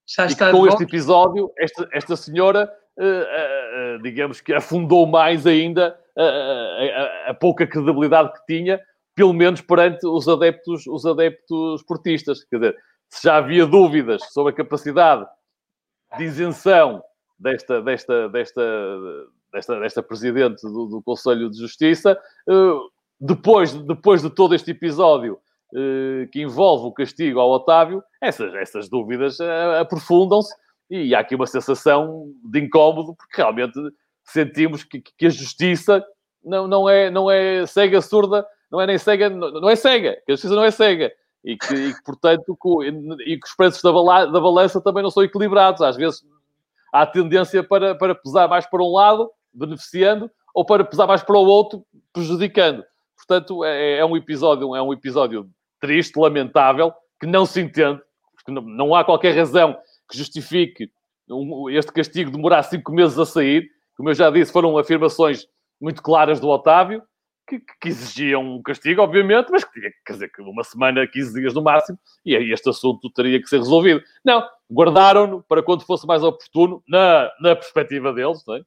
Já 0.08 0.27
está 0.27 0.49
e 0.49 0.51
com 0.51 0.67
este 0.67 0.84
episódio, 0.84 1.51
esta, 1.58 1.89
esta 1.91 2.15
senhora, 2.15 2.71
uh, 2.97 3.04
uh, 3.04 3.97
uh, 3.97 4.01
digamos 4.01 4.39
que 4.39 4.54
afundou 4.54 5.06
mais 5.06 5.45
ainda 5.45 5.99
a 7.25 7.34
pouca 7.34 7.65
credibilidade 7.65 8.34
que 8.34 8.45
tinha, 8.45 8.80
pelo 9.21 9.34
menos 9.34 9.62
perante 9.62 10.07
os 10.07 10.27
adeptos, 10.27 10.88
os 10.88 11.05
adeptos 11.05 11.84
portistas. 11.84 12.43
Quer 12.43 12.55
dizer, 12.55 12.77
se 13.07 13.27
já 13.27 13.38
havia 13.38 13.67
dúvidas 13.67 14.23
sobre 14.34 14.51
a 14.51 14.55
capacidade 14.55 15.27
de 16.17 16.23
isenção 16.23 17.03
desta, 17.38 17.84
desta, 17.84 18.27
desta, 18.29 18.63
desta, 19.53 19.79
desta 19.79 20.01
presidente 20.01 20.63
do, 20.63 20.88
do 20.88 21.03
Conselho 21.03 21.51
de 21.51 21.60
Justiça, 21.60 22.19
uh, 22.49 22.89
depois, 23.19 23.73
depois 23.73 24.23
de 24.23 24.29
todo 24.31 24.55
este 24.55 24.71
episódio 24.71 25.36
uh, 25.71 26.27
que 26.31 26.41
envolve 26.41 26.88
o 26.88 26.91
castigo 26.91 27.39
ao 27.39 27.51
Otávio, 27.51 28.03
essas, 28.19 28.51
essas 28.55 28.89
dúvidas 28.89 29.39
uh, 29.39 29.81
aprofundam-se 29.81 30.51
e 30.89 31.13
há 31.13 31.19
aqui 31.19 31.36
uma 31.36 31.45
sensação 31.45 32.34
de 32.43 32.60
incómodo, 32.60 33.13
porque 33.13 33.39
realmente 33.39 33.79
sentimos 34.23 34.84
que, 34.84 34.99
que 34.99 35.27
a 35.27 35.29
justiça 35.29 36.03
não, 36.43 36.67
não, 36.67 36.89
é, 36.89 37.12
não 37.12 37.29
é 37.29 37.67
cega, 37.67 38.01
surda, 38.01 38.43
não 38.71 38.79
é 38.79 38.88
nem 38.88 38.97
cega, 38.97 39.29
não, 39.29 39.51
não 39.51 39.69
é 39.69 39.75
cega, 39.75 40.21
que 40.25 40.31
a 40.31 40.36
justiça 40.36 40.55
não 40.55 40.63
é 40.63 40.71
cega. 40.71 41.12
E 41.43 41.57
que, 41.57 41.73
e 41.73 41.93
que 41.93 42.03
portanto, 42.03 42.57
e 43.25 43.38
que 43.38 43.47
os 43.47 43.55
preços 43.55 43.81
da, 43.81 43.91
da 43.91 44.39
balança 44.39 44.79
também 44.79 45.01
não 45.01 45.10
são 45.10 45.23
equilibrados. 45.23 45.81
Às 45.81 45.97
vezes 45.97 46.23
há 46.93 47.05
tendência 47.05 47.63
para, 47.63 47.95
para 47.95 48.13
pesar 48.13 48.47
mais 48.47 48.65
para 48.65 48.81
um 48.84 48.93
lado 48.93 49.29
beneficiando, 49.53 50.29
ou 50.53 50.65
para 50.65 50.84
pesar 50.84 51.07
mais 51.07 51.23
para 51.23 51.36
o 51.38 51.45
outro, 51.45 51.84
prejudicando. 52.13 52.84
Portanto, 53.17 53.63
é, 53.63 53.97
é 53.97 54.05
um 54.05 54.15
episódio, 54.15 54.75
é 54.75 54.81
um 54.81 54.93
episódio 54.93 55.49
triste, 55.79 56.17
lamentável, 56.17 56.93
que 57.19 57.25
não 57.25 57.45
se 57.45 57.60
entende, 57.60 58.01
porque 58.36 58.51
não, 58.51 58.62
não 58.62 58.95
há 58.95 59.03
qualquer 59.03 59.36
razão 59.36 59.75
que 60.10 60.17
justifique 60.17 60.91
um, 61.29 61.69
este 61.69 61.91
castigo 61.91 62.31
demorar 62.31 62.63
cinco 62.63 62.91
meses 62.91 63.17
a 63.17 63.25
sair. 63.25 63.69
Como 63.95 64.10
eu 64.10 64.13
já 64.13 64.29
disse, 64.29 64.51
foram 64.51 64.77
afirmações 64.77 65.47
muito 65.79 66.01
claras 66.01 66.39
do 66.39 66.47
Otávio, 66.47 67.01
que, 67.59 67.73
que, 67.81 67.89
exigiam 67.89 68.41
um 68.41 68.61
castigo, 68.61 69.01
obviamente, 69.01 69.49
mas 69.51 69.63
que 69.63 69.73
tinha, 69.73 69.91
quer 70.05 70.13
dizer, 70.13 70.31
que 70.31 70.41
uma 70.41 70.63
semana, 70.63 71.05
15 71.05 71.39
dias 71.39 71.53
no 71.53 71.61
máximo, 71.61 71.97
e 72.25 72.35
aí 72.35 72.51
este 72.51 72.69
assunto 72.69 73.09
teria 73.09 73.41
que 73.41 73.47
ser 73.47 73.57
resolvido. 73.57 74.01
Não, 74.23 74.47
guardaram-no 74.71 75.43
para 75.43 75.61
quando 75.61 75.85
fosse 75.85 76.07
mais 76.07 76.23
oportuno, 76.23 76.81
na, 76.87 77.29
na 77.41 77.55
perspectiva 77.55 78.13
deles, 78.13 78.43
é? 78.49 78.61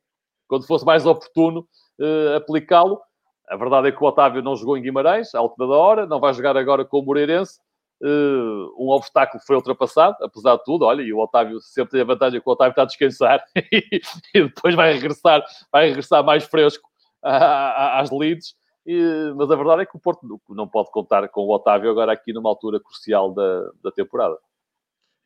quando 0.47 0.67
fosse 0.67 0.85
mais 0.85 1.07
oportuno 1.07 1.67
uh, 1.99 2.37
aplicá-lo. 2.37 3.01
A 3.49 3.57
verdade 3.57 3.89
é 3.89 3.93
que 3.93 4.03
o 4.03 4.07
Otávio 4.07 4.43
não 4.43 4.57
jogou 4.57 4.77
em 4.77 4.83
Guimarães, 4.83 5.35
à 5.35 5.41
última 5.41 5.67
da 5.67 5.75
hora, 5.75 6.07
não 6.07 6.21
vai 6.21 6.33
jogar 6.35 6.57
agora 6.57 6.85
com 6.85 6.99
o 6.99 7.03
Moreirense. 7.03 7.59
Uh, 8.03 8.75
um 8.79 8.91
obstáculo 8.91 9.43
foi 9.47 9.57
ultrapassado, 9.57 10.17
apesar 10.23 10.57
de 10.57 10.65
tudo. 10.65 10.85
Olha, 10.85 11.03
e 11.03 11.13
o 11.13 11.19
Otávio 11.19 11.61
sempre 11.61 11.93
tem 11.93 12.01
a 12.03 12.05
vantagem 12.05 12.41
que 12.41 12.49
o 12.49 12.53
Otávio 12.53 12.71
está 12.71 12.83
a 12.83 12.87
descansar 12.87 13.43
e, 13.73 14.01
depois 14.35 14.75
vai 14.75 14.93
regressar, 14.93 15.43
vai 15.73 15.89
regressar 15.89 16.23
mais 16.23 16.45
fresco 16.45 16.89
às 17.23 18.11
leads. 18.11 18.55
E, 18.87 19.33
mas 19.37 19.51
a 19.51 19.57
verdade 19.57 19.83
é 19.83 19.87
que 19.87 19.97
o 19.97 20.01
Porto 20.01 20.21
não 20.51 20.69
pode 20.69 20.91
contar 20.91 21.27
com 21.29 21.43
o 21.43 21.55
Otávio 21.55 21.91
agora 21.91 22.13
aqui 22.13 22.33
numa 22.33 22.51
altura 22.51 22.81
crucial 22.81 23.33
da, 23.33 23.71
da 23.83 23.91
temporada. 23.91 24.37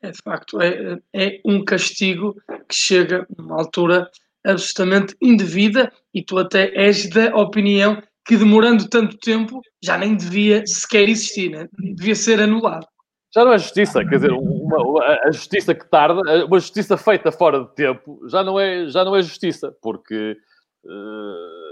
É 0.00 0.10
de 0.10 0.22
facto, 0.22 0.60
é, 0.60 0.98
é 1.12 1.40
um 1.44 1.64
castigo 1.64 2.36
que 2.68 2.74
chega 2.74 3.26
numa 3.36 3.56
altura 3.56 4.08
absolutamente 4.46 5.16
indevida 5.20 5.92
e 6.14 6.22
tu 6.22 6.38
até 6.38 6.72
és 6.74 7.10
da 7.10 7.34
opinião 7.36 8.00
que 8.24 8.36
demorando 8.36 8.88
tanto 8.88 9.16
tempo 9.18 9.60
já 9.82 9.98
nem 9.98 10.14
devia 10.14 10.64
sequer 10.66 11.08
existir, 11.08 11.50
né? 11.50 11.68
devia 11.96 12.14
ser 12.14 12.40
anulado. 12.40 12.86
Já 13.34 13.44
não 13.44 13.52
é 13.52 13.58
justiça, 13.58 14.04
quer 14.04 14.16
dizer, 14.16 14.32
uma, 14.32 15.02
a 15.24 15.30
justiça 15.30 15.74
que 15.74 15.88
tarda, 15.88 16.46
uma 16.46 16.60
justiça 16.60 16.96
feita 16.96 17.32
fora 17.32 17.60
de 17.60 17.74
tempo, 17.74 18.20
já 18.28 18.42
não 18.42 18.58
é, 18.58 18.88
já 18.88 19.04
não 19.04 19.16
é 19.16 19.22
justiça, 19.22 19.74
porque 19.82 20.36
uh, 20.84 21.67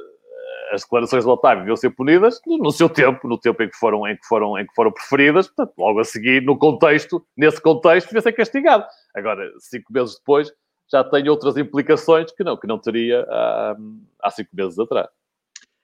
as 0.72 0.82
declarações 0.82 1.24
do 1.24 1.30
Otávio 1.30 1.60
deviam 1.60 1.76
ser 1.76 1.90
punidas 1.90 2.40
no 2.46 2.70
seu 2.70 2.88
tempo, 2.88 3.28
no 3.28 3.38
tempo 3.38 3.62
em 3.62 3.68
que 3.68 3.76
foram, 3.76 4.06
em 4.06 4.16
que 4.16 4.26
foram, 4.26 4.58
em 4.58 4.66
que 4.66 4.74
foram 4.74 4.92
preferidas, 4.92 5.46
portanto, 5.48 5.74
logo 5.78 6.00
a 6.00 6.04
seguir, 6.04 6.42
no 6.42 6.58
contexto, 6.58 7.24
nesse 7.36 7.60
contexto, 7.60 8.08
devia 8.08 8.22
ser 8.22 8.32
castigado. 8.32 8.84
Agora, 9.14 9.50
cinco 9.58 9.92
meses 9.92 10.16
depois, 10.16 10.52
já 10.90 11.02
tem 11.04 11.28
outras 11.28 11.56
implicações 11.56 12.32
que 12.32 12.44
não, 12.44 12.56
que 12.56 12.66
não 12.66 12.78
teria 12.78 13.26
há, 13.28 13.76
há 14.22 14.30
cinco 14.30 14.50
meses 14.52 14.78
atrás. 14.78 15.08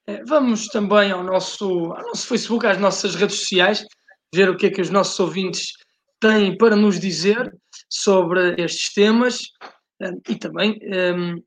É, 0.06 0.24
vamos 0.24 0.66
também 0.66 1.12
ao 1.12 1.22
nosso, 1.22 1.92
ao 1.92 2.02
nosso 2.08 2.26
Facebook, 2.26 2.66
às 2.66 2.78
nossas 2.78 3.14
redes 3.14 3.40
sociais, 3.40 3.86
ver 4.34 4.48
o 4.50 4.56
que 4.56 4.66
é 4.66 4.70
que 4.70 4.80
os 4.80 4.90
nossos 4.90 5.18
ouvintes 5.20 5.72
têm 6.20 6.56
para 6.56 6.76
nos 6.76 6.98
dizer 6.98 7.52
sobre 7.88 8.54
estes 8.60 8.92
temas 8.94 9.40
hum, 10.00 10.20
e 10.28 10.36
também 10.36 10.78
um, 10.84 11.42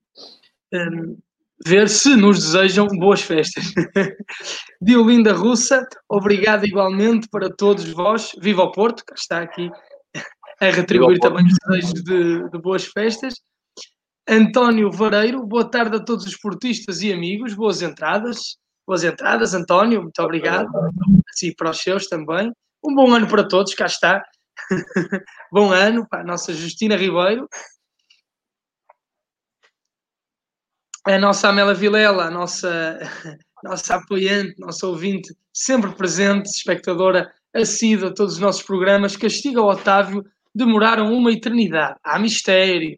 um, 0.73 1.17
ver 1.63 1.87
se 1.89 2.15
nos 2.15 2.39
desejam 2.39 2.87
boas 2.87 3.21
festas. 3.21 3.65
Diolinda 4.81 5.33
Russa, 5.33 5.87
obrigado 6.09 6.65
igualmente 6.65 7.27
para 7.29 7.49
todos 7.49 7.89
vós. 7.91 8.31
Viva 8.41 8.63
o 8.63 8.71
Porto, 8.71 9.03
que 9.05 9.13
está 9.13 9.41
aqui 9.41 9.69
a 10.59 10.65
retribuir 10.65 11.19
também 11.19 11.45
os 11.45 11.53
desejos 11.65 12.03
de, 12.03 12.49
de, 12.49 12.57
boas 12.59 12.85
festas. 12.85 13.35
António 14.27 14.91
Vareiro, 14.91 15.45
boa 15.45 15.69
tarde 15.69 15.97
a 15.97 16.03
todos 16.03 16.25
os 16.25 16.37
portistas 16.37 17.01
e 17.01 17.13
amigos, 17.13 17.53
boas 17.53 17.81
entradas. 17.81 18.57
Boas 18.87 19.03
entradas, 19.03 19.53
António, 19.53 20.01
muito 20.01 20.21
obrigado. 20.21 20.69
Assim 21.29 21.53
para 21.55 21.71
os 21.71 21.79
seus 21.79 22.07
também. 22.07 22.51
Um 22.83 22.93
bom 22.93 23.13
ano 23.13 23.27
para 23.27 23.47
todos, 23.47 23.73
cá 23.73 23.85
está. 23.85 24.23
bom 25.51 25.71
ano 25.71 26.07
para 26.07 26.21
a 26.21 26.25
nossa 26.25 26.53
Justina 26.53 26.95
Ribeiro. 26.95 27.47
A 31.07 31.19
nossa 31.19 31.49
Amela 31.49 31.73
Vilela, 31.73 32.25
a 32.25 32.31
nossa, 32.31 32.99
nossa 33.63 33.95
apoiante, 33.95 34.59
nossa 34.59 34.87
ouvinte, 34.87 35.35
sempre 35.53 35.93
presente, 35.93 36.47
espectadora 36.47 37.31
assídua 37.53 38.09
a 38.09 38.13
todos 38.13 38.33
os 38.33 38.39
nossos 38.39 38.63
programas, 38.63 39.15
castiga 39.15 39.61
o 39.61 39.69
Otávio, 39.69 40.25
demoraram 40.53 41.13
uma 41.13 41.31
eternidade. 41.31 41.95
Há 42.03 42.17
mistério. 42.17 42.97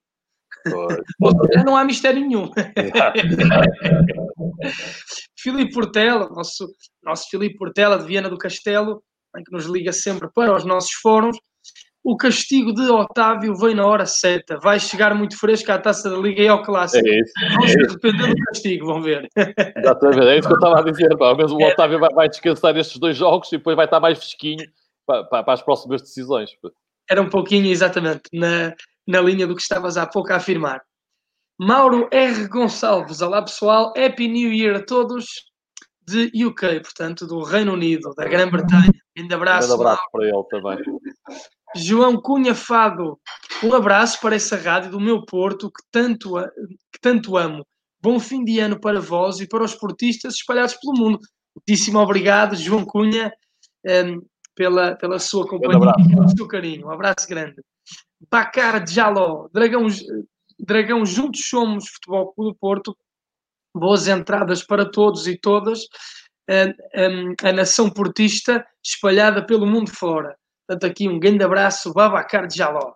Não 1.65 1.76
há 1.76 1.84
mistério 1.84 2.22
nenhum. 2.22 2.50
Filipe 5.38 5.74
Portela, 5.74 6.30
nosso, 6.30 6.65
nosso 7.04 7.30
Filipe 7.30 7.58
Portela 7.58 8.00
de 8.00 8.06
Viana 8.06 8.30
do 8.30 8.38
Castelo, 8.38 9.04
que 9.46 9.52
nos 9.52 9.65
liga 9.65 9.91
sempre 9.91 10.30
para 10.34 10.56
os 10.56 10.63
nossos 10.63 10.93
fóruns. 10.93 11.38
O 12.08 12.15
castigo 12.15 12.74
de 12.74 12.89
Otávio 12.89 13.54
vem 13.54 13.76
na 13.76 13.86
hora 13.86 14.06
certa. 14.06 14.58
Vai 14.60 14.80
chegar 14.80 15.13
muito 15.13 15.38
fresco 15.38 15.70
à 15.74 15.78
taça 15.78 16.10
da 16.10 16.15
Liga 16.15 16.41
e 16.41 16.48
ao 16.48 16.63
clássico. 16.63 17.06
É 17.06 17.20
isso. 17.20 17.34
Vamos 17.52 17.72
é 17.72 17.78
depender 17.80 18.34
do 18.34 18.43
castigo, 18.46 18.86
vão 18.86 19.02
ver. 19.02 19.28
Exatamente, 19.76 20.26
é 20.26 20.38
isso 20.38 20.48
que 20.48 20.54
eu 20.54 20.58
estava 20.58 20.80
a 20.80 20.84
dizer. 20.84 21.17
Pá. 21.17 21.36
Mesmo 21.36 21.58
o 21.58 21.62
é. 21.62 21.74
Otávio 21.74 22.00
vai, 22.00 22.10
vai, 22.12 22.30
descansar 22.30 22.78
estes 22.78 22.98
dois 22.98 23.17
jogos 23.17 23.52
e 23.52 23.58
depois 23.58 23.76
vai 23.76 23.84
estar 23.84 24.00
mais 24.00 24.20
fresquinho 24.20 24.65
para, 25.06 25.26
para, 25.26 25.43
para 25.43 25.54
as 25.56 25.62
próximas 25.62 26.02
decisões. 26.02 26.50
Era 27.10 27.22
um 27.22 27.28
pouquinho, 27.28 27.65
exatamente, 27.65 28.22
na, 28.32 28.74
na 29.06 29.20
linha 29.20 29.46
do 29.46 29.54
que 29.54 29.62
estavas 29.62 29.98
há 29.98 30.08
pouco 30.08 30.32
a 30.32 30.38
afirmar. 30.38 30.82
Mauro 31.60 32.08
R. 32.10 32.48
Gonçalves, 32.48 33.22
olá 33.22 33.41
pessoal, 33.41 33.91
Happy 33.98 34.30
New 34.30 34.54
Year 34.54 34.78
a 34.78 34.82
todos 34.82 35.26
de 36.08 36.32
UK, 36.46 36.80
portanto, 36.80 37.28
do 37.28 37.43
Reino 37.43 37.74
Unido, 37.74 38.13
da 38.15 38.24
Grã-Bretanha. 38.24 38.93
Um 39.20 39.36
abraço. 39.36 39.72
Um 39.72 39.76
abraço 39.76 40.04
para 40.10 40.24
ele 40.24 40.43
também. 40.50 40.78
João 41.76 42.20
Cunha 42.22 42.56
Fado, 42.56 43.20
um 43.64 43.74
abraço 43.74 44.20
para 44.22 44.36
essa 44.36 44.56
rádio 44.56 44.92
do 44.92 45.00
meu 45.00 45.26
Porto 45.26 45.70
que 45.70 45.84
tanto, 45.92 46.36
que 46.92 47.00
tanto 47.02 47.38
amo. 47.38 47.66
Bom 48.02 48.20
fim 48.20 48.44
de 48.44 48.60
ano 48.60 48.80
para 48.80 49.02
vós 49.02 49.40
e 49.40 49.48
para 49.48 49.64
os 49.64 49.76
portistas 49.76 50.36
espalhados 50.36 50.76
pelo 50.76 50.98
mundo. 50.98 51.20
Muitíssimo 51.56 52.00
obrigado, 52.00 52.56
João 52.56 52.86
Cunha, 52.86 53.34
ehm, 53.86 54.20
pela, 54.56 54.96
pela 54.96 55.20
sua 55.20 55.48
companhia 55.48 55.94
e 56.00 56.16
pelo 56.16 56.30
seu 56.30 56.48
carinho. 56.48 56.88
Um 56.88 56.92
abraço 56.92 57.28
grande. 57.28 57.62
Bacar 58.30 58.88
Jaló, 58.88 59.48
Dragão, 59.52 59.88
Dragão 60.60 61.06
Juntos 61.06 61.48
Somos 61.50 61.90
Futebol 61.90 62.34
Clube 62.34 62.52
do 62.52 62.58
Porto. 62.58 62.98
Boas 63.76 64.08
entradas 64.08 64.64
para 64.64 64.90
todos 64.90 65.28
e 65.28 65.38
todas. 65.38 65.82
A, 66.50 67.46
a, 67.46 67.50
a 67.50 67.54
nação 67.54 67.90
portista 67.90 68.66
espalhada 68.84 69.46
pelo 69.46 69.66
mundo 69.66 69.92
fora. 69.92 70.36
Portanto, 70.68 70.92
aqui 70.92 71.08
um 71.08 71.18
grande 71.18 71.44
abraço, 71.44 71.94
Babacar 71.94 72.46
de 72.46 72.58
Jaló. 72.58 72.94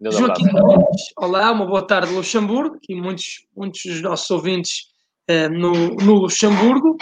Joaquim 0.00 0.48
Gomes, 0.48 1.12
olá, 1.16 1.50
uma 1.50 1.66
boa 1.66 1.84
tarde, 1.84 2.12
Luxemburgo. 2.12 2.76
Aqui 2.76 2.94
muitos, 2.94 3.46
muitos 3.56 3.82
dos 3.84 4.00
nossos 4.00 4.30
ouvintes 4.30 4.86
eh, 5.26 5.48
no, 5.48 5.72
no 5.96 6.14
Luxemburgo, 6.14 6.96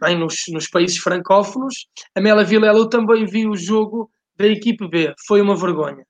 bem, 0.00 0.18
nos, 0.18 0.44
nos 0.52 0.68
países 0.68 0.98
francófonos. 0.98 1.86
A 2.14 2.20
Mela 2.20 2.44
Vilela, 2.44 2.78
eu 2.78 2.88
também 2.88 3.24
vi 3.24 3.46
o 3.48 3.56
jogo 3.56 4.10
da 4.36 4.46
equipe 4.46 4.86
B, 4.86 5.14
foi 5.26 5.40
uma 5.40 5.56
vergonha. 5.56 6.04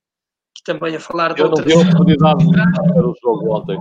Também 0.65 0.97
a 0.97 1.01
falar 1.01 1.35
de 1.35 1.41
eu 1.41 1.47
outras... 1.47 1.71
Eu 1.71 1.85
não 1.85 2.05
vi 2.05 2.17
a 2.21 2.33
oportunidade 2.33 2.83
de 2.83 2.93
ver 2.93 3.05
o 3.05 3.15
jogo 3.23 3.57
ontem. 3.57 3.79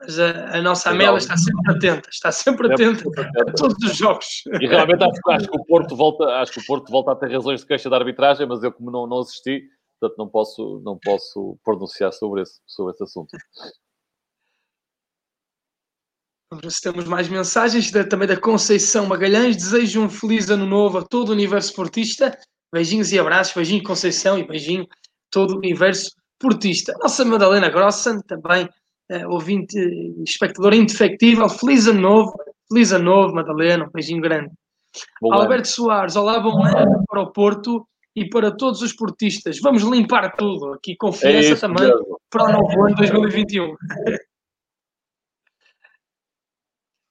Mas 0.00 0.18
a, 0.18 0.56
a 0.56 0.62
nossa 0.62 0.90
Amélia 0.90 1.18
está 1.18 1.36
sempre 1.36 1.70
atenta, 1.70 2.08
está 2.08 2.32
sempre 2.32 2.72
atenta 2.72 3.04
a 3.38 3.52
todos 3.52 3.76
os 3.84 3.96
jogos. 3.96 4.44
E 4.46 4.66
realmente 4.66 5.04
acho, 5.04 5.20
acho, 5.30 5.50
que 5.50 5.58
o 5.58 5.64
Porto 5.64 5.94
volta, 5.94 6.24
acho 6.40 6.52
que 6.52 6.60
o 6.60 6.66
Porto 6.66 6.90
volta 6.90 7.12
a 7.12 7.16
ter 7.16 7.30
razões 7.30 7.60
de 7.60 7.66
queixa 7.66 7.90
da 7.90 7.96
arbitragem, 7.96 8.46
mas 8.46 8.62
eu 8.62 8.72
como 8.72 8.90
não, 8.90 9.06
não 9.06 9.18
assisti, 9.18 9.62
portanto 10.00 10.18
não 10.18 10.26
posso, 10.26 10.80
não 10.82 10.98
posso 10.98 11.58
pronunciar 11.62 12.12
sobre 12.14 12.42
esse, 12.42 12.60
sobre 12.66 12.94
esse 12.94 13.04
assunto. 13.04 13.36
Vamos 16.50 16.64
ver 16.64 16.70
se 16.72 16.80
temos 16.80 17.04
mais 17.04 17.28
mensagens 17.28 17.90
da, 17.90 18.02
também 18.02 18.26
da 18.26 18.40
Conceição 18.40 19.06
Magalhães. 19.06 19.56
Desejo 19.56 20.02
um 20.02 20.08
feliz 20.08 20.48
ano 20.48 20.66
novo 20.66 20.98
a 20.98 21.02
todo 21.04 21.28
o 21.28 21.32
universo 21.32 21.74
portista. 21.74 22.36
Beijinhos 22.72 23.12
e 23.12 23.18
abraços, 23.18 23.54
beijinho 23.54 23.82
Conceição 23.82 24.38
e 24.38 24.46
beijinho 24.46 24.86
todo 25.30 25.54
o 25.54 25.58
universo 25.58 26.10
portista. 26.40 26.96
Nossa 27.00 27.24
Madalena 27.24 27.68
Grossan 27.68 28.20
também 28.22 28.68
uh, 29.10 29.28
ouvinte, 29.28 29.78
espectador 30.22 30.74
indefectível. 30.74 31.48
Feliz 31.48 31.86
ano 31.86 32.00
novo, 32.00 32.32
feliz 32.68 32.92
ano 32.92 33.04
novo, 33.04 33.34
Madalena, 33.34 33.84
um 33.84 33.90
beijinho 33.90 34.22
grande. 34.22 34.50
Bom 35.20 35.32
Alberto 35.32 35.66
ano. 35.66 35.66
Soares, 35.66 36.16
olá, 36.16 36.40
bom 36.40 36.64
ano 36.64 37.04
para 37.06 37.20
o 37.20 37.32
Porto 37.32 37.86
e 38.14 38.28
para 38.28 38.50
todos 38.50 38.82
os 38.82 38.92
portistas. 38.92 39.58
Vamos 39.60 39.82
limpar 39.82 40.34
tudo 40.36 40.72
aqui, 40.72 40.96
confiança 40.96 41.52
é 41.52 41.56
também 41.56 41.88
mesmo. 41.88 42.20
para 42.30 42.44
o 42.44 42.52
novo 42.52 42.86
ano 42.86 42.96
2021. 42.96 43.74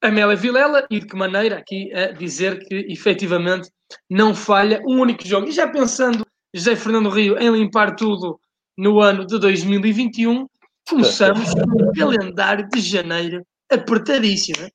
Amélia 0.01 0.35
Vilela, 0.35 0.87
e 0.89 0.99
de 0.99 1.05
que 1.05 1.15
maneira 1.15 1.57
aqui 1.57 1.93
a 1.93 2.13
dizer 2.13 2.59
que 2.59 2.73
efetivamente 2.87 3.69
não 4.09 4.33
falha 4.33 4.81
um 4.87 5.01
único 5.01 5.27
jogo. 5.27 5.47
E 5.47 5.51
já 5.51 5.67
pensando, 5.67 6.25
José 6.53 6.73
Fernando 6.75 7.09
Rio, 7.09 7.37
em 7.37 7.51
limpar 7.51 7.95
tudo 7.95 8.39
no 8.77 9.01
ano 9.01 9.25
de 9.25 9.37
2021, 9.37 10.47
começamos 10.89 11.53
com 11.53 11.83
um 11.83 11.91
calendário 11.93 12.67
de 12.69 12.81
janeiro 12.81 13.45
apertadíssimo. 13.69 14.67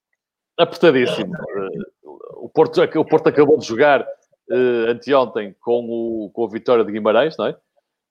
Apertadíssimo. 0.56 1.32
O 2.36 2.48
Porto, 2.48 2.80
o 2.80 3.04
Porto 3.04 3.28
acabou 3.28 3.58
de 3.58 3.66
jogar 3.66 4.02
uh, 4.02 4.90
anteontem 4.90 5.54
com 5.60 5.86
o, 5.88 6.30
com 6.30 6.44
a 6.44 6.48
vitória 6.48 6.84
de 6.84 6.92
Guimarães, 6.92 7.36
não 7.36 7.46
é? 7.46 7.56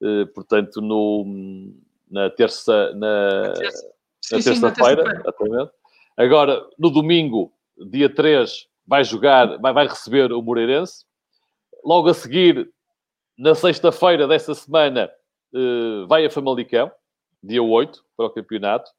Uh, 0.02 0.28
portanto, 0.34 0.82
no, 0.82 1.74
na 2.12 2.30
terça 2.30 2.94
na, 2.94 3.54
na 3.54 4.44
terça-feira, 4.44 5.04
exatamente. 5.20 5.72
Agora, 6.18 6.68
no 6.78 6.90
domingo, 6.90 7.54
dia 7.90 8.14
3, 8.14 8.68
vai 8.86 9.04
jogar, 9.04 9.58
vai, 9.60 9.74
vai 9.74 9.88
receber 9.88 10.32
o 10.34 10.42
Moreirense. 10.42 11.06
Logo 11.84 12.10
a 12.10 12.14
seguir, 12.14 12.70
na 13.38 13.56
sexta-feira 13.56 14.28
dessa 14.28 14.54
semana, 14.54 15.10
uh, 15.54 16.06
vai 16.08 16.26
a 16.26 16.30
Famalicão 16.30 16.92
dia 17.44 17.62
8, 17.62 18.04
para 18.16 18.28
o 18.28 18.30
campeonato. 18.30 18.90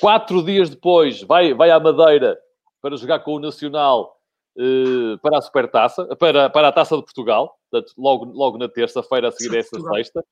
Quatro 0.00 0.42
dias 0.42 0.70
depois, 0.70 1.22
vai, 1.22 1.54
vai 1.54 1.70
à 1.70 1.78
Madeira 1.78 2.38
para 2.80 2.96
jogar 2.96 3.20
com 3.20 3.34
o 3.34 3.40
Nacional 3.40 4.18
uh, 4.56 5.18
para 5.18 5.38
a 5.38 5.42
Supertaça, 5.42 6.16
para, 6.16 6.50
para 6.50 6.68
a 6.68 6.72
Taça 6.72 6.96
de 6.96 7.02
Portugal, 7.02 7.56
portanto, 7.70 7.92
logo, 7.96 8.24
logo 8.26 8.58
na 8.58 8.68
terça-feira 8.68 9.28
a 9.28 9.32
seguir 9.32 9.56
a 9.56 9.60
essa 9.60 9.80
sexta. 9.80 10.24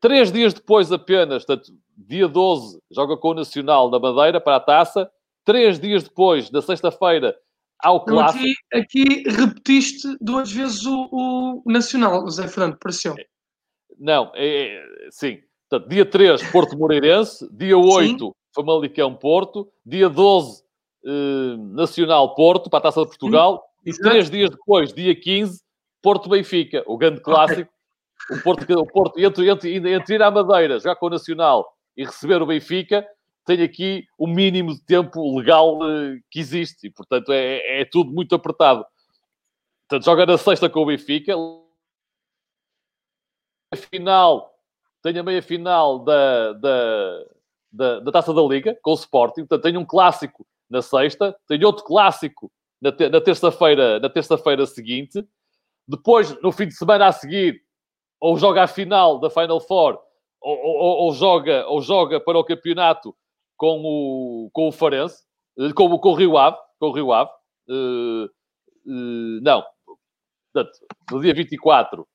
Três 0.00 0.30
dias 0.30 0.52
depois 0.52 0.92
apenas, 0.92 1.44
portanto, 1.44 1.72
dia 1.96 2.28
12, 2.28 2.78
joga 2.90 3.16
com 3.16 3.28
o 3.28 3.34
Nacional 3.34 3.90
na 3.90 3.98
Madeira 3.98 4.40
para 4.40 4.56
a 4.56 4.60
Taça. 4.60 5.10
Três 5.44 5.78
dias 5.78 6.02
depois, 6.02 6.50
na 6.50 6.60
sexta-feira, 6.60 7.36
ao 7.78 8.04
Clássico. 8.04 8.44
Aqui, 8.72 9.22
aqui, 9.22 9.28
repetiste 9.28 10.16
duas 10.20 10.50
vezes 10.50 10.84
o, 10.84 11.62
o 11.64 11.72
Nacional, 11.72 12.22
José 12.22 12.48
Fernando, 12.48 12.78
pareceu. 12.78 13.14
Não, 13.98 14.32
é, 14.34 14.76
é 14.76 15.10
sim. 15.10 15.40
Portanto, 15.74 15.88
dia 15.88 16.06
3, 16.06 16.50
Porto 16.50 16.78
Moreirense. 16.78 17.48
Dia 17.52 17.76
8, 17.76 18.24
Sim. 18.24 18.32
Famalicão 18.54 19.14
Porto. 19.14 19.68
Dia 19.84 20.08
12, 20.08 20.62
eh, 21.04 21.56
Nacional 21.72 22.34
Porto, 22.34 22.70
para 22.70 22.78
a 22.78 22.82
Taça 22.82 23.00
de 23.00 23.08
Portugal. 23.08 23.64
Sim. 23.82 23.90
E 23.90 23.98
três 23.98 24.30
dias 24.30 24.50
depois, 24.50 24.92
dia 24.92 25.14
15, 25.14 25.60
Porto 26.00 26.28
Benfica, 26.28 26.84
o 26.86 26.96
grande 26.96 27.20
clássico. 27.20 27.70
Okay. 28.30 28.38
O 28.38 28.42
Porto, 28.42 28.72
o 28.72 28.86
Porto 28.86 29.20
entre, 29.20 29.50
entre, 29.50 29.92
entre 29.92 30.14
ir 30.14 30.22
à 30.22 30.30
Madeira, 30.30 30.78
jogar 30.78 30.96
com 30.96 31.06
o 31.06 31.10
Nacional 31.10 31.68
e 31.94 32.04
receber 32.04 32.40
o 32.40 32.46
Benfica, 32.46 33.06
tem 33.44 33.62
aqui 33.62 34.06
o 34.16 34.26
mínimo 34.26 34.72
de 34.72 34.82
tempo 34.86 35.36
legal 35.36 35.76
uh, 35.78 36.18
que 36.30 36.40
existe 36.40 36.86
e, 36.86 36.90
portanto, 36.90 37.32
é, 37.32 37.82
é 37.82 37.84
tudo 37.84 38.10
muito 38.12 38.34
apertado. 38.34 38.86
Portanto, 39.86 40.04
joga 40.06 40.24
na 40.24 40.38
sexta 40.38 40.70
com 40.70 40.80
o 40.80 40.86
Benfica. 40.86 41.34
Final, 43.90 44.53
tem 45.04 45.18
a 45.18 45.22
meia 45.22 45.42
final 45.42 45.98
da, 45.98 46.54
da, 46.54 47.24
da, 47.70 48.00
da, 48.00 48.12
Taça 48.12 48.32
da 48.32 48.40
Liga 48.40 48.74
com 48.82 48.92
o 48.92 48.94
Sporting. 48.94 49.42
Portanto, 49.42 49.62
tem 49.62 49.76
um 49.76 49.84
clássico 49.84 50.46
na 50.68 50.80
sexta, 50.80 51.36
tem 51.46 51.62
outro 51.62 51.84
clássico 51.84 52.50
na, 52.80 52.90
te, 52.90 53.10
na 53.10 53.20
terça-feira 53.20 54.00
na 54.00 54.08
terça-feira 54.08 54.64
seguinte. 54.64 55.22
Depois, 55.86 56.40
no 56.40 56.50
fim 56.50 56.66
de 56.66 56.74
semana 56.74 57.08
a 57.08 57.12
seguir, 57.12 57.60
ou 58.18 58.38
joga 58.38 58.62
a 58.62 58.66
final 58.66 59.20
da 59.20 59.28
Final 59.28 59.60
Four, 59.60 60.00
ou, 60.40 60.56
ou, 60.56 60.96
ou 61.04 61.12
joga, 61.12 61.66
ou 61.68 61.82
joga 61.82 62.18
para 62.18 62.38
o 62.38 62.44
campeonato 62.44 63.14
com 63.58 63.82
o, 63.84 64.50
com 64.54 64.68
o 64.68 64.72
Farense, 64.72 65.22
eh, 65.58 65.70
com, 65.74 65.98
com 65.98 66.08
o 66.08 66.14
Rio 66.14 66.38
Ave, 66.38 66.56
com 66.80 66.86
o 66.86 66.92
Rio 66.92 67.12
Ave. 67.12 67.30
Uh, 67.68 68.24
uh, 68.24 69.40
não, 69.42 69.62
portanto, 70.50 70.78
no 71.10 71.20
dia 71.20 71.34
24, 71.34 72.08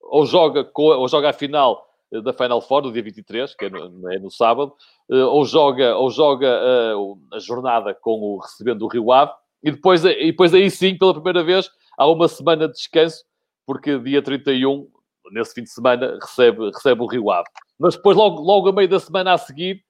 ou 0.00 0.26
joga, 0.26 0.68
ou 0.74 1.06
joga 1.06 1.30
a 1.30 1.32
final 1.32 1.87
da 2.10 2.32
Final 2.32 2.60
Four, 2.60 2.82
no 2.82 2.92
dia 2.92 3.02
23, 3.02 3.54
que 3.54 3.66
é 3.66 3.70
no, 3.70 4.12
é 4.12 4.18
no 4.18 4.30
sábado, 4.30 4.72
ou 5.08 5.44
joga, 5.44 5.96
ou 5.96 6.10
joga 6.10 6.48
uh, 6.96 7.18
a 7.32 7.38
jornada 7.38 7.94
com 7.94 8.20
o 8.20 8.38
recebendo 8.38 8.82
o 8.82 8.88
Rio 8.88 9.12
Ave, 9.12 9.32
e 9.62 9.70
depois, 9.70 10.04
e 10.04 10.26
depois 10.26 10.54
aí 10.54 10.70
sim, 10.70 10.96
pela 10.96 11.12
primeira 11.12 11.42
vez, 11.42 11.70
há 11.98 12.06
uma 12.06 12.28
semana 12.28 12.66
de 12.66 12.74
descanso, 12.74 13.24
porque 13.66 13.98
dia 13.98 14.22
31, 14.22 14.88
nesse 15.32 15.54
fim 15.54 15.62
de 15.62 15.70
semana, 15.70 16.18
recebe, 16.20 16.70
recebe 16.70 17.02
o 17.02 17.06
Rio 17.06 17.30
Ave. 17.30 17.48
Mas 17.78 17.96
depois, 17.96 18.16
logo, 18.16 18.40
logo 18.40 18.68
a 18.68 18.72
meio 18.72 18.88
da 18.88 18.98
semana 18.98 19.34
a 19.34 19.38
seguir, 19.38 19.84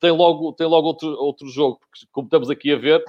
tem 0.00 0.10
logo, 0.10 0.52
tem 0.52 0.66
logo 0.66 0.86
outro, 0.86 1.08
outro 1.08 1.48
jogo, 1.48 1.78
porque, 1.80 2.06
como 2.12 2.26
estamos 2.26 2.48
aqui 2.48 2.72
a 2.72 2.76
ver, 2.76 3.04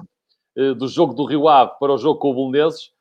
do 0.78 0.88
jogo 0.88 1.14
do 1.14 1.26
Rio 1.26 1.48
Ave 1.48 1.74
para 1.80 1.94
o 1.94 1.98
jogo 1.98 2.20
com 2.20 2.32
o 2.32 2.34
Bolonenses, 2.34 2.92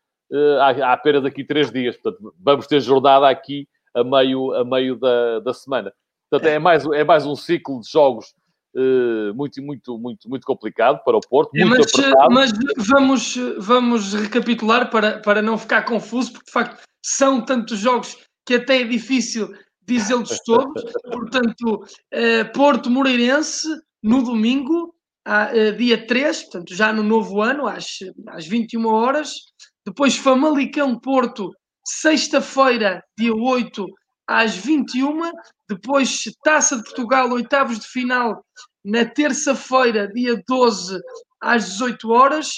há, 0.60 0.88
há 0.88 0.92
apenas 0.92 1.24
aqui 1.24 1.44
três 1.44 1.70
dias. 1.70 1.96
Portanto, 1.96 2.34
vamos 2.38 2.66
ter 2.66 2.80
jornada 2.80 3.28
aqui 3.28 3.66
a 3.94 4.02
meio, 4.02 4.52
a 4.54 4.64
meio 4.64 4.96
da, 4.96 5.40
da 5.40 5.54
semana. 5.54 5.92
Portanto, 6.30 6.48
é 6.48 6.58
mais, 6.58 6.84
é 6.86 7.04
mais 7.04 7.26
um 7.26 7.36
ciclo 7.36 7.80
de 7.80 7.90
jogos 7.90 8.34
Uh, 8.76 9.32
muito, 9.36 9.62
muito, 9.62 9.96
muito, 9.96 10.28
muito 10.28 10.44
complicado 10.44 11.00
para 11.04 11.16
o 11.16 11.20
Porto, 11.20 11.52
muito 11.54 11.68
mas, 11.68 11.94
apertado. 11.94 12.34
Mas 12.34 12.52
vamos, 12.76 13.36
vamos 13.56 14.14
recapitular 14.14 14.90
para, 14.90 15.20
para 15.20 15.40
não 15.40 15.56
ficar 15.56 15.84
confuso, 15.84 16.32
porque 16.32 16.46
de 16.46 16.50
facto 16.50 16.82
são 17.00 17.40
tantos 17.40 17.78
jogos 17.78 18.16
que 18.44 18.54
até 18.54 18.80
é 18.80 18.84
difícil 18.84 19.48
dizê-los 19.86 20.40
todos. 20.44 20.82
Portanto, 21.04 21.84
uh, 21.84 22.52
Porto 22.52 22.90
Moreirense 22.90 23.68
no 24.02 24.24
domingo, 24.24 24.92
uh, 25.28 25.76
dia 25.76 26.04
3, 26.04 26.42
portanto, 26.42 26.74
já 26.74 26.92
no 26.92 27.04
novo 27.04 27.40
ano, 27.40 27.68
às, 27.68 27.98
às 28.26 28.44
21 28.44 28.86
horas. 28.86 29.34
Depois, 29.86 30.16
Famalicão 30.16 30.98
Porto, 30.98 31.52
sexta-feira, 31.84 33.04
dia 33.18 33.34
8, 33.34 33.86
às 34.26 34.56
21. 34.56 35.30
Depois, 35.68 36.24
Taça 36.42 36.76
de 36.76 36.84
Portugal, 36.84 37.30
oitavos 37.30 37.78
de 37.78 37.86
final, 37.86 38.44
na 38.84 39.04
terça-feira, 39.04 40.08
dia 40.08 40.42
12, 40.46 40.98
às 41.40 41.64
18 41.72 42.10
horas. 42.10 42.50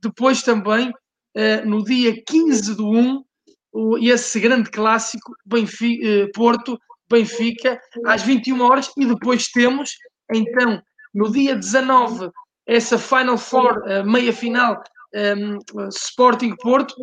Depois 0.00 0.42
também, 0.42 0.90
uh, 0.90 1.66
no 1.66 1.82
dia 1.84 2.22
15 2.26 2.74
do 2.74 2.88
1, 2.88 3.24
o, 3.72 3.98
esse 3.98 4.38
grande 4.38 4.70
clássico, 4.70 5.32
uh, 5.32 6.32
Porto, 6.32 6.78
Benfica, 7.10 7.80
às 8.06 8.22
21 8.22 8.60
horas. 8.60 8.90
E 8.96 9.06
depois 9.06 9.48
temos, 9.48 9.96
então, 10.32 10.82
no 11.12 11.30
dia 11.30 11.54
19, 11.54 12.30
essa 12.66 12.98
Final 12.98 13.38
Four, 13.38 13.78
uh, 13.78 14.04
meia 14.04 14.32
final, 14.32 14.82
um, 15.14 15.88
Sporting 15.88 16.56
Porto, 16.56 16.94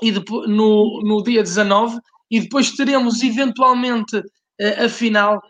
e 0.00 0.12
depois, 0.12 0.48
no, 0.48 1.00
no 1.04 1.22
dia 1.22 1.42
19, 1.42 1.98
e 2.30 2.40
depois 2.40 2.72
teremos 2.72 3.22
eventualmente 3.22 4.22
a 4.84 4.88
final 4.88 5.40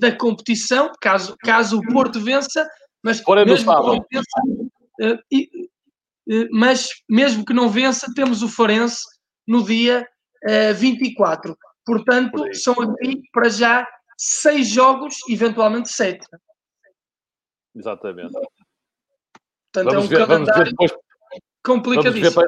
da 0.00 0.12
competição, 0.16 0.92
caso, 1.00 1.36
caso 1.40 1.78
o 1.78 1.86
Porto 1.92 2.20
vença, 2.20 2.68
mas 3.02 3.22
mesmo 3.46 3.74
que 3.74 3.82
não 3.82 4.06
vença, 4.10 4.40
mas 6.52 6.88
mesmo 7.08 7.44
que 7.44 7.52
não 7.52 7.68
vença, 7.68 8.12
temos 8.14 8.42
o 8.42 8.48
Forense 8.48 9.02
no 9.46 9.64
dia 9.64 10.06
24. 10.76 11.56
Portanto, 11.84 12.44
são 12.54 12.74
aqui 12.74 13.20
para 13.32 13.48
já 13.48 13.86
seis 14.16 14.68
jogos, 14.68 15.16
eventualmente 15.28 15.88
sete. 15.88 16.26
Exatamente. 17.74 18.32
Portanto, 19.72 19.94
vamos 19.94 19.94
é 19.94 19.98
um 19.98 20.08
ver, 20.08 20.16
calendário 20.26 20.52
vamos 20.52 20.58
ver 20.58 20.70
depois, 20.70 20.92
complicadíssimo. 21.64 22.42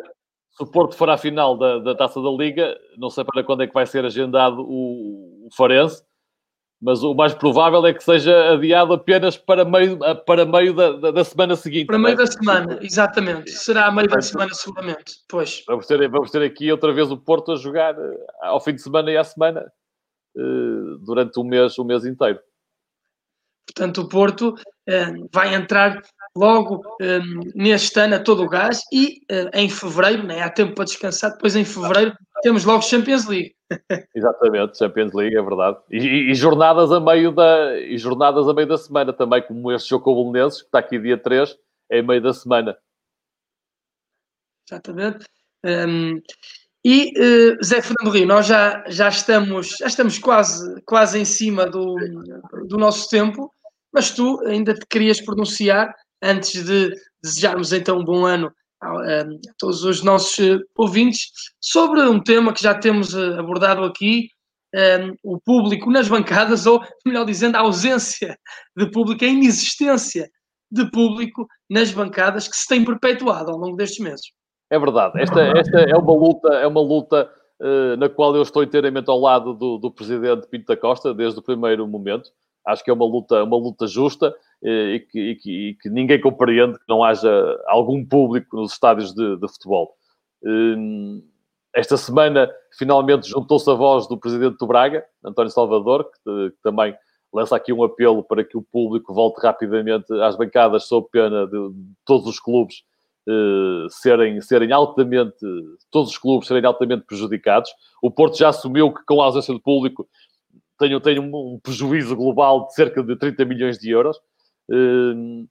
Se 0.56 0.62
o 0.62 0.66
Porto 0.66 0.94
for 0.94 1.08
à 1.08 1.16
final 1.16 1.56
da, 1.56 1.78
da 1.78 1.94
Taça 1.94 2.20
da 2.20 2.30
Liga, 2.30 2.78
não 2.98 3.08
sei 3.08 3.24
para 3.24 3.42
quando 3.42 3.62
é 3.62 3.66
que 3.66 3.74
vai 3.74 3.86
ser 3.86 4.04
agendado 4.04 4.60
o, 4.60 5.46
o 5.46 5.48
Farense, 5.56 6.04
mas 6.82 7.02
o 7.04 7.14
mais 7.14 7.32
provável 7.32 7.86
é 7.86 7.94
que 7.94 8.02
seja 8.02 8.54
adiado 8.54 8.92
apenas 8.92 9.36
para 9.36 9.64
meio, 9.64 9.98
para 10.26 10.44
meio 10.44 10.74
da, 10.74 10.92
da, 10.92 11.10
da 11.12 11.24
semana 11.24 11.54
seguinte. 11.54 11.86
Para 11.86 11.98
meio 11.98 12.14
é? 12.14 12.16
da 12.16 12.26
semana, 12.26 12.78
exatamente. 12.82 13.52
Será 13.52 13.86
a 13.86 13.92
meio 13.92 14.08
da 14.08 14.20
semana, 14.20 14.52
seguramente. 14.52 15.14
Pois. 15.28 15.62
Vamos 15.68 15.86
ter, 15.86 16.10
vamos 16.10 16.30
ter 16.32 16.42
aqui 16.42 16.72
outra 16.72 16.92
vez 16.92 17.08
o 17.12 17.16
Porto 17.16 17.52
a 17.52 17.56
jogar 17.56 17.94
eh, 17.96 18.26
ao 18.42 18.60
fim 18.60 18.74
de 18.74 18.82
semana 18.82 19.12
e 19.12 19.16
à 19.16 19.22
semana 19.22 19.72
eh, 20.36 20.96
durante 21.04 21.38
o 21.38 21.44
mês, 21.44 21.78
o 21.78 21.84
mês 21.84 22.04
inteiro. 22.04 22.40
Portanto, 23.64 24.02
o 24.02 24.08
Porto 24.08 24.54
eh, 24.88 25.12
vai 25.32 25.54
entrar 25.54 26.02
logo 26.36 26.82
um, 27.00 27.40
neste 27.54 27.98
ano 28.00 28.16
a 28.16 28.20
todo 28.20 28.42
o 28.42 28.48
gás 28.48 28.82
e 28.92 29.22
uh, 29.30 29.50
em 29.52 29.68
fevereiro, 29.68 30.22
né, 30.22 30.42
há 30.42 30.50
tempo 30.50 30.74
para 30.74 30.84
descansar, 30.84 31.32
depois 31.32 31.54
em 31.54 31.64
fevereiro 31.64 32.16
temos 32.42 32.64
logo 32.64 32.82
Champions 32.82 33.26
League. 33.26 33.54
Exatamente, 34.14 34.78
Champions 34.78 35.12
League, 35.12 35.36
é 35.36 35.42
verdade. 35.42 35.78
E, 35.90 35.98
e, 35.98 36.30
e, 36.30 36.34
jornadas 36.34 36.90
a 36.90 37.00
meio 37.00 37.32
da, 37.32 37.78
e 37.78 37.96
jornadas 37.98 38.48
a 38.48 38.54
meio 38.54 38.66
da 38.66 38.78
semana 38.78 39.12
também, 39.12 39.42
como 39.42 39.70
este 39.72 39.90
jogo 39.90 40.04
com 40.04 40.12
o 40.12 40.32
Belenenses, 40.32 40.60
que 40.60 40.68
está 40.68 40.78
aqui 40.78 40.98
dia 40.98 41.18
3, 41.18 41.56
é 41.90 41.98
em 41.98 42.06
meio 42.06 42.22
da 42.22 42.32
semana. 42.32 42.76
Exatamente. 44.68 45.26
Um, 45.64 46.20
e 46.84 47.12
uh, 47.16 47.64
Zé 47.64 47.80
Fernando 47.80 48.12
Rio, 48.12 48.26
nós 48.26 48.46
já, 48.46 48.82
já, 48.88 49.08
estamos, 49.08 49.76
já 49.78 49.86
estamos 49.86 50.18
quase, 50.18 50.82
quase 50.82 51.18
em 51.18 51.24
cima 51.24 51.66
do, 51.66 51.94
do 52.66 52.76
nosso 52.76 53.08
tempo, 53.08 53.52
mas 53.92 54.10
tu 54.10 54.40
ainda 54.46 54.74
te 54.74 54.84
querias 54.86 55.20
pronunciar 55.20 55.94
antes 56.22 56.64
de 56.64 56.94
desejarmos 57.22 57.72
então 57.72 57.98
um 57.98 58.04
bom 58.04 58.24
ano 58.24 58.52
a, 58.82 59.24
todos 59.58 59.84
os 59.84 60.02
nossos 60.02 60.38
eh, 60.38 60.58
ouvintes, 60.76 61.30
sobre 61.60 62.00
um 62.02 62.20
tema 62.20 62.52
que 62.52 62.62
já 62.62 62.74
temos 62.74 63.14
eh, 63.14 63.38
abordado 63.38 63.84
aqui, 63.84 64.28
o 65.22 65.38
público 65.38 65.90
nas 65.90 66.08
bancadas, 66.08 66.64
ou 66.64 66.82
melhor 67.04 67.26
dizendo, 67.26 67.56
a 67.56 67.60
ausência 67.60 68.38
de 68.74 68.90
público, 68.90 69.22
a 69.22 69.28
inexistência 69.28 70.30
de 70.70 70.90
público 70.90 71.46
nas 71.68 71.92
bancadas 71.92 72.48
que 72.48 72.56
se 72.56 72.66
tem 72.66 72.82
perpetuado 72.82 73.50
ao 73.50 73.58
longo 73.58 73.76
destes 73.76 74.02
meses. 74.02 74.32
É 74.70 74.78
verdade. 74.78 75.20
Esta, 75.20 75.42
esta 75.58 75.80
é 75.80 75.94
uma 75.94 76.14
luta, 76.14 76.48
é 76.54 76.66
uma 76.66 76.80
luta 76.80 77.30
uh, 77.60 77.96
na 77.98 78.08
qual 78.08 78.34
eu 78.34 78.40
estou 78.40 78.62
inteiramente 78.62 79.10
ao 79.10 79.20
lado 79.20 79.52
do, 79.52 79.76
do 79.76 79.90
presidente 79.90 80.48
Pinto 80.48 80.64
da 80.64 80.76
Costa 80.76 81.12
desde 81.12 81.38
o 81.38 81.42
primeiro 81.42 81.86
momento. 81.86 82.30
Acho 82.66 82.82
que 82.82 82.90
é 82.90 82.94
uma 82.94 83.04
luta, 83.04 83.44
uma 83.44 83.58
luta 83.58 83.86
justa 83.86 84.28
eh, 84.28 84.34
e 84.62 85.00
que, 85.00 85.20
e, 85.20 85.36
que, 85.36 85.68
e 85.68 85.74
que, 85.74 85.90
ninguém 85.90 86.20
compreende 86.20 86.78
que 86.78 86.84
não 86.88 87.02
haja 87.02 87.30
algum 87.66 88.04
público 88.04 88.56
nos 88.56 88.72
estádios 88.72 89.12
de, 89.12 89.36
de 89.36 89.48
futebol. 89.48 89.94
Hum, 90.44 91.22
esta 91.74 91.96
semana, 91.96 92.50
finalmente, 92.78 93.28
juntou-se 93.28 93.68
a 93.70 93.74
voz 93.74 94.06
do 94.06 94.18
presidente 94.18 94.58
do 94.58 94.66
Braga, 94.66 95.04
António 95.24 95.50
Salvador, 95.50 96.04
que, 96.04 96.50
que, 96.50 96.62
também 96.62 96.94
lança 97.32 97.56
aqui 97.56 97.72
um 97.72 97.82
apelo 97.82 98.22
para 98.22 98.44
que 98.44 98.56
o 98.56 98.62
público 98.62 99.14
volte 99.14 99.40
rapidamente 99.40 100.12
às 100.20 100.36
bancadas, 100.36 100.86
sob 100.86 101.08
pena 101.10 101.46
de, 101.46 101.70
de 101.70 101.94
todos 102.04 102.26
os 102.26 102.38
clubes 102.38 102.82
eh, 103.28 103.86
serem, 103.88 104.40
serem 104.40 104.72
altamente, 104.72 105.46
todos 105.90 106.10
os 106.10 106.18
clubes 106.18 106.48
serem 106.48 106.64
altamente 106.64 107.04
prejudicados. 107.06 107.70
O 108.02 108.10
Porto 108.10 108.36
já 108.36 108.48
assumiu 108.48 108.92
que, 108.92 109.04
com 109.06 109.22
a 109.22 109.26
ausência 109.26 109.54
do 109.54 109.60
público, 109.60 110.08
tem, 110.78 111.00
tem 111.00 111.18
um, 111.20 111.54
um 111.54 111.60
prejuízo 111.62 112.16
global 112.16 112.66
de 112.66 112.74
cerca 112.74 113.02
de 113.02 113.16
30 113.16 113.44
milhões 113.44 113.78
de 113.78 113.90
euros. 113.90 114.18
Hum, 114.72 115.46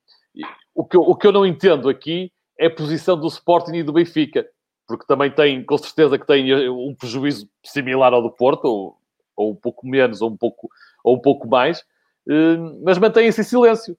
o, 0.74 0.84
que 0.84 0.98
eu, 0.98 1.02
o 1.02 1.16
que 1.16 1.28
eu 1.28 1.32
não 1.32 1.46
entendo 1.46 1.88
aqui 1.88 2.32
é 2.60 2.66
a 2.66 2.76
posição 2.76 3.16
do 3.20 3.28
Sporting 3.28 3.74
e 3.76 3.84
do 3.84 3.94
Benfica, 3.94 4.48
porque 4.88 5.06
também 5.06 5.30
tem, 5.30 5.64
com 5.64 5.78
certeza, 5.78 6.18
que 6.18 6.26
tem 6.26 6.50
eh, 6.50 6.70
um 6.70 6.96
prejuízo 6.96 7.48
similar 7.64 8.14
ao 8.14 8.22
do 8.22 8.32
Porto, 8.32 8.66
ou, 8.66 8.98
ou 9.36 9.52
um 9.52 9.56
pouco 9.56 9.88
menos, 9.88 10.22
ou 10.22 10.30
um 10.32 10.38
pouco, 10.38 10.70
ou 11.04 11.16
um 11.16 11.20
pouco 11.20 11.48
mais, 11.48 11.84
hum, 12.28 12.82
mas 12.84 12.98
mantém-se 12.98 13.42
em 13.42 13.44
silêncio. 13.44 13.96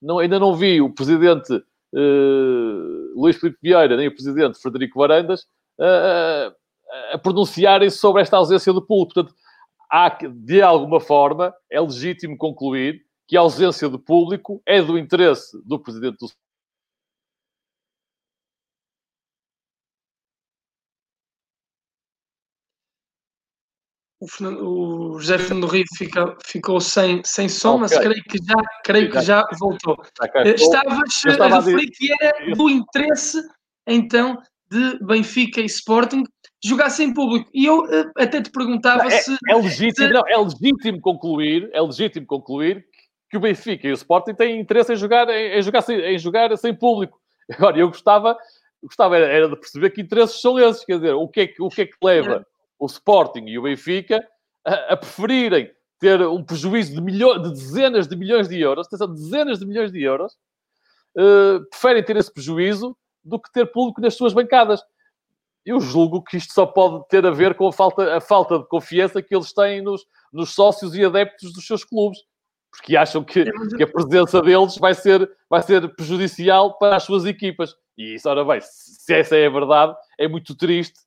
Não, 0.00 0.18
ainda 0.18 0.38
não 0.38 0.56
vi 0.56 0.80
o 0.80 0.92
presidente 0.92 1.52
uh, 1.54 3.20
Luís 3.20 3.36
Filipe 3.36 3.58
Vieira, 3.62 3.96
nem 3.96 4.08
o 4.08 4.14
presidente 4.14 4.58
Frederico 4.58 4.98
Varandas 4.98 5.42
uh, 5.78 6.52
a 7.12 7.18
pronunciarem-se 7.18 7.98
sobre 7.98 8.22
esta 8.22 8.36
ausência 8.36 8.72
do 8.72 8.82
público. 8.82 9.14
Portanto, 9.14 9.34
há, 9.88 10.08
de 10.08 10.60
alguma 10.60 10.98
forma, 10.98 11.54
é 11.70 11.80
legítimo 11.80 12.36
concluir 12.36 13.02
que 13.32 13.36
a 13.38 13.40
ausência 13.40 13.88
de 13.88 13.96
público 13.96 14.62
é 14.66 14.82
do 14.82 14.98
interesse 14.98 15.58
do 15.64 15.78
presidente 15.78 16.18
do 16.18 16.30
o, 24.20 24.28
Fernando, 24.28 24.68
o 24.68 25.18
José 25.18 25.38
Fernando 25.38 25.66
Rio 25.66 25.84
fica, 25.96 26.36
ficou 26.44 26.78
sem, 26.78 27.22
sem 27.24 27.48
som, 27.48 27.76
okay. 27.76 27.80
mas 27.80 27.98
creio 27.98 28.22
que 28.24 28.36
já, 28.36 28.62
creio 28.84 29.10
que 29.10 29.20
já 29.22 29.48
voltou. 29.58 29.96
Já 30.20 30.52
Estavas 30.52 31.40
a 31.40 31.60
referir 31.60 31.90
que 31.90 32.12
era 32.20 32.54
do 32.54 32.68
interesse, 32.68 33.42
então, 33.86 34.36
de 34.70 35.02
Benfica 35.06 35.62
e 35.62 35.64
Sporting 35.64 36.24
jogar 36.62 36.90
sem 36.90 37.14
público. 37.14 37.48
E 37.54 37.64
eu 37.64 37.78
uh, 37.78 38.12
até 38.14 38.42
te 38.42 38.50
perguntava 38.50 39.06
é, 39.06 39.22
se... 39.22 39.34
É 39.48 39.54
legítimo, 39.54 40.06
se... 40.06 40.12
Não, 40.12 40.22
é 40.28 40.36
legítimo 40.36 41.00
concluir, 41.00 41.70
é 41.72 41.80
legítimo 41.80 42.26
concluir 42.26 42.86
que 43.32 43.36
o 43.38 43.40
Benfica 43.40 43.88
e 43.88 43.90
o 43.90 43.94
Sporting 43.94 44.34
têm 44.34 44.60
interesse 44.60 44.92
em 44.92 44.96
jogar, 44.96 45.26
em, 45.30 45.58
em 45.58 45.62
jogar, 45.62 45.80
sem, 45.80 45.98
em 45.98 46.18
jogar 46.18 46.54
sem 46.58 46.74
público. 46.74 47.18
Agora, 47.50 47.78
eu 47.78 47.88
gostava, 47.88 48.36
gostava 48.82 49.16
era, 49.16 49.26
era, 49.26 49.48
de 49.48 49.56
perceber 49.56 49.88
que 49.88 50.02
interesses 50.02 50.38
são 50.38 50.58
esses, 50.58 50.84
quer 50.84 50.96
dizer, 50.96 51.14
o 51.14 51.26
que 51.26 51.40
é 51.40 51.46
que, 51.46 51.62
o 51.62 51.70
que, 51.70 51.80
é 51.80 51.86
que 51.86 51.96
leva 52.04 52.46
o 52.78 52.84
Sporting 52.84 53.46
e 53.46 53.58
o 53.58 53.62
Benfica 53.62 54.22
a, 54.62 54.92
a 54.92 54.96
preferirem 54.98 55.72
ter 55.98 56.20
um 56.20 56.44
prejuízo 56.44 56.94
de, 56.94 57.00
milho, 57.00 57.38
de 57.38 57.48
dezenas 57.48 58.06
de 58.06 58.14
milhões 58.16 58.50
de 58.50 58.60
euros, 58.60 58.86
atenção, 58.86 59.10
dezenas 59.10 59.60
de 59.60 59.64
milhões 59.64 59.90
de 59.90 60.02
euros, 60.02 60.34
uh, 61.16 61.64
preferem 61.70 62.04
ter 62.04 62.18
esse 62.18 62.30
prejuízo 62.30 62.94
do 63.24 63.40
que 63.40 63.50
ter 63.50 63.64
público 63.72 64.02
nas 64.02 64.14
suas 64.14 64.34
bancadas. 64.34 64.82
Eu 65.64 65.80
julgo 65.80 66.22
que 66.22 66.36
isto 66.36 66.52
só 66.52 66.66
pode 66.66 67.08
ter 67.08 67.24
a 67.24 67.30
ver 67.30 67.54
com 67.54 67.66
a 67.66 67.72
falta, 67.72 68.14
a 68.14 68.20
falta 68.20 68.58
de 68.58 68.68
confiança 68.68 69.22
que 69.22 69.34
eles 69.34 69.54
têm 69.54 69.80
nos, 69.80 70.04
nos 70.30 70.54
sócios 70.54 70.94
e 70.94 71.02
adeptos 71.02 71.54
dos 71.54 71.66
seus 71.66 71.82
clubes, 71.82 72.18
porque 72.72 72.96
acham 72.96 73.22
que, 73.22 73.44
que, 73.76 73.82
a 73.82 73.86
presença 73.86 74.40
deles 74.40 74.78
vai 74.78 74.94
ser, 74.94 75.30
vai 75.48 75.62
ser 75.62 75.94
prejudicial 75.94 76.78
para 76.78 76.96
as 76.96 77.02
suas 77.02 77.26
equipas. 77.26 77.76
E 77.96 78.14
isso, 78.14 78.28
ora 78.28 78.44
bem, 78.44 78.60
se 78.62 79.14
essa 79.14 79.36
é 79.36 79.46
a 79.46 79.50
verdade, 79.50 79.94
é 80.18 80.26
muito 80.26 80.54
triste 80.56 80.98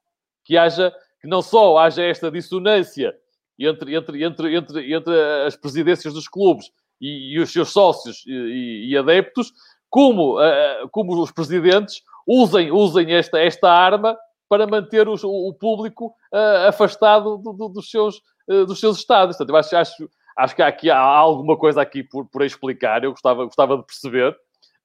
que 0.43 0.55
haja 0.57 0.93
que 1.19 1.27
não 1.27 1.41
só 1.41 1.79
haja 1.79 2.03
esta 2.03 2.29
dissonância 2.29 3.11
entre, 3.57 3.95
entre, 3.95 4.23
entre, 4.23 4.55
entre, 4.55 4.93
entre 4.93 5.21
as 5.47 5.55
presidências 5.55 6.13
dos 6.13 6.27
clubes 6.27 6.71
e, 7.01 7.33
e 7.33 7.39
os 7.39 7.51
seus 7.51 7.71
sócios 7.71 8.23
e, 8.27 8.91
e 8.91 8.97
adeptos, 8.97 9.51
como, 9.89 10.39
uh, 10.39 10.87
como 10.91 11.19
os 11.19 11.31
presidentes 11.31 12.03
usem, 12.27 12.71
usem 12.71 13.13
esta, 13.13 13.39
esta 13.39 13.71
arma 13.71 14.15
para 14.47 14.67
manter 14.67 15.07
os, 15.09 15.23
o, 15.23 15.53
público 15.53 16.13
uh, 16.31 16.67
afastado 16.67 17.37
do, 17.37 17.53
do, 17.53 17.69
dos, 17.69 17.89
seus, 17.89 18.17
uh, 18.47 18.65
dos 18.65 18.79
seus 18.79 18.97
estados. 18.97 19.35
Portanto, 19.35 19.49
eu 19.49 19.55
acho, 19.57 19.75
acho, 19.77 20.09
acho 20.37 20.55
que 20.55 20.61
há, 20.61 20.67
aqui, 20.67 20.89
há 20.89 20.99
alguma 20.99 21.57
coisa 21.57 21.81
aqui 21.81 22.03
por, 22.03 22.25
por 22.27 22.43
explicar, 22.43 23.03
eu 23.03 23.11
gostava, 23.11 23.45
gostava 23.45 23.77
de 23.77 23.85
perceber, 23.85 24.35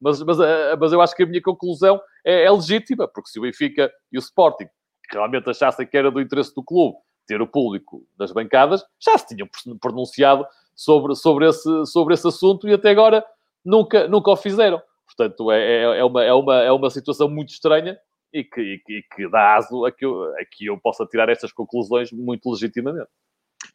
mas, 0.01 0.23
mas, 0.23 0.39
mas 0.79 0.93
eu 0.93 1.01
acho 1.01 1.15
que 1.15 1.23
a 1.23 1.27
minha 1.27 1.43
conclusão 1.43 2.01
é, 2.25 2.45
é 2.45 2.51
legítima, 2.51 3.07
porque 3.09 3.31
se 3.31 3.39
o 3.39 3.43
Benfica 3.43 3.93
e 4.11 4.17
o 4.17 4.21
Sporting 4.21 4.69
realmente 5.13 5.51
achassem 5.51 5.87
que 5.87 5.97
era 5.97 6.11
do 6.11 6.21
interesse 6.21 6.55
do 6.55 6.63
clube 6.63 6.97
ter 7.27 7.41
o 7.41 7.47
público 7.47 8.05
das 8.19 8.33
bancadas, 8.33 8.85
já 8.99 9.17
se 9.17 9.29
tinham 9.29 9.49
pronunciado 9.81 10.47
sobre, 10.75 11.15
sobre, 11.15 11.49
esse, 11.49 11.87
sobre 11.87 12.15
esse 12.15 12.27
assunto 12.27 12.69
e 12.69 12.73
até 12.73 12.91
agora 12.91 13.25
nunca, 13.65 14.09
nunca 14.09 14.31
o 14.31 14.37
fizeram. 14.37 14.83
Portanto, 15.07 15.51
é, 15.51 15.61
é, 15.61 15.83
é, 15.99 16.05
uma, 16.05 16.25
é, 16.25 16.33
uma, 16.33 16.55
é 16.63 16.73
uma 16.73 16.91
situação 16.91 17.29
muito 17.29 17.51
estranha 17.51 17.99
e 18.33 18.43
que, 18.45 18.61
e 18.61 18.79
que, 18.79 18.99
e 18.99 19.03
que 19.03 19.29
dá 19.29 19.57
aso 19.57 19.85
a 19.85 19.93
que, 19.93 20.05
eu, 20.05 20.25
a 20.35 20.45
que 20.51 20.67
eu 20.67 20.79
possa 20.79 21.05
tirar 21.07 21.29
estas 21.29 21.53
conclusões 21.53 22.11
muito 22.13 22.51
legitimamente. 22.51 23.09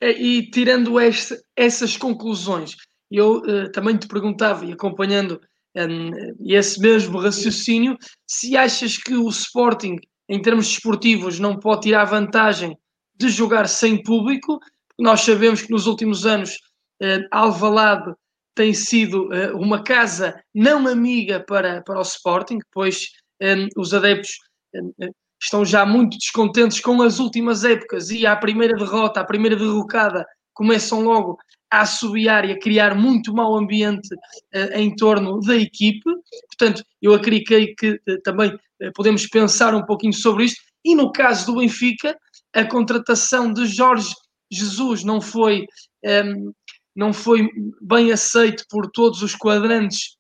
É, 0.02 0.12
e 0.12 0.50
tirando 0.50 1.00
este, 1.00 1.36
essas 1.56 1.98
conclusões, 1.98 2.76
eu 3.10 3.38
uh, 3.38 3.72
também 3.72 3.98
te 3.98 4.08
perguntava, 4.08 4.66
e 4.66 4.74
acompanhando 4.74 5.40
um, 5.76 6.12
esse 6.52 6.80
mesmo 6.80 7.20
raciocínio, 7.20 7.98
se 8.28 8.58
achas 8.58 8.98
que 8.98 9.16
o 9.16 9.30
Sporting 9.30 9.98
em 10.28 10.42
termos 10.42 10.68
desportivos, 10.68 11.40
não 11.40 11.58
pode 11.58 11.84
tirar 11.84 12.06
vantagem 12.06 12.78
de 13.16 13.30
jogar 13.30 13.68
sem 13.68 14.02
público. 14.02 14.60
Nós 15.00 15.22
sabemos 15.22 15.62
que 15.62 15.72
nos 15.72 15.88
últimos 15.88 16.26
anos 16.26 16.58
eh, 17.02 17.20
Alvalade 17.32 18.14
tem 18.56 18.74
sido 18.74 19.32
eh, 19.34 19.52
uma 19.54 19.84
casa 19.84 20.42
não 20.54 20.88
amiga 20.88 21.44
para, 21.46 21.82
para 21.84 22.00
o 22.00 22.02
Sporting, 22.02 22.60
pois 22.72 23.10
eh, 23.42 23.68
os 23.78 23.94
adeptos 23.94 24.32
eh, 24.74 25.10
estão 25.46 25.64
já 25.64 25.86
muito 25.86 26.18
descontentes 26.18 26.80
com 26.80 27.02
as 27.02 27.20
últimas 27.20 27.64
épocas 27.64 28.10
e 28.10 28.26
à 28.26 28.36
primeira 28.36 28.76
derrota, 28.76 29.20
à 29.20 29.24
primeira 29.24 29.56
derrocada, 29.56 30.26
começam 30.54 31.04
logo 31.04 31.38
a 31.72 31.82
assobiar 31.82 32.46
e 32.46 32.52
a 32.52 32.60
criar 32.60 32.96
muito 32.96 33.34
mau 33.34 33.56
ambiente 33.56 34.14
uh, 34.14 34.74
em 34.74 34.96
torno 34.96 35.40
da 35.42 35.56
equipe. 35.56 36.10
Portanto, 36.48 36.84
eu 37.02 37.14
acredito 37.14 37.76
que 37.78 37.92
uh, 37.92 38.22
também 38.24 38.54
uh, 38.54 38.92
podemos 38.96 39.28
pensar 39.28 39.76
um 39.76 39.86
pouquinho 39.86 40.14
sobre 40.14 40.46
isto. 40.46 40.62
E 40.84 40.96
no 40.96 41.12
caso 41.12 41.46
do 41.46 41.60
Benfica, 41.60 42.18
a 42.54 42.66
contratação 42.66 43.52
de 43.54 43.68
Jorge 43.68 44.14
Jesus 44.52 45.04
não 45.04 45.20
foi, 45.20 45.62
um, 46.04 46.10
ehm, 46.10 46.52
não 46.96 47.12
foi 47.12 47.50
bem 47.82 48.12
aceito 48.12 48.64
por 48.70 48.90
todos 48.92 49.22
os 49.22 49.36
quadrantes 49.36 50.16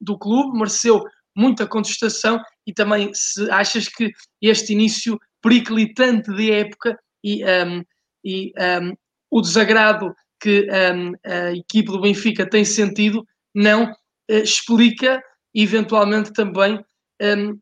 do 0.00 0.18
clube, 0.18 0.58
mereceu 0.58 1.02
muita 1.36 1.66
contestação 1.66 2.40
e 2.66 2.72
também 2.72 3.10
se 3.14 3.50
achas 3.50 3.88
que 3.88 4.10
este 4.40 4.72
início 4.72 5.18
periclitante 5.42 6.32
de 6.34 6.52
época 6.52 6.98
e, 7.24 7.44
um, 7.44 7.84
e 8.24 8.52
um, 8.82 8.94
o 9.30 9.40
desagrado 9.40 10.14
que 10.40 10.68
um, 10.70 11.12
a 11.24 11.52
equipe 11.52 11.90
do 11.90 12.00
Benfica 12.00 12.48
tem 12.48 12.64
sentido 12.64 13.24
não 13.54 13.84
uh, 13.84 13.94
explica 14.28 15.22
eventualmente 15.54 16.32
também 16.32 16.82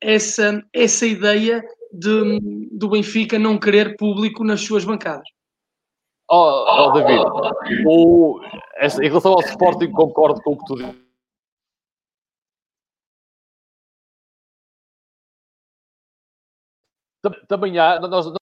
essa, 0.00 0.62
essa 0.72 1.06
ideia 1.06 1.62
de, 1.92 2.68
do 2.72 2.88
Benfica 2.88 3.38
não 3.38 3.58
querer 3.58 3.96
público 3.96 4.42
nas 4.42 4.62
suas 4.62 4.84
bancadas. 4.84 5.28
Oh, 6.30 6.64
oh 6.68 6.92
David, 6.92 7.20
o, 7.86 8.40
em 9.02 9.08
relação 9.08 9.32
ao 9.32 9.40
Sporting, 9.40 9.90
concordo 9.90 10.40
com 10.42 10.52
o 10.52 10.58
que 10.58 10.64
tu 10.64 10.76
dizes. 10.76 11.09
Também 17.48 17.78
há. 17.78 18.00
Nós, 18.00 18.26
nós, 18.26 18.34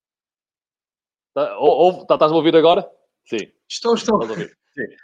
tá, 1.35 1.59
ou, 1.59 2.05
tá, 2.07 2.15
estás 2.15 2.33
a 2.33 2.35
ouvir 2.35 2.55
agora? 2.57 2.89
Sim. 3.25 3.51
Estou, 3.69 3.95
estou. 3.95 4.21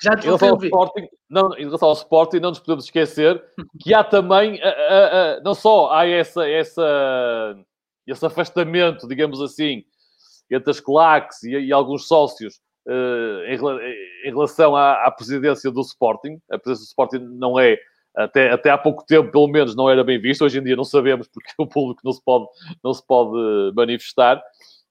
Já 0.00 0.16
te 0.16 0.22
em 0.22 0.24
relação, 0.26 0.50
ao 0.50 0.62
Sporting, 0.62 1.08
não, 1.28 1.54
em 1.58 1.64
relação 1.64 1.88
ao 1.88 1.94
Sporting, 1.94 2.38
não 2.38 2.50
nos 2.50 2.60
podemos 2.60 2.84
esquecer 2.84 3.42
que 3.80 3.92
há 3.92 4.04
também, 4.04 4.54
uh, 4.54 4.56
uh, 4.56 5.40
uh, 5.40 5.42
não 5.44 5.54
só 5.54 5.90
há 5.92 6.06
essa, 6.06 6.48
essa, 6.48 7.56
esse 8.06 8.24
afastamento, 8.24 9.08
digamos 9.08 9.40
assim, 9.40 9.84
entre 10.50 10.70
as 10.70 10.80
claques 10.80 11.42
e, 11.42 11.50
e 11.50 11.72
alguns 11.72 12.06
sócios 12.06 12.60
em, 13.48 13.54
em, 14.26 14.30
relação 14.30 14.76
à, 14.76 15.06
à, 15.06 15.10
presidência 15.10 15.70
do 15.70 15.80
Sporting. 15.80 16.38
A 16.50 16.58
presidência 16.58 16.84
do 16.84 16.88
Sporting 16.88 17.36
não 17.38 17.58
é, 17.58 17.78
até, 18.16 18.50
até 18.50 18.70
há 18.70 18.78
pouco 18.78 19.04
tempo, 19.04 19.30
pelo 19.30 19.48
menos, 19.48 19.74
não 19.74 19.90
era 19.90 20.04
bem 20.04 20.18
vista. 20.18 20.44
Hoje 20.44 20.58
em 20.58 20.62
dia 20.62 20.76
não 20.76 20.84
sabemos 20.84 21.28
porque 21.28 21.50
o 21.58 21.66
público 21.66 22.00
não 22.04 22.12
se 22.12 22.22
pode, 22.24 22.46
não 22.82 22.92
se 22.92 23.04
pode 23.06 23.36
manifestar. 23.74 24.42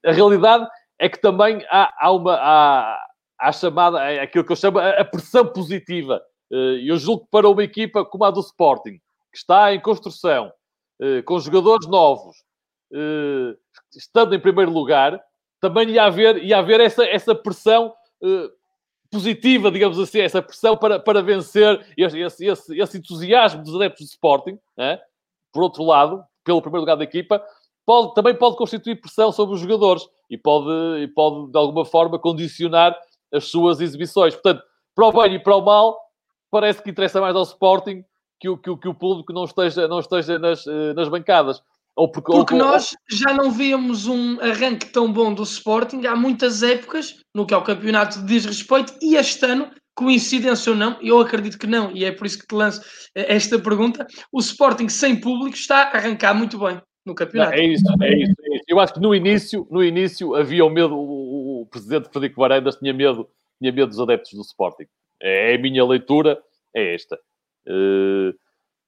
A 0.04 0.12
realidade 0.12 0.66
é 0.98 1.08
que 1.08 1.20
também 1.20 1.64
há, 1.70 1.92
há 1.98 2.10
uma... 2.12 2.34
Há, 2.34 3.06
à 3.38 3.52
chamada, 3.52 3.98
aquilo 4.22 4.44
que 4.44 4.52
eu 4.52 4.56
chamo 4.56 4.78
a 4.78 5.04
pressão 5.04 5.46
positiva. 5.46 6.22
Eh, 6.50 6.80
eu 6.84 6.96
julgo 6.96 7.24
que 7.24 7.30
para 7.30 7.48
uma 7.48 7.62
equipa 7.62 8.04
como 8.04 8.24
a 8.24 8.30
do 8.30 8.40
Sporting, 8.40 8.98
que 9.32 9.38
está 9.38 9.74
em 9.74 9.80
construção, 9.80 10.52
eh, 11.00 11.22
com 11.22 11.38
jogadores 11.38 11.86
novos, 11.88 12.36
eh, 12.92 13.56
estando 13.96 14.34
em 14.34 14.40
primeiro 14.40 14.70
lugar, 14.70 15.20
também 15.60 15.90
ia 15.90 16.04
haver, 16.04 16.42
ia 16.42 16.58
haver 16.58 16.80
essa, 16.80 17.04
essa 17.04 17.34
pressão 17.34 17.92
positiva, 19.10 19.70
digamos 19.70 19.98
assim, 19.98 20.20
essa 20.20 20.42
pressão 20.42 20.76
para, 20.76 20.98
para 20.98 21.22
vencer 21.22 21.84
esse, 21.96 22.44
esse, 22.44 22.80
esse 22.80 22.98
entusiasmo 22.98 23.62
dos 23.62 23.74
adeptos 23.74 24.06
de 24.06 24.12
Sporting. 24.12 24.58
Né? 24.76 24.98
Por 25.52 25.62
outro 25.62 25.84
lado, 25.84 26.24
pelo 26.44 26.60
primeiro 26.60 26.80
lugar 26.80 26.96
da 26.96 27.04
equipa, 27.04 27.42
pode, 27.86 28.14
também 28.14 28.34
pode 28.34 28.56
constituir 28.56 29.00
pressão 29.00 29.30
sobre 29.30 29.54
os 29.54 29.60
jogadores 29.60 30.06
e 30.28 30.36
pode, 30.36 30.68
e 31.02 31.08
pode 31.08 31.50
de 31.50 31.58
alguma 31.58 31.84
forma, 31.84 32.18
condicionar 32.18 32.96
as 33.32 33.44
suas 33.44 33.80
exibições. 33.80 34.34
Portanto, 34.34 34.62
para 34.94 35.06
o 35.06 35.12
bem 35.12 35.34
e 35.34 35.38
para 35.38 35.56
o 35.56 35.64
mal, 35.64 35.98
parece 36.50 36.82
que 36.82 36.90
interessa 36.90 37.20
mais 37.20 37.34
ao 37.34 37.42
Sporting 37.42 38.04
que 38.38 38.48
o, 38.48 38.58
que 38.58 38.70
o, 38.70 38.76
que 38.76 38.88
o 38.88 38.94
público 38.94 39.32
não 39.32 39.44
esteja, 39.44 39.88
não 39.88 40.00
esteja 40.00 40.38
nas, 40.38 40.66
eh, 40.66 40.92
nas 40.94 41.08
bancadas. 41.08 41.62
Ou 41.96 42.10
porque, 42.10 42.32
porque 42.32 42.54
ou... 42.54 42.58
nós 42.58 42.96
já 43.08 43.32
não 43.32 43.50
víamos 43.50 44.06
um 44.06 44.40
arranque 44.40 44.86
tão 44.86 45.12
bom 45.12 45.32
do 45.32 45.44
Sporting 45.44 46.04
há 46.06 46.16
muitas 46.16 46.62
épocas, 46.62 47.14
no 47.34 47.46
que 47.46 47.54
ao 47.54 47.62
campeonato 47.62 48.24
diz 48.24 48.44
respeito, 48.44 48.94
e 49.00 49.16
este 49.16 49.44
ano, 49.46 49.70
coincidência 49.94 50.72
ou 50.72 50.78
não, 50.78 50.98
eu 51.00 51.20
acredito 51.20 51.58
que 51.58 51.66
não, 51.66 51.92
e 51.96 52.04
é 52.04 52.10
por 52.10 52.26
isso 52.26 52.38
que 52.38 52.46
te 52.46 52.54
lanço 52.54 52.80
eh, 53.14 53.36
esta 53.36 53.58
pergunta, 53.60 54.06
o 54.32 54.40
Sporting 54.40 54.88
sem 54.88 55.20
público 55.20 55.56
está 55.56 55.84
a 55.84 55.96
arrancar 55.96 56.34
muito 56.34 56.58
bem 56.58 56.80
no 57.06 57.14
campeonato. 57.14 57.52
Não, 57.52 57.58
é, 57.58 57.66
isso, 57.66 57.84
é, 58.02 58.08
isso, 58.16 58.34
é 58.42 58.54
isso, 58.56 58.64
Eu 58.66 58.80
acho 58.80 58.94
que 58.94 59.00
no 59.00 59.14
início, 59.14 59.66
no 59.70 59.84
início 59.84 60.34
havia 60.34 60.64
o 60.64 60.70
medo, 60.70 60.96
o 60.96 61.66
presidente 61.70 62.08
Frederico 62.08 62.40
Varandas 62.40 62.76
tinha 62.76 62.92
medo, 62.92 63.28
tinha 63.60 63.72
medo 63.72 63.88
dos 63.88 64.00
adeptos 64.00 64.32
do 64.32 64.40
Sporting. 64.40 64.86
É, 65.22 65.52
é 65.52 65.54
a 65.54 65.58
minha 65.58 65.84
leitura. 65.84 66.38
é 66.74 66.94
esta. 66.94 67.18
Uh, 67.66 68.34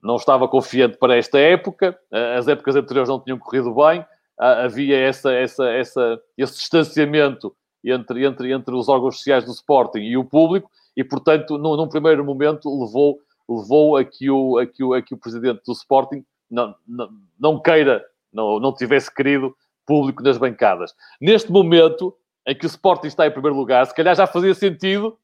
não 0.02 0.16
estava 0.16 0.48
confiante 0.48 0.96
para 0.98 1.16
esta 1.16 1.38
época, 1.38 1.98
as 2.36 2.46
épocas 2.48 2.76
anteriores 2.76 3.08
não 3.08 3.20
tinham 3.20 3.38
corrido 3.38 3.74
bem, 3.74 4.04
havia 4.38 4.98
essa, 4.98 5.32
essa, 5.32 5.68
essa, 5.68 6.20
esse 6.36 6.54
distanciamento 6.54 7.54
entre, 7.84 8.26
entre, 8.26 8.52
entre 8.52 8.74
os 8.74 8.88
órgãos 8.88 9.16
sociais 9.16 9.44
do 9.44 9.52
Sporting 9.52 10.00
e 10.00 10.16
o 10.16 10.24
público, 10.24 10.70
e 10.96 11.04
portanto, 11.04 11.58
num, 11.58 11.76
num 11.76 11.88
primeiro 11.88 12.24
momento, 12.24 12.68
levou, 12.68 13.18
levou 13.48 13.96
a, 13.96 14.04
que 14.04 14.30
o, 14.30 14.58
a, 14.58 14.66
que 14.66 14.82
o, 14.82 14.94
a 14.94 15.02
que 15.02 15.14
o 15.14 15.18
presidente 15.18 15.62
do 15.66 15.72
Sporting 15.72 16.24
não, 16.50 16.74
não, 16.86 17.08
não 17.38 17.60
queira, 17.60 18.04
não, 18.32 18.58
não 18.58 18.74
tivesse 18.74 19.12
querido 19.14 19.54
público 19.86 20.22
nas 20.22 20.38
bancadas. 20.38 20.94
Neste 21.20 21.50
momento, 21.50 22.14
em 22.46 22.54
que 22.54 22.66
o 22.66 22.68
Sporting 22.68 23.06
está 23.08 23.26
em 23.26 23.30
primeiro 23.30 23.56
lugar, 23.56 23.86
se 23.86 23.94
calhar 23.94 24.14
já 24.14 24.26
fazia 24.26 24.54
sentido, 24.54 25.16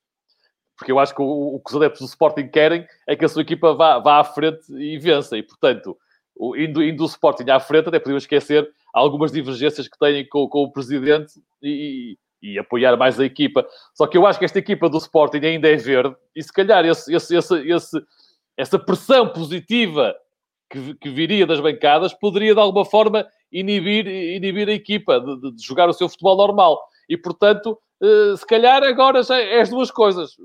porque 0.82 0.90
eu 0.90 0.98
acho 0.98 1.14
que 1.14 1.22
o, 1.22 1.54
o 1.54 1.60
que 1.60 1.70
os 1.70 1.76
adeptos 1.76 2.00
do 2.00 2.08
Sporting 2.08 2.48
querem 2.48 2.84
é 3.06 3.14
que 3.14 3.24
a 3.24 3.28
sua 3.28 3.42
equipa 3.42 3.72
vá, 3.72 4.00
vá 4.00 4.18
à 4.18 4.24
frente 4.24 4.64
e 4.70 4.98
vença. 4.98 5.38
E, 5.38 5.42
portanto, 5.42 5.96
o, 6.34 6.56
indo, 6.56 6.82
indo 6.82 7.04
o 7.04 7.06
Sporting 7.06 7.48
à 7.50 7.60
frente, 7.60 7.88
até 7.88 8.00
podemos 8.00 8.24
esquecer 8.24 8.68
algumas 8.92 9.30
divergências 9.30 9.86
que 9.86 9.96
têm 9.96 10.28
com, 10.28 10.48
com 10.48 10.64
o 10.64 10.72
presidente 10.72 11.34
e, 11.62 12.18
e, 12.42 12.58
apoiar 12.58 12.96
mais 12.96 13.20
a 13.20 13.24
equipa. 13.24 13.64
Só 13.94 14.08
que 14.08 14.18
eu 14.18 14.26
acho 14.26 14.40
que 14.40 14.44
esta 14.44 14.58
equipa 14.58 14.88
do 14.88 14.98
Sporting 14.98 15.46
ainda 15.46 15.68
é 15.68 15.76
verde 15.76 16.16
e, 16.34 16.42
se 16.42 16.52
calhar, 16.52 16.84
esse, 16.84 17.14
esse, 17.14 17.36
esse 17.36 18.02
essa 18.56 18.76
pressão 18.76 19.28
positiva 19.28 20.14
que, 20.68 20.94
que, 20.96 21.10
viria 21.10 21.46
das 21.46 21.60
bancadas 21.60 22.12
poderia, 22.12 22.54
de 22.54 22.60
alguma 22.60 22.84
forma, 22.84 23.24
inibir, 23.52 24.08
inibir 24.08 24.68
a 24.68 24.72
equipa 24.72 25.20
de, 25.20 25.52
de 25.52 25.64
jogar 25.64 25.88
o 25.88 25.92
seu 25.92 26.08
futebol 26.08 26.36
normal. 26.36 26.82
E, 27.08 27.16
portanto, 27.16 27.78
eh, 28.02 28.36
se 28.36 28.44
calhar 28.46 28.82
agora 28.82 29.22
já 29.22 29.38
é 29.38 29.60
as 29.60 29.70
duas 29.70 29.90
coisas. 29.90 30.36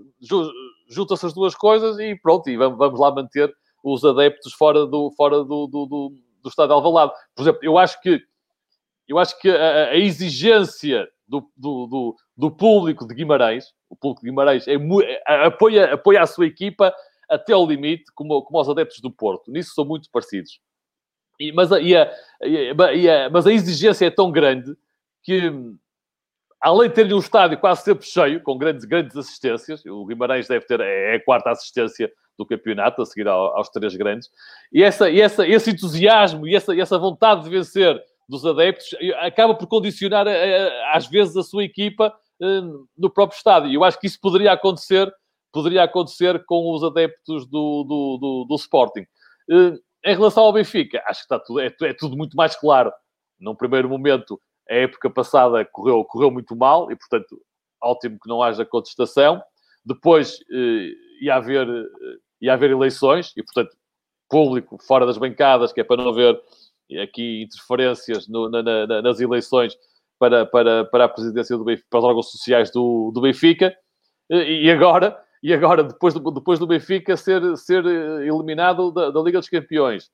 Juntam-se 0.88 1.26
as 1.26 1.34
duas 1.34 1.56
coisas 1.56 1.98
e 2.00 2.16
pronto, 2.16 2.50
e 2.50 2.56
vamos, 2.56 2.78
vamos 2.78 3.00
lá 3.00 3.12
manter 3.12 3.54
os 3.84 4.06
adeptos 4.06 4.54
fora 4.54 4.86
do, 4.86 5.12
fora 5.12 5.38
do, 5.38 5.68
do, 5.68 5.86
do, 5.86 6.14
do 6.44 6.50
Estado 6.50 6.68
de 6.68 6.74
Alvalade. 6.74 7.14
Por 7.36 7.42
exemplo, 7.42 7.60
eu 7.64 7.78
acho 7.78 8.00
que, 8.02 8.22
eu 9.08 9.18
acho 9.18 9.40
que 9.40 9.50
a, 9.50 9.90
a 9.90 9.98
exigência 9.98 11.08
do, 11.28 11.50
do, 11.58 11.88
do, 11.88 12.16
do, 12.38 12.52
público 12.52 13.08
de 13.08 13.16
Guimarães, 13.16 13.74
o 13.90 13.96
público 13.96 14.22
de 14.22 14.30
Guimarães 14.30 14.68
é, 14.68 14.76
é, 14.76 15.46
apoia, 15.46 15.94
apoia 15.94 16.22
a 16.22 16.28
sua 16.28 16.46
equipa 16.46 16.94
até 17.30 17.54
ao 17.54 17.68
limite, 17.68 18.06
como, 18.14 18.42
como 18.44 18.62
os 18.62 18.70
adeptos 18.70 19.02
do 19.02 19.12
Porto. 19.12 19.52
Nisso 19.52 19.74
são 19.74 19.84
muito 19.84 20.10
parecidos. 20.12 20.60
E, 21.40 21.52
mas, 21.52 21.72
a, 21.72 21.80
e 21.80 21.96
a, 21.96 22.12
e 22.42 23.10
a, 23.10 23.30
mas 23.30 23.46
a 23.46 23.52
exigência 23.52 24.06
é 24.06 24.12
tão 24.12 24.32
grande 24.32 24.76
que 25.24 25.52
além 26.62 26.90
de 26.90 26.96
ter 26.96 27.14
um 27.14 27.20
estádio 27.20 27.60
quase 27.60 27.84
sempre 27.84 28.06
cheio, 28.06 28.42
com 28.42 28.58
grandes, 28.58 28.86
grandes 28.86 29.16
assistências, 29.16 29.86
o 29.86 30.06
Guimarães 30.06 30.48
deve 30.48 30.66
ter, 30.66 30.80
é 30.80 31.16
a 31.16 31.24
quarta 31.24 31.52
assistência 31.52 32.12
do 32.38 32.46
campeonato, 32.46 33.02
a 33.02 33.06
seguir 33.06 33.28
aos 33.28 33.70
três 33.70 33.96
grandes, 33.96 34.30
e, 34.72 34.84
essa, 34.84 35.10
e 35.10 35.20
essa, 35.20 35.48
esse 35.48 35.72
entusiasmo 35.72 36.48
e 36.48 36.56
essa, 36.56 36.80
essa 36.80 36.98
vontade 36.98 37.44
de 37.44 37.50
vencer 37.50 38.00
dos 38.30 38.46
adeptos 38.46 38.90
acaba 39.20 39.56
por 39.56 39.68
condicionar, 39.68 40.28
às 40.94 41.08
vezes, 41.08 41.36
a 41.38 41.44
sua 41.44 41.64
equipa 41.64 42.14
eh, 42.42 42.62
no 42.98 43.10
próprio 43.10 43.38
estádio. 43.38 43.70
E 43.70 43.76
eu 43.76 43.84
acho 43.84 44.00
que 44.00 44.08
isso 44.08 44.20
poderia 44.20 44.52
acontecer, 44.52 45.12
poderia 45.52 45.84
acontecer 45.84 46.44
com 46.46 46.74
os 46.74 46.84
adeptos 46.84 47.48
do, 47.48 47.84
do, 47.84 48.18
do, 48.20 48.46
do 48.50 48.56
Sporting. 48.56 49.06
Eh, 49.50 49.74
em 50.06 50.16
relação 50.16 50.44
ao 50.44 50.54
Benfica, 50.54 51.02
acho 51.08 51.22
que 51.22 51.26
está 51.26 51.40
tudo, 51.40 51.60
é, 51.60 51.74
é 51.84 51.94
tudo 51.94 52.16
muito 52.16 52.36
mais 52.36 52.56
claro. 52.56 52.92
Num 53.40 53.56
primeiro 53.56 53.90
momento, 53.90 54.40
a 54.70 54.76
época 54.76 55.10
passada 55.10 55.64
correu, 55.66 56.04
correu 56.04 56.32
muito 56.32 56.56
mal 56.56 56.92
e, 56.92 56.96
portanto, 56.96 57.42
ótimo 57.82 58.18
que 58.22 58.28
não 58.28 58.42
haja 58.42 58.66
contestação. 58.66 59.42
Depois 59.86 60.40
eh, 60.52 60.92
ia, 61.22 61.36
haver, 61.36 61.68
eh, 61.68 62.18
ia 62.42 62.54
haver 62.54 62.72
eleições 62.72 63.34
e, 63.36 63.44
portanto, 63.44 63.76
público 64.30 64.78
fora 64.86 65.06
das 65.06 65.18
bancadas, 65.18 65.72
que 65.72 65.82
é 65.82 65.84
para 65.84 66.02
não 66.02 66.10
haver 66.10 66.40
aqui 67.02 67.44
interferências 67.44 68.28
no, 68.28 68.50
na, 68.50 68.62
na, 68.62 69.02
nas 69.02 69.20
eleições 69.20 69.78
para, 70.20 70.46
para, 70.46 70.86
para 70.86 71.06
a 71.06 71.10
presidência 71.10 71.58
do 71.58 71.64
Benfica, 71.64 71.88
para 71.90 72.00
os 72.00 72.06
órgãos 72.06 72.32
sociais 72.32 72.72
do, 72.72 73.12
do 73.14 73.22
Benfica. 73.22 73.76
E, 74.30 74.66
e 74.66 74.72
agora, 74.72 75.18
e 75.42 75.54
agora 75.54 75.84
depois, 75.84 76.14
do, 76.14 76.32
depois 76.32 76.60
do 76.60 76.68
Benfica 76.68 77.16
ser, 77.16 77.56
ser 77.58 77.86
eliminado 77.86 78.92
da, 78.92 79.12
da 79.12 79.22
Liga 79.22 79.40
dos 79.40 79.50
Campeões, 79.50 80.10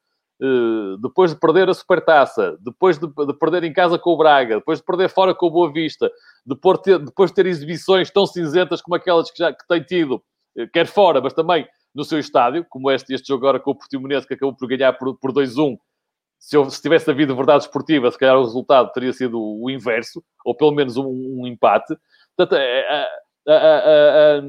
depois 1.00 1.34
de 1.34 1.40
perder 1.40 1.70
a 1.70 1.74
Supertaça, 1.74 2.58
depois 2.60 2.98
de, 2.98 3.08
de, 3.08 3.34
perder 3.34 3.64
em 3.64 3.72
casa 3.72 3.98
com 3.98 4.12
o 4.12 4.18
Braga, 4.18 4.58
depois 4.58 4.80
de 4.80 4.86
perder 4.86 5.10
fora 5.10 5.34
com 5.34 5.48
o 5.48 5.52
Boa 5.52 5.72
Vista, 5.72 6.12
depois 6.46 6.78
de 6.80 6.84
ter, 6.84 7.00
depois 7.00 7.32
de 7.32 7.36
ter 7.36 7.46
exibições 7.46 8.12
tão 8.12 8.26
cinzentas 8.26 8.82
como 8.82 8.96
aquelas 8.96 9.32
que 9.32 9.38
já 9.38 9.54
que 9.54 9.66
tem 9.68 9.82
tido, 9.84 10.22
eh, 10.58 10.68
quer 10.68 10.88
fora, 10.88 11.22
mas 11.22 11.34
também 11.34 11.68
no 11.96 12.04
seu 12.04 12.20
estádio, 12.20 12.66
como 12.70 12.92
este, 12.92 13.14
este 13.14 13.28
jogo 13.28 13.46
agora 13.46 13.60
com 13.60 13.72
o 13.72 13.76
Portimonense, 13.76 14.28
que 14.28 14.34
acabou 14.34 14.56
por 14.56 14.68
ganhar 14.68 14.94
por, 14.94 15.18
por 15.18 15.32
2-1. 15.32 15.78
Se, 16.40 16.58
eu, 16.58 16.70
se 16.70 16.82
tivesse 16.82 17.10
havido 17.10 17.36
verdade 17.36 17.64
esportiva, 17.64 18.12
se 18.12 18.18
calhar 18.18 18.36
o 18.38 18.44
resultado 18.44 18.92
teria 18.92 19.14
sido 19.14 19.40
o 19.40 19.70
inverso, 19.70 20.22
ou 20.44 20.56
pelo 20.56 20.74
menos 20.74 20.98
um, 20.98 21.08
um 21.08 21.48
empate. 21.48 21.96
Portanto, 22.36 22.60
a, 22.60 23.08
a, 23.50 23.56
a, 23.56 24.42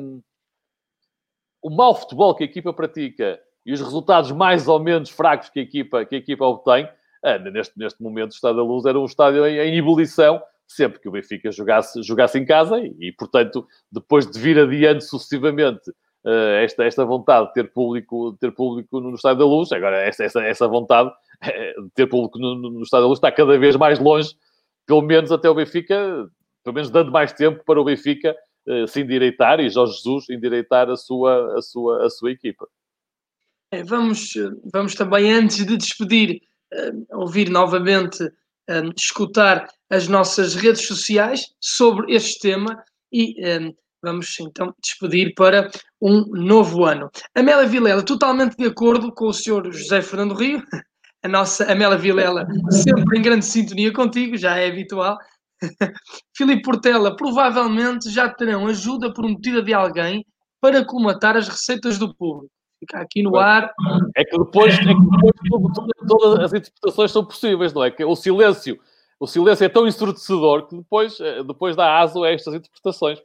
o 1.63 1.71
mau 1.71 1.95
futebol 1.95 2.35
que 2.35 2.43
a 2.43 2.47
equipa 2.47 2.73
pratica 2.73 3.39
e 3.65 3.73
os 3.73 3.81
resultados 3.81 4.31
mais 4.33 4.69
ou 4.69 4.79
menos 4.79 5.11
fracos 5.11 5.49
que 5.49 5.61
a 5.61 5.62
equipa, 5.62 6.05
que 6.05 6.15
a 6.15 6.19
equipa 6.19 6.45
obtém, 6.45 6.89
eh, 7.23 7.39
neste, 7.39 7.79
neste 7.79 8.03
momento 8.03 8.33
o 8.33 8.35
Estádio 8.35 8.59
da 8.59 8.62
Luz 8.62 8.85
era 8.85 8.99
um 8.99 9.07
estádio 9.07 9.47
em, 9.47 9.59
em 9.59 9.77
ebulição, 9.79 10.43
sempre 10.67 11.01
que 11.01 11.09
o 11.09 11.12
Benfica 11.12 11.51
jogasse, 11.51 12.03
jogasse 12.03 12.39
em 12.39 12.45
casa 12.45 12.79
e, 12.79 12.95
e, 13.01 13.12
portanto, 13.12 13.67
depois 13.91 14.31
de 14.31 14.39
vir 14.39 14.59
adiante 14.59 15.05
sucessivamente 15.05 15.91
uh, 16.25 16.57
esta, 16.62 16.85
esta 16.85 17.05
vontade 17.05 17.49
de 17.49 17.55
ter 17.55 17.73
público, 17.73 18.37
ter 18.41 18.53
público 18.53 19.01
no, 19.01 19.15
Estádio 19.15 19.39
da 19.39 19.47
Luz, 19.47 19.73
agora 19.73 19.97
essa, 20.03 20.25
essa, 20.25 20.43
essa 20.43 20.69
vontade 20.69 21.11
eh, 21.43 21.75
de 21.81 21.91
ter 21.95 22.07
público 22.07 22.39
no, 22.39 22.55
no, 22.55 22.71
no 22.71 22.83
Estádio 22.83 23.05
da 23.05 23.09
Luz 23.09 23.19
está 23.19 23.33
cada 23.33 23.59
vez 23.59 23.77
mais 23.77 23.99
longe, 23.99 24.35
pelo 24.87 25.03
menos 25.03 25.33
até 25.33 25.49
o 25.49 25.55
Benfica, 25.55 26.29
pelo 26.62 26.75
menos 26.75 26.91
dando 26.91 27.11
mais 27.11 27.33
tempo 27.33 27.62
para 27.65 27.81
o 27.81 27.85
Benfica 27.85 28.37
uh, 28.67 28.87
se 28.87 29.01
endireitar 29.01 29.61
e 29.61 29.71
Jorge 29.71 29.95
Jesus 29.95 30.29
endireitar 30.31 30.91
a 30.91 30.97
sua, 30.97 31.57
a 31.57 31.62
sua, 31.62 32.07
a 32.07 32.11
sua 32.11 32.31
equipa. 32.31 32.67
É, 33.75 33.83
vamos, 33.83 34.35
vamos 34.72 34.95
também, 34.95 35.33
antes 35.33 35.66
de 35.66 35.77
despedir, 35.77 36.41
eh, 36.72 36.93
ouvir 37.11 37.51
novamente, 37.51 38.22
eh, 38.70 38.83
escutar 38.97 39.66
as 39.91 40.07
nossas 40.07 40.55
redes 40.55 40.87
sociais 40.87 41.47
sobre 41.61 42.14
este 42.14 42.39
tema 42.39 42.81
e 43.12 43.35
eh, 43.45 43.72
vamos 44.01 44.39
então 44.39 44.72
despedir 44.81 45.35
para 45.35 45.68
um 46.01 46.25
novo 46.27 46.85
ano. 46.85 47.11
Amélia 47.35 47.66
Vilela, 47.66 48.05
totalmente 48.05 48.57
de 48.57 48.66
acordo 48.66 49.12
com 49.12 49.27
o 49.27 49.33
senhor 49.33 49.68
José 49.72 50.01
Fernando 50.03 50.37
Rio, 50.37 50.62
a 51.25 51.27
nossa 51.27 51.64
Amélia 51.64 51.99
Vilela, 51.99 52.47
sempre 52.70 53.18
em 53.18 53.22
grande 53.22 53.45
sintonia 53.45 53.93
contigo, 53.93 54.37
já 54.37 54.57
é 54.57 54.68
habitual. 54.68 55.18
Filipe 56.37 56.62
Portela, 56.62 57.16
provavelmente 57.16 58.09
já 58.09 58.29
terão 58.33 58.68
ajuda 58.68 59.12
prometida 59.12 59.61
de 59.61 59.75
alguém 59.75 60.25
para 60.61 60.85
colmatar 60.85 61.37
as 61.37 61.49
receitas 61.49 61.99
do 61.99 62.14
público 62.14 62.54
ficar 62.85 63.01
aqui 63.01 63.22
no 63.22 63.37
ar. 63.37 63.72
É 64.16 64.24
que 64.24 64.39
depois, 64.39 64.74
é 64.74 64.78
que 64.78 64.95
depois 64.95 65.32
todas 66.07 66.45
as 66.45 66.53
interpretações 66.53 67.11
são 67.11 67.24
possíveis, 67.24 67.72
não 67.72 67.82
é? 67.82 67.91
Que 67.91 68.05
o 68.05 68.14
silêncio, 68.14 68.78
o 69.18 69.26
silêncio 69.26 69.64
é 69.64 69.68
tão 69.68 69.87
ensurdecedor 69.87 70.66
que 70.68 70.76
depois, 70.76 71.18
eh, 71.20 71.43
depois 71.43 71.74
dá 71.74 71.99
aso 71.99 72.22
a 72.22 72.30
estas 72.30 72.55
interpretações. 72.55 73.18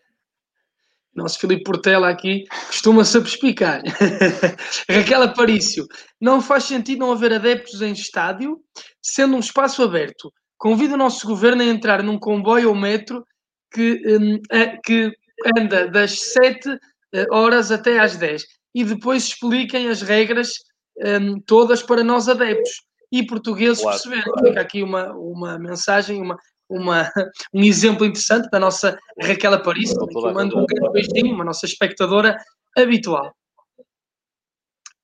Nosso 1.16 1.40
Filipe 1.40 1.64
Portela 1.64 2.10
aqui 2.10 2.46
costuma-se 2.68 3.18
explicar. 3.18 3.82
Raquel 4.90 5.24
Aparício, 5.24 5.86
não 6.22 6.42
faz 6.42 6.66
sentido 6.66 7.00
não 7.00 7.12
haver 7.12 7.34
adeptos 7.34 7.82
em 7.82 7.92
estádio, 7.92 8.60
sendo 9.02 9.36
um 9.36 9.40
espaço 9.40 9.84
aberto. 9.84 10.32
Convido 10.58 10.94
o 10.94 10.98
nosso 10.98 11.28
governo 11.28 11.62
a 11.62 11.66
entrar 11.66 12.04
num 12.04 12.20
comboio 12.20 12.70
ou 12.70 12.76
metro 12.76 13.26
que, 13.72 14.02
um, 14.08 14.40
que 14.84 15.12
anda 15.58 15.88
das 15.88 16.20
7 16.34 16.78
eh, 17.14 17.26
horas 17.32 17.72
até 17.72 18.00
às 18.00 18.18
10 18.18 18.59
e 18.74 18.84
depois 18.84 19.24
expliquem 19.24 19.88
as 19.88 20.02
regras 20.02 20.54
um, 20.98 21.40
todas 21.42 21.82
para 21.82 22.04
nós 22.04 22.28
adeptos 22.28 22.82
e 23.12 23.26
portugueses 23.26 23.82
claro, 23.82 23.98
perceberem. 23.98 24.24
Claro. 24.24 24.48
Fica 24.48 24.62
aqui 24.62 24.84
uma, 24.84 25.12
uma 25.14 25.58
mensagem, 25.58 26.22
uma, 26.22 26.38
uma, 26.70 27.12
um 27.54 27.64
exemplo 27.64 28.06
interessante 28.06 28.50
da 28.50 28.60
nossa 28.60 28.98
Raquel 29.22 29.54
Aparício, 29.54 29.96
que 30.08 30.18
eu 30.18 30.34
mando 30.34 30.58
um 30.58 30.66
grande 30.66 30.92
beijinho, 30.92 31.34
uma 31.34 31.44
nossa 31.44 31.66
espectadora 31.66 32.38
habitual. 32.78 33.34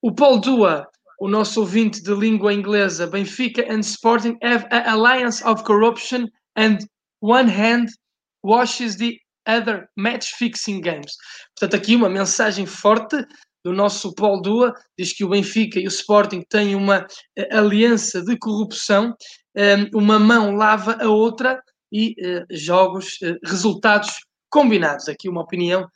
O 0.02 0.14
Paul 0.14 0.40
Dua, 0.40 0.88
o 1.20 1.28
nosso 1.28 1.62
ouvinte 1.62 2.04
de 2.04 2.14
língua 2.14 2.54
inglesa, 2.54 3.08
Benfica 3.08 3.66
and 3.72 3.80
Sporting 3.80 4.38
have 4.44 4.68
an 4.70 4.84
alliance 4.88 5.44
of 5.44 5.64
corruption 5.64 6.28
and 6.56 6.80
one 7.22 7.50
hand 7.50 7.90
washes 8.44 8.98
the 8.98 9.18
other 9.48 9.88
match 9.98 10.34
fixing 10.36 10.82
games. 10.82 11.18
Portanto, 11.58 11.76
aqui 11.82 11.96
uma 11.96 12.10
mensagem 12.10 12.66
forte 12.66 13.26
do 13.66 13.74
nosso 13.74 14.14
Paulo 14.14 14.44
Dua, 14.44 14.74
diz 14.96 15.12
que 15.12 15.26
o 15.26 15.30
Benfica 15.30 15.80
e 15.80 15.88
o 15.88 15.90
Sporting 15.90 16.44
têm 16.48 16.76
uma 16.76 17.08
eh, 17.36 17.50
aliança 17.52 18.22
de 18.22 18.38
corrupção, 18.38 19.16
eh, 19.58 19.90
uma 19.92 20.20
mão 20.20 20.56
lava 20.56 20.96
a 21.02 21.10
outra 21.10 21.60
e 21.92 22.14
eh, 22.20 22.46
jogos, 22.52 23.18
resultados 23.44 24.12
combinados. 24.52 25.10
Aqui 25.10 25.28
uma 25.28 25.42
opinião 25.42 25.88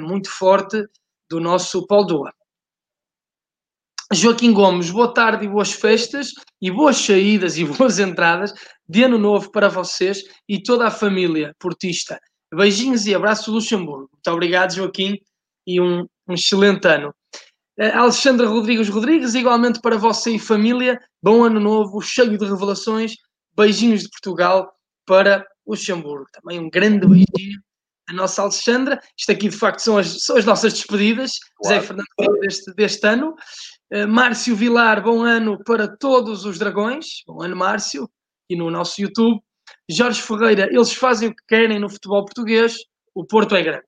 muito 0.00 0.30
forte 0.30 0.82
do 1.28 1.40
nosso 1.40 1.86
Paulo 1.86 2.06
Dua. 2.06 2.32
Joaquim 4.12 4.52
Gomes, 4.52 4.90
boa 4.90 5.12
tarde 5.12 5.46
e 5.46 5.48
boas 5.48 5.72
festas, 5.72 6.32
e 6.60 6.70
boas 6.70 6.96
saídas 6.96 7.56
e 7.56 7.64
boas 7.66 7.98
entradas 7.98 8.52
de 8.86 9.04
ano 9.04 9.18
novo 9.18 9.50
para 9.50 9.68
vocês 9.68 10.22
e 10.46 10.62
toda 10.62 10.86
a 10.86 10.90
família 10.90 11.54
portista. 11.58 12.18
Beijinhos 12.54 13.06
e 13.06 13.14
abraço 13.14 13.50
Luxemburgo. 13.50 14.10
Muito 14.12 14.30
obrigado, 14.30 14.74
Joaquim, 14.74 15.18
e 15.66 15.80
um, 15.80 16.06
um 16.28 16.34
excelente 16.34 16.86
ano. 16.86 17.14
Uh, 17.78 17.98
Alexandra 17.98 18.46
Rodrigues 18.46 18.88
Rodrigues, 18.88 19.34
igualmente 19.34 19.80
para 19.80 19.96
você 19.96 20.32
e 20.32 20.38
família, 20.38 21.00
bom 21.22 21.44
ano 21.44 21.60
novo, 21.60 22.00
cheio 22.00 22.38
de 22.38 22.44
revelações. 22.44 23.14
Beijinhos 23.56 24.02
de 24.02 24.10
Portugal 24.10 24.72
para 25.06 25.46
Luxemburgo. 25.66 26.26
Também 26.32 26.58
um 26.58 26.68
grande 26.68 27.06
beijinho 27.06 27.60
a 28.08 28.12
nossa 28.12 28.42
Alexandra. 28.42 29.00
Isto 29.16 29.32
aqui, 29.32 29.48
de 29.48 29.56
facto, 29.56 29.80
são 29.80 29.98
as, 29.98 30.24
são 30.24 30.36
as 30.36 30.44
nossas 30.44 30.72
despedidas, 30.72 31.38
claro. 31.56 31.80
Zé 31.80 31.86
Fernando, 31.86 32.40
deste, 32.40 32.74
deste 32.74 33.06
ano. 33.06 33.34
Uh, 33.92 34.08
Márcio 34.08 34.56
Vilar, 34.56 35.02
bom 35.02 35.22
ano 35.22 35.62
para 35.64 35.88
todos 35.96 36.44
os 36.44 36.58
dragões. 36.58 37.22
Bom 37.26 37.42
ano, 37.42 37.56
Márcio, 37.56 38.08
e 38.48 38.56
no 38.56 38.70
nosso 38.70 39.00
YouTube. 39.00 39.40
Jorge 39.88 40.20
Ferreira, 40.20 40.68
eles 40.70 40.92
fazem 40.92 41.28
o 41.28 41.34
que 41.34 41.42
querem 41.48 41.78
no 41.78 41.88
futebol 41.88 42.24
português, 42.24 42.76
o 43.14 43.24
Porto 43.24 43.54
é 43.54 43.62
grande. 43.62 43.86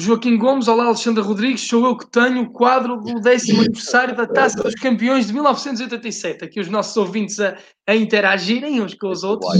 Joaquim 0.00 0.38
Gomes, 0.38 0.68
olá 0.68 0.84
Alexandre 0.84 1.24
Rodrigues, 1.24 1.62
sou 1.62 1.84
eu 1.84 1.96
que 1.96 2.08
tenho 2.08 2.42
o 2.42 2.52
quadro 2.52 3.00
do 3.00 3.20
décimo 3.20 3.62
aniversário 3.62 4.14
da 4.14 4.28
Taça 4.28 4.62
dos 4.62 4.76
Campeões 4.76 5.26
de 5.26 5.32
1987. 5.32 6.44
Aqui 6.44 6.60
os 6.60 6.68
nossos 6.68 6.96
ouvintes 6.96 7.40
a, 7.40 7.58
a 7.84 7.96
interagirem 7.96 8.80
uns 8.80 8.94
com 8.94 9.08
os 9.08 9.24
outros, 9.24 9.50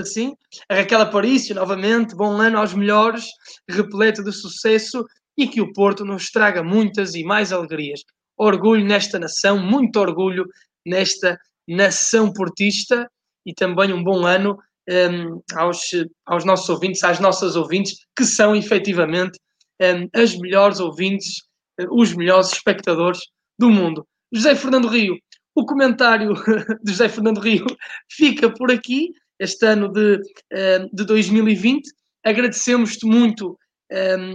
assim. 0.00 0.34
A 0.68 0.74
Raquel 0.74 1.00
Aparício, 1.00 1.54
novamente, 1.54 2.16
bom 2.16 2.40
ano 2.40 2.58
aos 2.58 2.74
melhores, 2.74 3.26
repleto 3.70 4.24
de 4.24 4.32
sucesso 4.32 5.06
e 5.36 5.46
que 5.46 5.60
o 5.60 5.72
Porto 5.72 6.04
nos 6.04 6.28
traga 6.32 6.60
muitas 6.60 7.14
e 7.14 7.22
mais 7.22 7.52
alegrias. 7.52 8.00
Orgulho 8.36 8.84
nesta 8.84 9.16
nação, 9.16 9.60
muito 9.60 10.00
orgulho 10.00 10.44
nesta 10.84 11.38
nação 11.68 12.32
portista 12.32 13.08
e 13.46 13.54
também 13.54 13.92
um 13.92 14.02
bom 14.02 14.26
ano 14.26 14.58
um, 14.90 15.40
aos, 15.54 15.78
aos 16.26 16.44
nossos 16.44 16.68
ouvintes, 16.68 17.04
às 17.04 17.20
nossas 17.20 17.54
ouvintes, 17.54 17.94
que 18.16 18.24
são 18.24 18.56
efetivamente 18.56 19.38
as 20.12 20.36
melhores 20.36 20.80
ouvintes, 20.80 21.42
uh, 21.80 21.86
os 21.90 22.14
melhores 22.14 22.52
espectadores 22.52 23.20
do 23.58 23.70
mundo. 23.70 24.06
José 24.32 24.54
Fernando 24.54 24.88
Rio, 24.88 25.16
o 25.54 25.64
comentário 25.64 26.34
de 26.82 26.92
José 26.92 27.08
Fernando 27.08 27.40
Rio 27.40 27.66
fica 28.10 28.52
por 28.52 28.70
aqui, 28.70 29.12
este 29.38 29.66
ano 29.66 29.88
de, 29.88 30.20
de 30.92 31.04
2020. 31.04 31.88
Agradecemos-te 32.24 33.06
muito, 33.06 33.56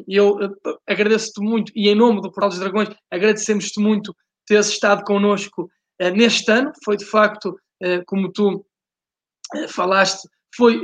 eu 0.07 0.35
uh, 0.35 0.79
agradeço-te 0.87 1.41
muito, 1.41 1.71
e 1.75 1.89
em 1.89 1.95
nome 1.95 2.21
do 2.21 2.31
Portal 2.31 2.49
dos 2.49 2.59
Dragões, 2.59 2.89
agradecemos-te 3.11 3.79
muito 3.79 4.15
teres 4.45 4.67
estado 4.67 5.03
connosco 5.03 5.69
uh, 6.01 6.09
neste 6.09 6.49
ano. 6.51 6.71
Foi 6.83 6.97
de 6.97 7.05
facto, 7.05 7.55
como 8.07 8.31
tu 8.31 8.65
falaste, 9.67 10.25
foi 10.55 10.81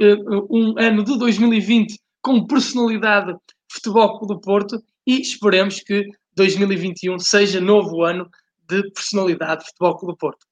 um 0.49 0.75
ano 0.77 1.03
de 1.03 1.17
2020 1.17 1.97
com 2.21 2.45
personalidade 2.45 3.33
Futebol 3.69 4.17
Clube 4.17 4.33
do 4.33 4.41
Porto 4.41 4.83
e 5.05 5.21
esperemos 5.21 5.79
que 5.79 6.07
2021 6.35 7.19
seja 7.19 7.61
novo 7.61 8.03
ano 8.03 8.29
de 8.67 8.83
personalidade 8.91 9.65
Futebol 9.65 9.97
Clube 9.97 10.13
do 10.13 10.17
Porto. 10.17 10.45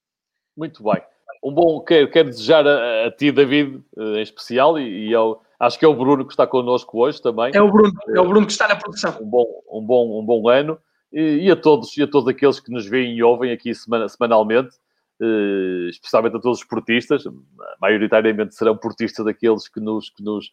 Muito 0.56 0.82
bem. 0.82 1.02
Um 1.42 1.52
bom, 1.52 1.80
quero, 1.80 2.10
quero 2.10 2.30
desejar 2.30 2.66
a, 2.66 3.06
a 3.06 3.10
ti, 3.10 3.30
David, 3.30 3.80
eh, 3.96 4.18
em 4.18 4.22
especial, 4.22 4.78
e, 4.78 5.08
e 5.08 5.14
ao, 5.14 5.42
acho 5.58 5.78
que 5.78 5.84
é 5.84 5.88
o 5.88 5.94
Bruno 5.94 6.24
que 6.24 6.32
está 6.32 6.46
connosco 6.46 6.98
hoje 6.98 7.22
também. 7.22 7.52
É 7.54 7.62
o 7.62 7.70
Bruno, 7.70 7.92
é 8.08 8.20
o 8.20 8.26
Bruno 8.26 8.46
que 8.46 8.52
está 8.52 8.66
na 8.66 8.74
produção. 8.74 9.16
Um 9.20 9.26
bom, 9.26 9.46
um 9.70 9.80
bom, 9.80 10.20
um 10.20 10.24
bom 10.24 10.48
ano. 10.48 10.78
E, 11.12 11.46
e 11.46 11.50
a 11.50 11.56
todos, 11.56 11.96
e 11.96 12.02
a 12.02 12.06
todos 12.06 12.28
aqueles 12.28 12.60
que 12.60 12.72
nos 12.72 12.86
veem 12.86 13.14
e 13.16 13.22
ouvem 13.22 13.52
aqui 13.52 13.74
semana, 13.74 14.08
semanalmente, 14.08 14.76
eh, 15.20 15.88
especialmente 15.88 16.36
a 16.36 16.40
todos 16.40 16.58
os 16.58 16.64
portistas, 16.64 17.24
maioritariamente 17.80 18.54
serão 18.54 18.76
portistas 18.76 19.24
daqueles 19.24 19.68
que 19.68 19.80
nos, 19.80 20.10
que 20.10 20.22
nos, 20.22 20.52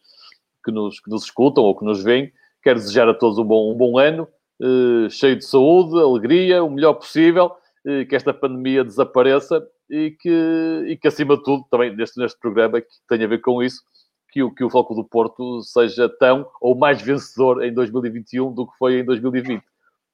que 0.64 0.72
nos, 0.72 1.00
que 1.00 1.10
nos 1.10 1.24
escutam 1.24 1.64
ou 1.64 1.76
que 1.76 1.84
nos 1.84 2.02
veem, 2.02 2.32
Quero 2.66 2.80
desejar 2.80 3.08
a 3.08 3.14
todos 3.14 3.38
um 3.38 3.44
bom, 3.44 3.72
um 3.72 3.76
bom 3.76 3.96
ano, 3.96 4.26
uh, 4.60 5.08
cheio 5.08 5.36
de 5.36 5.44
saúde, 5.44 5.96
alegria, 6.00 6.64
o 6.64 6.68
melhor 6.68 6.94
possível, 6.94 7.52
uh, 7.86 8.04
que 8.08 8.16
esta 8.16 8.34
pandemia 8.34 8.82
desapareça 8.82 9.64
e 9.88 10.10
que, 10.10 10.84
e 10.88 10.96
que, 10.96 11.06
acima 11.06 11.36
de 11.36 11.44
tudo, 11.44 11.64
também 11.70 11.94
neste, 11.94 12.18
neste 12.18 12.36
programa 12.40 12.80
que 12.80 12.88
tem 13.08 13.22
a 13.22 13.28
ver 13.28 13.40
com 13.40 13.62
isso, 13.62 13.84
que 14.32 14.42
o, 14.42 14.52
que 14.52 14.64
o 14.64 14.68
Foco 14.68 14.96
do 14.96 15.04
Porto 15.04 15.62
seja 15.62 16.08
tão 16.08 16.44
ou 16.60 16.76
mais 16.76 17.00
vencedor 17.00 17.62
em 17.62 17.72
2021 17.72 18.52
do 18.52 18.66
que 18.66 18.76
foi 18.78 18.98
em 18.98 19.04
2020. 19.04 19.62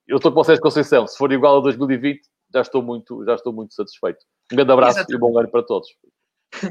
Eu 0.06 0.18
estou 0.18 0.30
com 0.30 0.44
vocês, 0.44 0.60
Conceição, 0.60 1.06
se 1.06 1.16
for 1.16 1.32
igual 1.32 1.56
a 1.56 1.62
2020, 1.62 2.20
já 2.52 2.60
estou 2.60 2.82
muito, 2.82 3.24
já 3.24 3.34
estou 3.34 3.54
muito 3.54 3.72
satisfeito. 3.72 4.26
Um 4.52 4.56
grande 4.56 4.72
abraço 4.72 4.98
Exatamente. 4.98 5.14
e 5.14 5.16
um 5.16 5.32
bom 5.32 5.38
ano 5.38 5.48
para 5.48 5.62
todos. 5.62 5.88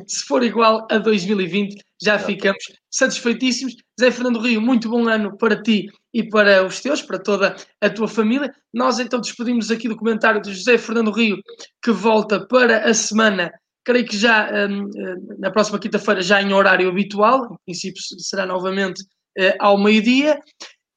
Se 0.08 0.24
for 0.26 0.44
igual 0.44 0.88
a 0.90 0.98
2020, 0.98 1.76
já 2.02 2.20
ficamos 2.20 2.64
satisfeitíssimos. 2.90 3.76
Zé 4.00 4.12
Fernando 4.12 4.40
Rio, 4.40 4.62
muito 4.62 4.90
bom 4.90 5.08
ano 5.08 5.38
para 5.38 5.62
ti 5.62 5.88
e 6.14 6.28
para 6.28 6.66
os 6.66 6.82
teus, 6.82 7.02
para 7.02 7.20
toda 7.20 7.56
a 7.80 7.90
tua 7.90 8.08
família. 8.08 8.54
Nós 8.74 9.00
então 9.00 9.20
despedimos 9.20 9.72
aqui 9.72 9.88
do 9.88 9.96
comentário 9.96 10.42
de 10.42 10.54
José 10.54 10.78
Fernando 10.78 11.12
Rio, 11.12 11.38
que 11.84 11.92
volta 11.92 12.46
para 12.48 12.90
a 12.90 12.94
semana, 12.94 13.52
creio 13.84 14.06
que 14.06 14.18
já 14.18 14.50
um, 14.68 14.84
hum, 14.84 15.36
na 15.40 15.52
próxima 15.52 15.80
quinta-feira, 15.80 16.22
já 16.22 16.42
em 16.42 16.54
horário 16.54 16.90
habitual, 16.90 17.54
em 17.54 17.56
princípio 17.66 18.02
será 18.20 18.46
novamente 18.46 19.02
uh, 19.40 19.56
ao 19.60 19.78
meio-dia. 19.78 20.40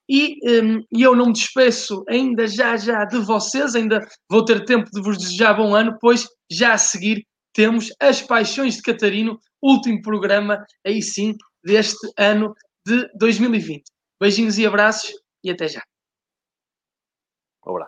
E 0.07 0.37
um, 0.61 0.83
eu 0.91 1.15
não 1.15 1.27
me 1.27 1.33
despeço 1.33 2.03
ainda 2.07 2.47
já 2.47 2.77
já 2.77 3.05
de 3.05 3.17
vocês, 3.17 3.73
ainda 3.73 4.07
vou 4.29 4.45
ter 4.45 4.63
tempo 4.63 4.87
de 4.91 5.01
vos 5.01 5.17
desejar 5.17 5.55
bom 5.55 5.73
ano, 5.73 5.97
pois 5.99 6.27
já 6.49 6.73
a 6.73 6.77
seguir 6.77 7.25
temos 7.55 7.89
As 7.99 8.21
Paixões 8.21 8.75
de 8.75 8.81
Catarino, 8.81 9.39
último 9.63 10.01
programa, 10.01 10.63
aí 10.85 11.01
sim, 11.01 11.33
deste 11.63 12.07
ano 12.17 12.53
de 12.85 13.07
2020. 13.17 13.83
Beijinhos 14.21 14.57
e 14.59 14.65
abraços 14.65 15.13
e 15.43 15.49
até 15.49 15.67
já. 15.67 15.81